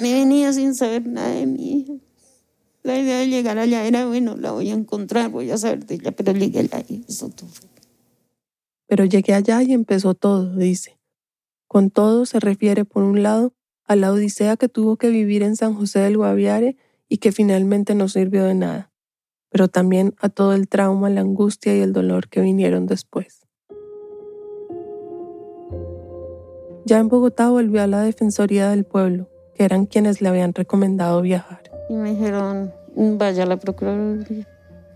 Me 0.00 0.12
venía 0.12 0.52
sin 0.52 0.74
saber 0.74 1.06
nada 1.06 1.30
de 1.30 1.46
mi 1.46 1.72
hija. 1.72 1.92
La 2.82 2.98
idea 2.98 3.18
de 3.18 3.28
llegar 3.28 3.58
allá 3.58 3.84
era, 3.84 4.06
bueno, 4.06 4.36
la 4.36 4.50
voy 4.50 4.70
a 4.70 4.74
encontrar, 4.74 5.30
voy 5.30 5.50
a 5.50 5.58
saber 5.58 5.86
de 5.86 5.96
ella, 5.96 6.12
pero 6.12 6.32
llegué 6.32 6.60
allá 6.60 6.84
y 6.88 7.04
eso 7.08 7.28
todo. 7.28 7.48
Pero 8.86 9.04
llegué 9.04 9.34
allá 9.34 9.62
y 9.62 9.72
empezó 9.72 10.14
todo, 10.14 10.56
dice. 10.56 10.98
Con 11.66 11.90
todo 11.90 12.26
se 12.26 12.40
refiere, 12.40 12.84
por 12.84 13.02
un 13.02 13.22
lado, 13.22 13.52
a 13.84 13.96
la 13.96 14.12
odisea 14.12 14.56
que 14.56 14.68
tuvo 14.68 14.96
que 14.96 15.10
vivir 15.10 15.42
en 15.42 15.56
San 15.56 15.74
José 15.74 16.00
del 16.00 16.16
Guaviare 16.16 16.76
y 17.08 17.18
que 17.18 17.32
finalmente 17.32 17.94
no 17.94 18.08
sirvió 18.08 18.44
de 18.44 18.54
nada, 18.54 18.92
pero 19.48 19.68
también 19.68 20.14
a 20.18 20.28
todo 20.28 20.54
el 20.54 20.68
trauma, 20.68 21.08
la 21.08 21.20
angustia 21.20 21.76
y 21.76 21.80
el 21.80 21.92
dolor 21.92 22.28
que 22.28 22.40
vinieron 22.40 22.86
después. 22.86 23.46
Ya 26.84 26.98
en 26.98 27.08
Bogotá 27.08 27.48
volvió 27.50 27.82
a 27.82 27.86
la 27.88 28.02
Defensoría 28.02 28.70
del 28.70 28.84
Pueblo, 28.84 29.28
que 29.54 29.64
eran 29.64 29.86
quienes 29.86 30.20
le 30.20 30.28
habían 30.28 30.54
recomendado 30.54 31.20
viajar. 31.20 31.62
Y 31.88 31.94
me 31.94 32.10
dijeron, 32.10 32.72
vaya 32.94 33.42
a 33.42 33.46
la 33.46 33.56
Procuraduría, 33.56 34.46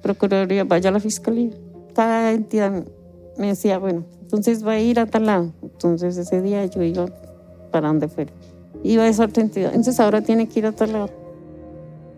Procuraduría, 0.02 0.64
vaya 0.64 0.90
a 0.90 0.92
la 0.92 1.00
Fiscalía. 1.00 1.50
Cada 1.94 2.32
entidad 2.32 2.84
me 3.38 3.48
decía, 3.48 3.78
bueno, 3.78 4.04
entonces 4.22 4.66
va 4.66 4.72
a 4.72 4.80
ir 4.80 5.00
a 5.00 5.06
tal 5.06 5.26
lado. 5.26 5.52
Entonces 5.62 6.16
ese 6.16 6.40
día 6.42 6.64
yo 6.66 6.82
iba 6.82 7.06
para 7.70 7.88
donde 7.88 8.08
fuera. 8.08 8.32
Iba 8.82 9.04
a 9.04 9.08
esa 9.08 9.24
otra 9.24 9.42
entidad. 9.42 9.70
Entonces 9.70 10.00
ahora 10.00 10.22
tiene 10.22 10.48
que 10.48 10.60
ir 10.60 10.66
a 10.66 10.72
tal 10.72 10.92
lado. 10.92 11.10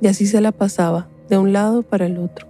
Y 0.01 0.09
así 0.09 0.27
se 0.27 0.41
la 0.41 0.53
pasaba, 0.53 1.09
de 1.29 1.39
un 1.39 1.53
lado 1.53 1.83
para 1.83 2.07
el 2.07 2.19
otro. 2.19 2.47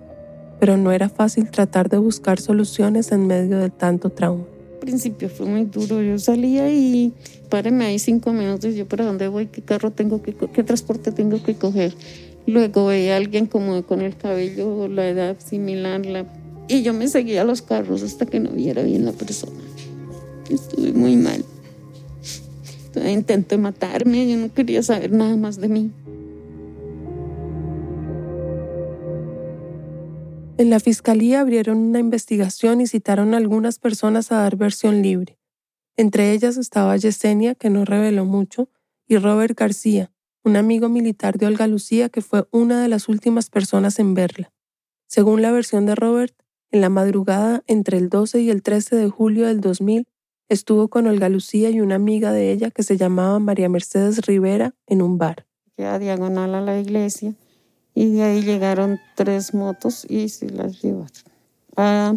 Pero 0.59 0.77
no 0.77 0.93
era 0.93 1.09
fácil 1.09 1.51
tratar 1.51 1.89
de 1.89 1.99
buscar 1.99 2.41
soluciones 2.41 3.13
en 3.13 3.27
medio 3.27 3.59
de 3.59 3.71
tanto 3.71 4.11
trauma. 4.11 4.45
Al 4.75 4.79
principio 4.79 5.29
fue 5.29 5.47
muy 5.47 5.65
duro. 5.65 6.03
Yo 6.03 6.19
salía 6.19 6.71
y 6.71 7.13
páreme 7.49 7.85
ahí 7.85 7.99
cinco 7.99 8.33
minutos. 8.33 8.75
Yo, 8.75 8.87
¿para 8.89 9.05
dónde 9.05 9.29
voy? 9.29 9.47
¿Qué 9.47 9.63
carro 9.63 9.91
tengo 9.91 10.23
que 10.23 10.35
qué 10.35 10.65
transporte 10.65 11.13
tengo 11.13 11.43
que 11.43 11.55
coger? 11.55 11.95
Luego 12.47 12.87
veía 12.87 13.15
a 13.15 13.17
alguien 13.19 13.47
como 13.47 13.83
con 13.85 14.01
el 14.01 14.17
cabello, 14.17 14.89
la 14.89 15.09
edad 15.09 15.37
similar, 15.39 16.05
la 16.05 16.25
y 16.69 16.83
yo 16.83 16.93
me 16.93 17.09
seguía 17.09 17.43
a 17.43 17.45
los 17.45 17.63
carros 17.63 18.03
hasta 18.03 18.27
que 18.27 18.41
no 18.41 18.51
viera 18.51 18.83
bien 18.83 19.05
la 19.05 19.13
persona. 19.13 19.61
Estuve 20.49 20.93
muy 20.93 21.17
mal. 21.17 21.45
Intenté 22.95 23.57
matarme, 23.57 24.29
yo 24.31 24.37
no 24.37 24.53
quería 24.53 24.83
saber 24.83 25.13
nada 25.13 25.37
más 25.37 25.61
de 25.61 25.69
mí. 25.69 25.91
En 30.59 30.71
la 30.71 30.79
fiscalía 30.79 31.41
abrieron 31.41 31.79
una 31.79 31.99
investigación 31.99 32.81
y 32.81 32.87
citaron 32.87 33.35
a 33.35 33.39
algunas 33.39 33.79
personas 33.79 34.31
a 34.31 34.37
dar 34.37 34.57
versión 34.57 35.03
libre. 35.03 35.39
Entre 35.97 36.33
ellas 36.33 36.57
estaba 36.57 36.97
Yesenia, 36.97 37.55
que 37.55 37.71
no 37.71 37.85
reveló 37.85 38.25
mucho, 38.25 38.69
y 39.09 39.17
Robert 39.17 39.59
García, 39.59 40.13
un 40.45 40.57
amigo 40.57 40.89
militar 40.89 41.39
de 41.39 41.47
Olga 41.47 41.67
Lucía 41.67 42.09
que 42.09 42.21
fue 42.21 42.47
una 42.51 42.83
de 42.83 42.89
las 42.89 43.09
últimas 43.09 43.51
personas 43.51 43.99
en 43.99 44.15
verla. 44.15 44.53
Según 45.07 45.43
la 45.43 45.51
versión 45.53 45.87
de 45.87 45.95
Robert, 45.95 46.35
en 46.73 46.81
la 46.81 46.89
madrugada 46.89 47.63
entre 47.67 47.99
el 47.99 48.09
12 48.09 48.41
y 48.41 48.51
el 48.51 48.63
13 48.63 48.97
de 48.97 49.09
julio 49.09 49.47
del 49.47 49.61
2000, 49.61 50.07
estuvo 50.49 50.89
con 50.89 51.07
Olga 51.07 51.29
Lucía 51.29 51.71
y 51.71 51.81
una 51.81 51.95
amiga 51.95 52.33
de 52.33 52.51
ella 52.51 52.71
que 52.71 52.83
se 52.83 52.97
llamaba 52.97 53.39
María 53.39 53.69
Mercedes 53.69 54.27
Rivera 54.27 54.75
en 54.87 55.03
un 55.03 55.19
bar. 55.19 55.47
A 55.79 55.99
diagonal 55.99 56.55
a 56.55 56.61
la 56.61 56.81
iglesia 56.81 57.35
y 57.95 58.13
de 58.13 58.23
ahí 58.23 58.43
llegaron 58.43 58.99
tres 59.17 59.53
motos 59.55 60.07
y 60.09 60.29
se 60.31 60.49
las 60.49 60.81
llevaron 60.81 61.11
a 61.77 62.17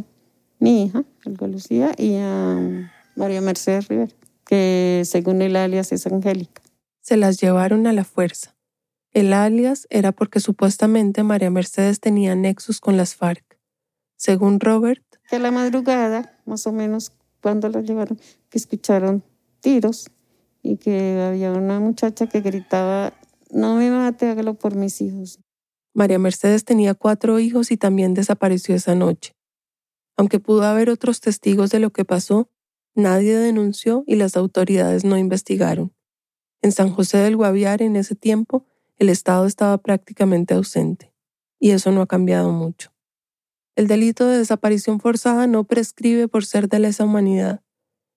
mi 0.60 0.84
hija, 0.84 1.04
Olga 1.26 1.48
Lucía, 1.48 1.92
y 1.98 2.16
a 2.18 2.92
María 3.16 3.42
Mercedes 3.42 3.88
Rivera, 3.90 4.12
que 4.46 5.02
según 5.06 5.42
el 5.42 5.56
alias 5.56 5.92
es 5.92 6.08
Angélica. 6.08 6.62
Se 7.02 7.18
las 7.18 7.40
llevaron 7.40 7.88
a 7.88 7.94
la 7.94 8.04
fuerza. 8.04 8.56
El 9.12 9.34
alias 9.34 9.88
era 9.90 10.12
porque 10.12 10.40
supuestamente 10.40 11.24
María 11.24 11.50
Mercedes 11.50 12.00
tenía 12.00 12.36
nexos 12.36 12.80
con 12.80 12.98
las 12.98 13.16
FARC. 13.16 13.55
Según 14.26 14.60
Robert, 14.60 15.04
que 15.30 15.36
a 15.36 15.40
la 15.40 15.52
madrugada, 15.52 16.36
más 16.48 16.66
o 16.66 16.72
menos 16.72 17.12
cuando 17.44 17.70
lo 17.70 17.82
llevaron, 17.82 18.20
que 18.50 18.58
escucharon 18.58 19.24
tiros 19.60 20.10
y 20.64 20.78
que 20.78 21.22
había 21.22 21.52
una 21.52 21.80
muchacha 21.80 22.26
que 22.26 22.42
gritaba, 22.42 23.14
no 23.52 23.76
me 23.76 23.92
mate, 23.92 24.28
hágalo 24.28 24.56
por 24.56 24.74
mis 24.74 25.00
hijos. 25.02 25.40
María 25.94 26.18
Mercedes 26.18 26.66
tenía 26.66 26.96
cuatro 26.96 27.38
hijos 27.38 27.70
y 27.70 27.78
también 27.78 28.16
desapareció 28.16 28.74
esa 28.74 28.96
noche. 28.96 29.36
Aunque 30.18 30.40
pudo 30.40 30.64
haber 30.64 30.90
otros 30.90 31.22
testigos 31.22 31.70
de 31.70 31.80
lo 31.80 31.92
que 31.92 32.04
pasó, 32.04 32.50
nadie 32.96 33.38
denunció 33.38 34.04
y 34.08 34.16
las 34.16 34.36
autoridades 34.36 35.06
no 35.06 35.20
investigaron. 35.20 35.94
En 36.64 36.72
San 36.72 36.90
José 36.90 37.20
del 37.20 37.36
Guaviare 37.36 37.86
en 37.86 37.96
ese 37.96 38.16
tiempo, 38.16 38.66
el 38.98 39.10
Estado 39.10 39.46
estaba 39.46 39.78
prácticamente 39.78 40.56
ausente, 40.56 41.14
y 41.60 41.70
eso 41.70 41.92
no 41.92 42.02
ha 42.02 42.08
cambiado 42.08 42.52
mucho. 42.52 42.95
El 43.76 43.88
delito 43.88 44.26
de 44.26 44.38
desaparición 44.38 45.02
forzada 45.02 45.48
no 45.48 45.66
prescribe 45.66 46.30
por 46.30 46.46
ser 46.46 46.70
de 46.70 46.80
lesa 46.80 47.04
humanidad. 47.04 47.62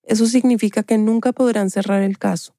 Eso 0.04 0.26
significa 0.26 0.84
que 0.84 0.98
nunca 0.98 1.32
podrán 1.32 1.68
cerrar 1.70 2.02
el 2.02 2.16
caso. 2.16 2.54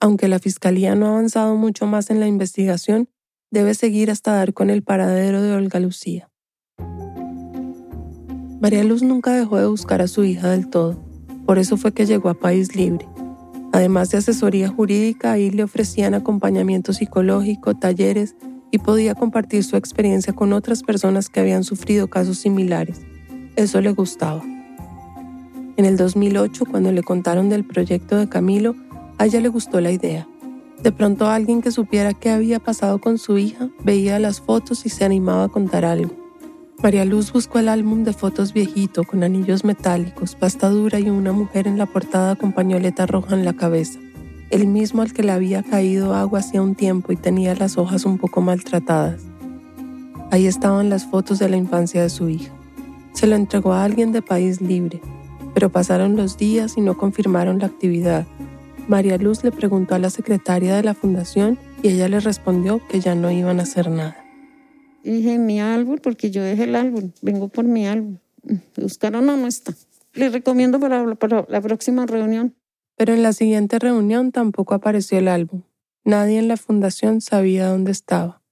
Aunque 0.00 0.28
la 0.28 0.38
Fiscalía 0.38 0.94
no 0.94 1.06
ha 1.06 1.10
avanzado 1.10 1.56
mucho 1.56 1.86
más 1.86 2.08
en 2.08 2.20
la 2.20 2.26
investigación, 2.26 3.10
debe 3.50 3.74
seguir 3.74 4.10
hasta 4.10 4.32
dar 4.32 4.54
con 4.54 4.70
el 4.70 4.82
paradero 4.82 5.42
de 5.42 5.52
Olga 5.52 5.78
Lucía. 5.78 6.30
María 8.60 8.82
Luz 8.82 9.02
nunca 9.02 9.34
dejó 9.34 9.58
de 9.58 9.66
buscar 9.66 10.00
a 10.00 10.08
su 10.08 10.24
hija 10.24 10.48
del 10.48 10.70
todo. 10.70 10.98
Por 11.44 11.58
eso 11.58 11.76
fue 11.76 11.92
que 11.92 12.06
llegó 12.06 12.30
a 12.30 12.34
País 12.34 12.74
Libre. 12.74 13.06
Además 13.72 14.10
de 14.10 14.18
asesoría 14.18 14.68
jurídica, 14.70 15.32
ahí 15.32 15.50
le 15.50 15.64
ofrecían 15.64 16.14
acompañamiento 16.14 16.94
psicológico, 16.94 17.74
talleres 17.74 18.36
y 18.70 18.78
podía 18.78 19.14
compartir 19.14 19.64
su 19.64 19.76
experiencia 19.76 20.32
con 20.32 20.52
otras 20.52 20.82
personas 20.82 21.28
que 21.28 21.40
habían 21.40 21.64
sufrido 21.64 22.08
casos 22.08 22.38
similares. 22.38 23.00
Eso 23.56 23.80
le 23.80 23.92
gustaba. 23.92 24.42
En 25.76 25.84
el 25.84 25.96
2008, 25.96 26.64
cuando 26.66 26.92
le 26.92 27.02
contaron 27.02 27.48
del 27.48 27.64
proyecto 27.64 28.16
de 28.16 28.28
Camilo, 28.28 28.74
a 29.16 29.26
ella 29.26 29.40
le 29.40 29.48
gustó 29.48 29.80
la 29.80 29.90
idea. 29.90 30.26
De 30.82 30.92
pronto 30.92 31.26
alguien 31.28 31.60
que 31.60 31.70
supiera 31.70 32.14
qué 32.14 32.30
había 32.30 32.60
pasado 32.60 33.00
con 33.00 33.18
su 33.18 33.38
hija 33.38 33.68
veía 33.82 34.18
las 34.18 34.40
fotos 34.40 34.86
y 34.86 34.90
se 34.90 35.04
animaba 35.04 35.44
a 35.44 35.48
contar 35.48 35.84
algo. 35.84 36.14
María 36.80 37.04
Luz 37.04 37.32
buscó 37.32 37.58
el 37.58 37.68
álbum 37.68 38.04
de 38.04 38.12
fotos 38.12 38.52
viejito 38.52 39.02
con 39.02 39.24
anillos 39.24 39.64
metálicos, 39.64 40.36
pasta 40.36 40.68
dura 40.68 41.00
y 41.00 41.10
una 41.10 41.32
mujer 41.32 41.66
en 41.66 41.76
la 41.76 41.86
portada 41.86 42.36
con 42.36 42.52
pañoleta 42.52 43.06
roja 43.06 43.34
en 43.34 43.44
la 43.44 43.54
cabeza 43.54 43.98
el 44.50 44.66
mismo 44.66 45.02
al 45.02 45.12
que 45.12 45.22
le 45.22 45.32
había 45.32 45.62
caído 45.62 46.14
agua 46.14 46.38
hacía 46.38 46.62
un 46.62 46.74
tiempo 46.74 47.12
y 47.12 47.16
tenía 47.16 47.54
las 47.54 47.76
hojas 47.76 48.04
un 48.04 48.18
poco 48.18 48.40
maltratadas. 48.40 49.20
Ahí 50.30 50.46
estaban 50.46 50.88
las 50.88 51.06
fotos 51.06 51.38
de 51.38 51.48
la 51.48 51.56
infancia 51.56 52.02
de 52.02 52.10
su 52.10 52.28
hija. 52.28 52.52
Se 53.12 53.26
lo 53.26 53.36
entregó 53.36 53.72
a 53.72 53.84
alguien 53.84 54.12
de 54.12 54.22
país 54.22 54.60
libre, 54.60 55.00
pero 55.54 55.70
pasaron 55.70 56.16
los 56.16 56.38
días 56.38 56.76
y 56.76 56.80
no 56.80 56.96
confirmaron 56.96 57.58
la 57.58 57.66
actividad. 57.66 58.26
María 58.88 59.18
Luz 59.18 59.44
le 59.44 59.52
preguntó 59.52 59.94
a 59.94 59.98
la 59.98 60.08
secretaria 60.08 60.76
de 60.76 60.82
la 60.82 60.94
fundación 60.94 61.58
y 61.82 61.88
ella 61.88 62.08
le 62.08 62.20
respondió 62.20 62.80
que 62.88 63.00
ya 63.00 63.14
no 63.14 63.30
iban 63.30 63.60
a 63.60 63.64
hacer 63.64 63.90
nada. 63.90 64.16
Dije 65.04 65.38
mi 65.38 65.60
álbum 65.60 65.98
porque 66.02 66.30
yo 66.30 66.42
dejé 66.42 66.64
el 66.64 66.74
álbum, 66.74 67.12
vengo 67.20 67.48
por 67.48 67.64
mi 67.64 67.86
álbum. 67.86 68.18
Buscaron 68.76 69.28
o 69.28 69.36
no 69.36 69.46
está. 69.46 69.74
Le 70.14 70.30
recomiendo 70.30 70.80
para 70.80 71.04
la 71.48 71.60
próxima 71.60 72.06
reunión 72.06 72.54
pero 72.98 73.14
en 73.14 73.22
la 73.22 73.32
siguiente 73.32 73.78
reunión 73.78 74.32
tampoco 74.32 74.74
apareció 74.74 75.18
el 75.18 75.28
álbum. 75.28 75.62
Nadie 76.04 76.40
en 76.40 76.48
la 76.48 76.56
fundación 76.56 77.20
sabía 77.20 77.68
dónde 77.68 77.92
estaba. 77.92 78.42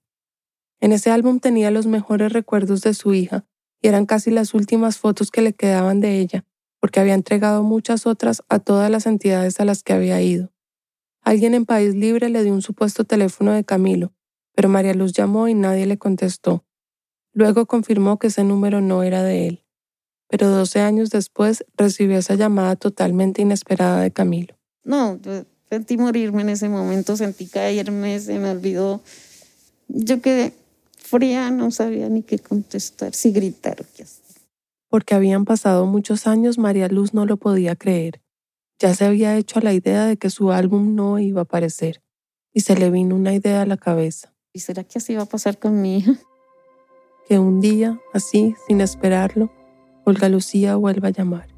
En 0.80 0.92
ese 0.92 1.10
álbum 1.10 1.40
tenía 1.40 1.72
los 1.72 1.88
mejores 1.88 2.32
recuerdos 2.32 2.80
de 2.82 2.94
su 2.94 3.12
hija 3.12 3.44
y 3.82 3.88
eran 3.88 4.06
casi 4.06 4.30
las 4.30 4.54
últimas 4.54 4.98
fotos 4.98 5.32
que 5.32 5.42
le 5.42 5.52
quedaban 5.52 5.98
de 5.98 6.20
ella, 6.20 6.44
porque 6.78 7.00
había 7.00 7.14
entregado 7.14 7.64
muchas 7.64 8.06
otras 8.06 8.44
a 8.48 8.60
todas 8.60 8.88
las 8.88 9.06
entidades 9.06 9.58
a 9.58 9.64
las 9.64 9.82
que 9.82 9.94
había 9.94 10.22
ido. 10.22 10.52
Alguien 11.22 11.54
en 11.54 11.66
País 11.66 11.96
Libre 11.96 12.28
le 12.28 12.44
dio 12.44 12.52
un 12.52 12.62
supuesto 12.62 13.02
teléfono 13.02 13.50
de 13.50 13.64
Camilo, 13.64 14.12
pero 14.54 14.68
María 14.68 14.94
Luz 14.94 15.12
llamó 15.12 15.48
y 15.48 15.54
nadie 15.54 15.86
le 15.86 15.98
contestó. 15.98 16.64
Luego 17.32 17.66
confirmó 17.66 18.20
que 18.20 18.28
ese 18.28 18.44
número 18.44 18.80
no 18.80 19.02
era 19.02 19.24
de 19.24 19.48
él 19.48 19.65
pero 20.28 20.48
12 20.48 20.80
años 20.80 21.10
después 21.10 21.64
recibió 21.76 22.18
esa 22.18 22.34
llamada 22.34 22.76
totalmente 22.76 23.42
inesperada 23.42 24.00
de 24.00 24.10
Camilo. 24.10 24.54
No, 24.84 25.18
sentí 25.70 25.96
morirme 25.96 26.42
en 26.42 26.50
ese 26.50 26.68
momento, 26.68 27.16
sentí 27.16 27.46
caerme, 27.46 28.18
se 28.20 28.38
me 28.38 28.50
olvidó. 28.50 29.00
Yo 29.88 30.20
quedé 30.20 30.52
fría, 30.98 31.50
no 31.50 31.70
sabía 31.70 32.08
ni 32.08 32.22
qué 32.22 32.38
contestar, 32.38 33.14
si 33.14 33.32
gritar 33.32 33.80
o 33.80 33.84
qué 33.96 34.02
hacer. 34.02 34.24
Porque 34.88 35.14
habían 35.14 35.44
pasado 35.44 35.86
muchos 35.86 36.26
años, 36.26 36.58
María 36.58 36.88
Luz 36.88 37.14
no 37.14 37.26
lo 37.26 37.36
podía 37.36 37.76
creer. 37.76 38.20
Ya 38.78 38.94
se 38.94 39.04
había 39.04 39.36
hecho 39.36 39.58
a 39.58 39.62
la 39.62 39.72
idea 39.72 40.06
de 40.06 40.16
que 40.16 40.30
su 40.30 40.52
álbum 40.52 40.94
no 40.94 41.18
iba 41.18 41.40
a 41.40 41.44
aparecer. 41.44 42.02
y 42.52 42.60
se 42.60 42.74
le 42.74 42.90
vino 42.90 43.14
una 43.14 43.34
idea 43.34 43.60
a 43.60 43.66
la 43.66 43.76
cabeza. 43.76 44.32
¿Y 44.54 44.60
será 44.60 44.82
que 44.82 44.96
así 44.96 45.14
va 45.14 45.24
a 45.24 45.26
pasar 45.26 45.58
con 45.58 45.82
mi 45.82 45.98
hija? 45.98 46.14
Que 47.28 47.38
un 47.38 47.60
día, 47.60 48.00
así, 48.14 48.54
sin 48.66 48.80
esperarlo, 48.80 49.50
Olga 50.08 50.28
Lucía 50.28 50.76
vuelva 50.76 51.08
a 51.08 51.10
llamar. 51.10 51.48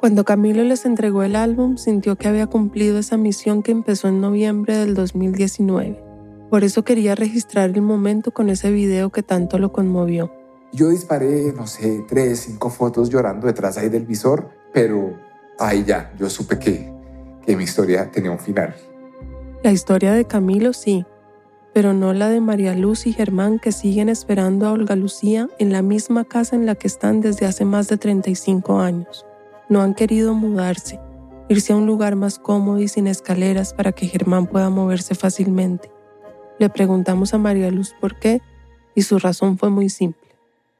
Cuando 0.00 0.24
Camilo 0.24 0.64
les 0.64 0.84
entregó 0.84 1.22
el 1.22 1.36
álbum, 1.36 1.76
sintió 1.76 2.16
que 2.16 2.26
había 2.26 2.48
cumplido 2.48 2.98
esa 2.98 3.16
misión 3.16 3.62
que 3.62 3.70
empezó 3.70 4.08
en 4.08 4.20
noviembre 4.20 4.76
del 4.76 4.94
2019. 4.94 6.02
Por 6.50 6.64
eso 6.64 6.82
quería 6.82 7.14
registrar 7.14 7.70
el 7.70 7.82
momento 7.82 8.32
con 8.32 8.50
ese 8.50 8.72
video 8.72 9.10
que 9.10 9.22
tanto 9.22 9.60
lo 9.60 9.70
conmovió. 9.70 10.32
Yo 10.72 10.88
disparé, 10.88 11.52
no 11.52 11.68
sé, 11.68 12.04
tres, 12.08 12.40
cinco 12.40 12.70
fotos 12.70 13.08
llorando 13.08 13.46
detrás 13.46 13.78
ahí 13.78 13.88
del 13.88 14.04
visor, 14.04 14.50
pero 14.72 15.16
ahí 15.60 15.84
ya, 15.84 16.12
yo 16.18 16.28
supe 16.28 16.58
que, 16.58 16.92
que 17.46 17.56
mi 17.56 17.62
historia 17.62 18.10
tenía 18.10 18.32
un 18.32 18.40
final. 18.40 18.74
La 19.62 19.70
historia 19.70 20.12
de 20.12 20.24
Camilo 20.24 20.72
sí, 20.72 21.06
pero 21.72 21.92
no 21.92 22.12
la 22.12 22.28
de 22.28 22.40
María 22.40 22.74
Luz 22.74 23.06
y 23.06 23.12
Germán 23.12 23.58
que 23.58 23.72
siguen 23.72 24.08
esperando 24.08 24.66
a 24.66 24.72
Olga 24.72 24.96
Lucía 24.96 25.48
en 25.58 25.72
la 25.72 25.82
misma 25.82 26.24
casa 26.24 26.56
en 26.56 26.66
la 26.66 26.74
que 26.74 26.86
están 26.86 27.20
desde 27.20 27.46
hace 27.46 27.64
más 27.64 27.88
de 27.88 27.96
35 27.96 28.80
años 28.80 29.24
no 29.72 29.80
han 29.80 29.94
querido 29.94 30.34
mudarse, 30.34 31.00
irse 31.48 31.72
a 31.72 31.76
un 31.76 31.86
lugar 31.86 32.14
más 32.14 32.38
cómodo 32.38 32.78
y 32.78 32.88
sin 32.88 33.06
escaleras 33.06 33.72
para 33.72 33.92
que 33.92 34.06
Germán 34.06 34.46
pueda 34.46 34.68
moverse 34.68 35.14
fácilmente. 35.14 35.90
Le 36.58 36.68
preguntamos 36.68 37.32
a 37.32 37.38
María 37.38 37.70
Luz 37.70 37.94
por 37.98 38.18
qué 38.18 38.42
y 38.94 39.00
su 39.00 39.18
razón 39.18 39.56
fue 39.56 39.70
muy 39.70 39.88
simple. 39.88 40.28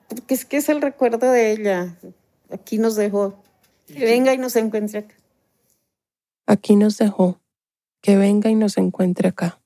Porque 0.09 0.35
es 0.35 0.45
que 0.45 0.59
es 0.59 0.69
el 0.69 0.83
recuerdo 0.83 1.31
de 1.31 1.53
ella. 1.53 1.97
Aquí 2.51 2.77
nos 2.77 2.95
dejó. 2.97 3.35
Que 3.87 4.05
venga 4.05 4.35
y 4.35 4.39
nos 4.39 4.57
encuentre 4.57 4.99
acá. 4.99 5.15
Aquí 6.47 6.77
nos 6.77 6.99
dejó. 6.99 7.41
Que 8.03 8.19
venga 8.19 8.51
y 8.51 8.55
nos 8.55 8.77
encuentre 8.77 9.29
acá. 9.29 9.62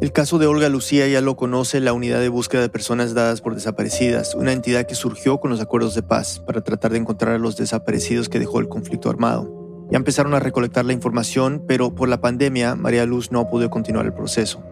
El 0.00 0.12
caso 0.12 0.38
de 0.38 0.46
Olga 0.46 0.68
Lucía 0.68 1.08
ya 1.08 1.20
lo 1.20 1.34
conoce 1.34 1.80
la 1.80 1.92
Unidad 1.92 2.20
de 2.20 2.28
Búsqueda 2.28 2.60
de 2.60 2.68
Personas 2.68 3.14
Dadas 3.14 3.40
por 3.40 3.56
Desaparecidas, 3.56 4.36
una 4.36 4.52
entidad 4.52 4.86
que 4.86 4.94
surgió 4.94 5.40
con 5.40 5.50
los 5.50 5.60
acuerdos 5.60 5.96
de 5.96 6.04
paz 6.04 6.38
para 6.38 6.60
tratar 6.60 6.92
de 6.92 6.98
encontrar 6.98 7.34
a 7.34 7.38
los 7.38 7.56
desaparecidos 7.56 8.28
que 8.28 8.38
dejó 8.38 8.60
el 8.60 8.68
conflicto 8.68 9.10
armado. 9.10 9.88
Ya 9.90 9.96
empezaron 9.96 10.34
a 10.34 10.38
recolectar 10.38 10.84
la 10.84 10.92
información, 10.92 11.64
pero 11.66 11.96
por 11.96 12.08
la 12.08 12.20
pandemia 12.20 12.76
María 12.76 13.06
Luz 13.06 13.32
no 13.32 13.50
pudo 13.50 13.70
continuar 13.70 14.06
el 14.06 14.12
proceso. 14.12 14.62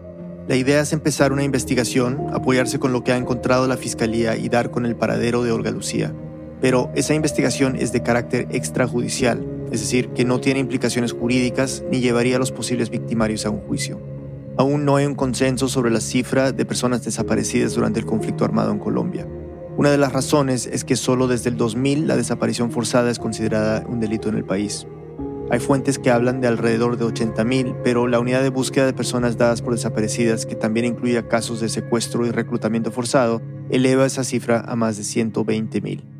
La 0.47 0.55
idea 0.55 0.79
es 0.79 0.93
empezar 0.93 1.33
una 1.33 1.43
investigación, 1.43 2.27
apoyarse 2.31 2.79
con 2.79 2.93
lo 2.93 3.03
que 3.03 3.11
ha 3.11 3.17
encontrado 3.17 3.67
la 3.67 3.75
Fiscalía 3.75 4.37
y 4.37 4.47
dar 4.47 4.71
con 4.71 4.85
el 4.85 4.95
paradero 4.95 5.43
de 5.43 5.51
Olga 5.51 5.71
Lucía. 5.71 6.15
Pero 6.61 6.89
esa 6.95 7.15
investigación 7.15 7.75
es 7.75 7.91
de 7.91 8.01
carácter 8.01 8.47
extrajudicial, 8.49 9.45
es 9.73 9.81
decir, 9.81 10.07
que 10.11 10.23
no 10.23 10.39
tiene 10.39 10.61
implicaciones 10.61 11.11
jurídicas 11.11 11.83
ni 11.91 11.99
llevaría 11.99 12.37
a 12.37 12.39
los 12.39 12.53
posibles 12.53 12.89
victimarios 12.89 13.45
a 13.45 13.49
un 13.49 13.59
juicio. 13.59 14.16
Aún 14.57 14.85
no 14.85 14.95
hay 14.95 15.05
un 15.05 15.13
consenso 15.13 15.67
sobre 15.67 15.91
la 15.91 16.01
cifra 16.01 16.51
de 16.51 16.65
personas 16.65 17.03
desaparecidas 17.03 17.75
durante 17.75 17.99
el 17.99 18.07
conflicto 18.07 18.43
armado 18.43 18.71
en 18.71 18.79
Colombia. 18.79 19.27
Una 19.77 19.91
de 19.91 19.99
las 19.99 20.11
razones 20.11 20.65
es 20.65 20.83
que 20.83 20.95
solo 20.95 21.27
desde 21.27 21.51
el 21.51 21.57
2000 21.57 22.07
la 22.07 22.17
desaparición 22.17 22.71
forzada 22.71 23.11
es 23.11 23.19
considerada 23.19 23.85
un 23.87 23.99
delito 23.99 24.29
en 24.29 24.35
el 24.35 24.43
país. 24.43 24.87
Hay 25.51 25.59
fuentes 25.59 25.99
que 25.99 26.09
hablan 26.09 26.41
de 26.41 26.47
alrededor 26.47 26.97
de 26.97 27.05
80.000, 27.05 27.77
pero 27.83 28.07
la 28.07 28.19
unidad 28.19 28.41
de 28.41 28.49
búsqueda 28.49 28.87
de 28.87 28.93
personas 28.93 29.37
dadas 29.37 29.61
por 29.61 29.73
desaparecidas, 29.73 30.47
que 30.47 30.55
también 30.55 30.87
incluye 30.87 31.25
casos 31.27 31.61
de 31.61 31.69
secuestro 31.69 32.25
y 32.25 32.31
reclutamiento 32.31 32.91
forzado, 32.91 33.43
eleva 33.69 34.07
esa 34.07 34.23
cifra 34.23 34.61
a 34.67 34.75
más 34.75 34.97
de 34.97 35.03
120.000. 35.03 36.16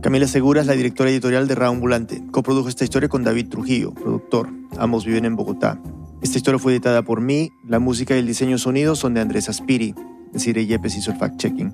Camila 0.00 0.28
Segura 0.28 0.60
es 0.60 0.68
la 0.68 0.74
directora 0.74 1.10
editorial 1.10 1.48
de 1.48 1.56
Raambulante. 1.56 2.22
Coprodujo 2.30 2.68
esta 2.68 2.84
historia 2.84 3.08
con 3.08 3.24
David 3.24 3.48
Trujillo, 3.48 3.92
productor. 3.92 4.48
Ambos 4.78 5.04
viven 5.04 5.24
en 5.24 5.34
Bogotá. 5.34 5.80
Esta 6.22 6.38
historia 6.38 6.60
fue 6.60 6.72
editada 6.72 7.02
por 7.02 7.20
mí, 7.20 7.50
la 7.66 7.80
música 7.80 8.14
y 8.14 8.20
el 8.20 8.26
diseño 8.26 8.58
sonido 8.58 8.94
son 8.94 9.14
de 9.14 9.22
Andrés 9.22 9.48
Aspiri, 9.48 9.96
decir, 10.32 10.56
Yepes 10.56 10.96
hizo 10.96 11.10
el 11.10 11.18
fact-checking. 11.18 11.72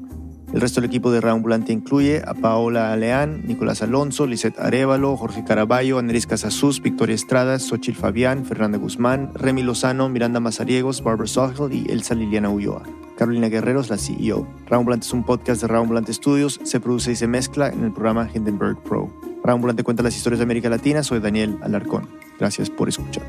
El 0.54 0.60
resto 0.60 0.80
del 0.80 0.88
equipo 0.88 1.12
de 1.12 1.20
Raambulante 1.20 1.74
incluye 1.74 2.22
a 2.26 2.32
Paola 2.32 2.94
Aleán, 2.94 3.46
Nicolás 3.46 3.82
Alonso, 3.82 4.26
Lisette 4.26 4.58
Arevalo, 4.58 5.18
Jorge 5.18 5.44
Caraballo, 5.44 5.98
Andrés 5.98 6.26
Casasús, 6.26 6.80
Victoria 6.80 7.14
Estrada, 7.14 7.58
Xochil 7.58 7.94
Fabián, 7.94 8.46
Fernanda 8.46 8.78
Guzmán, 8.78 9.32
Remy 9.34 9.62
Lozano, 9.62 10.08
Miranda 10.08 10.40
Mazariegos, 10.40 11.02
Barbara 11.02 11.26
Sochel 11.26 11.74
y 11.74 11.90
Elsa 11.90 12.14
Liliana 12.14 12.48
Ulloa. 12.48 12.84
Carolina 13.16 13.48
Guerrero 13.48 13.80
es 13.80 13.90
la 13.90 13.98
CEO. 13.98 14.46
Raambulante 14.66 15.06
es 15.06 15.12
un 15.12 15.24
podcast 15.24 15.62
de 15.62 15.68
Raambulante 15.68 16.12
Studios, 16.12 16.60
se 16.64 16.80
produce 16.80 17.12
y 17.12 17.16
se 17.16 17.26
mezcla 17.26 17.68
en 17.68 17.84
el 17.84 17.92
programa 17.92 18.28
Hindenburg 18.32 18.82
Pro. 18.82 19.08
Raambulante 19.42 19.84
cuenta 19.84 20.02
las 20.02 20.16
historias 20.16 20.38
de 20.38 20.44
América 20.44 20.68
Latina, 20.68 21.02
soy 21.02 21.20
Daniel 21.20 21.58
Alarcón. 21.62 22.08
Gracias 22.38 22.70
por 22.70 22.88
escuchar. 22.88 23.22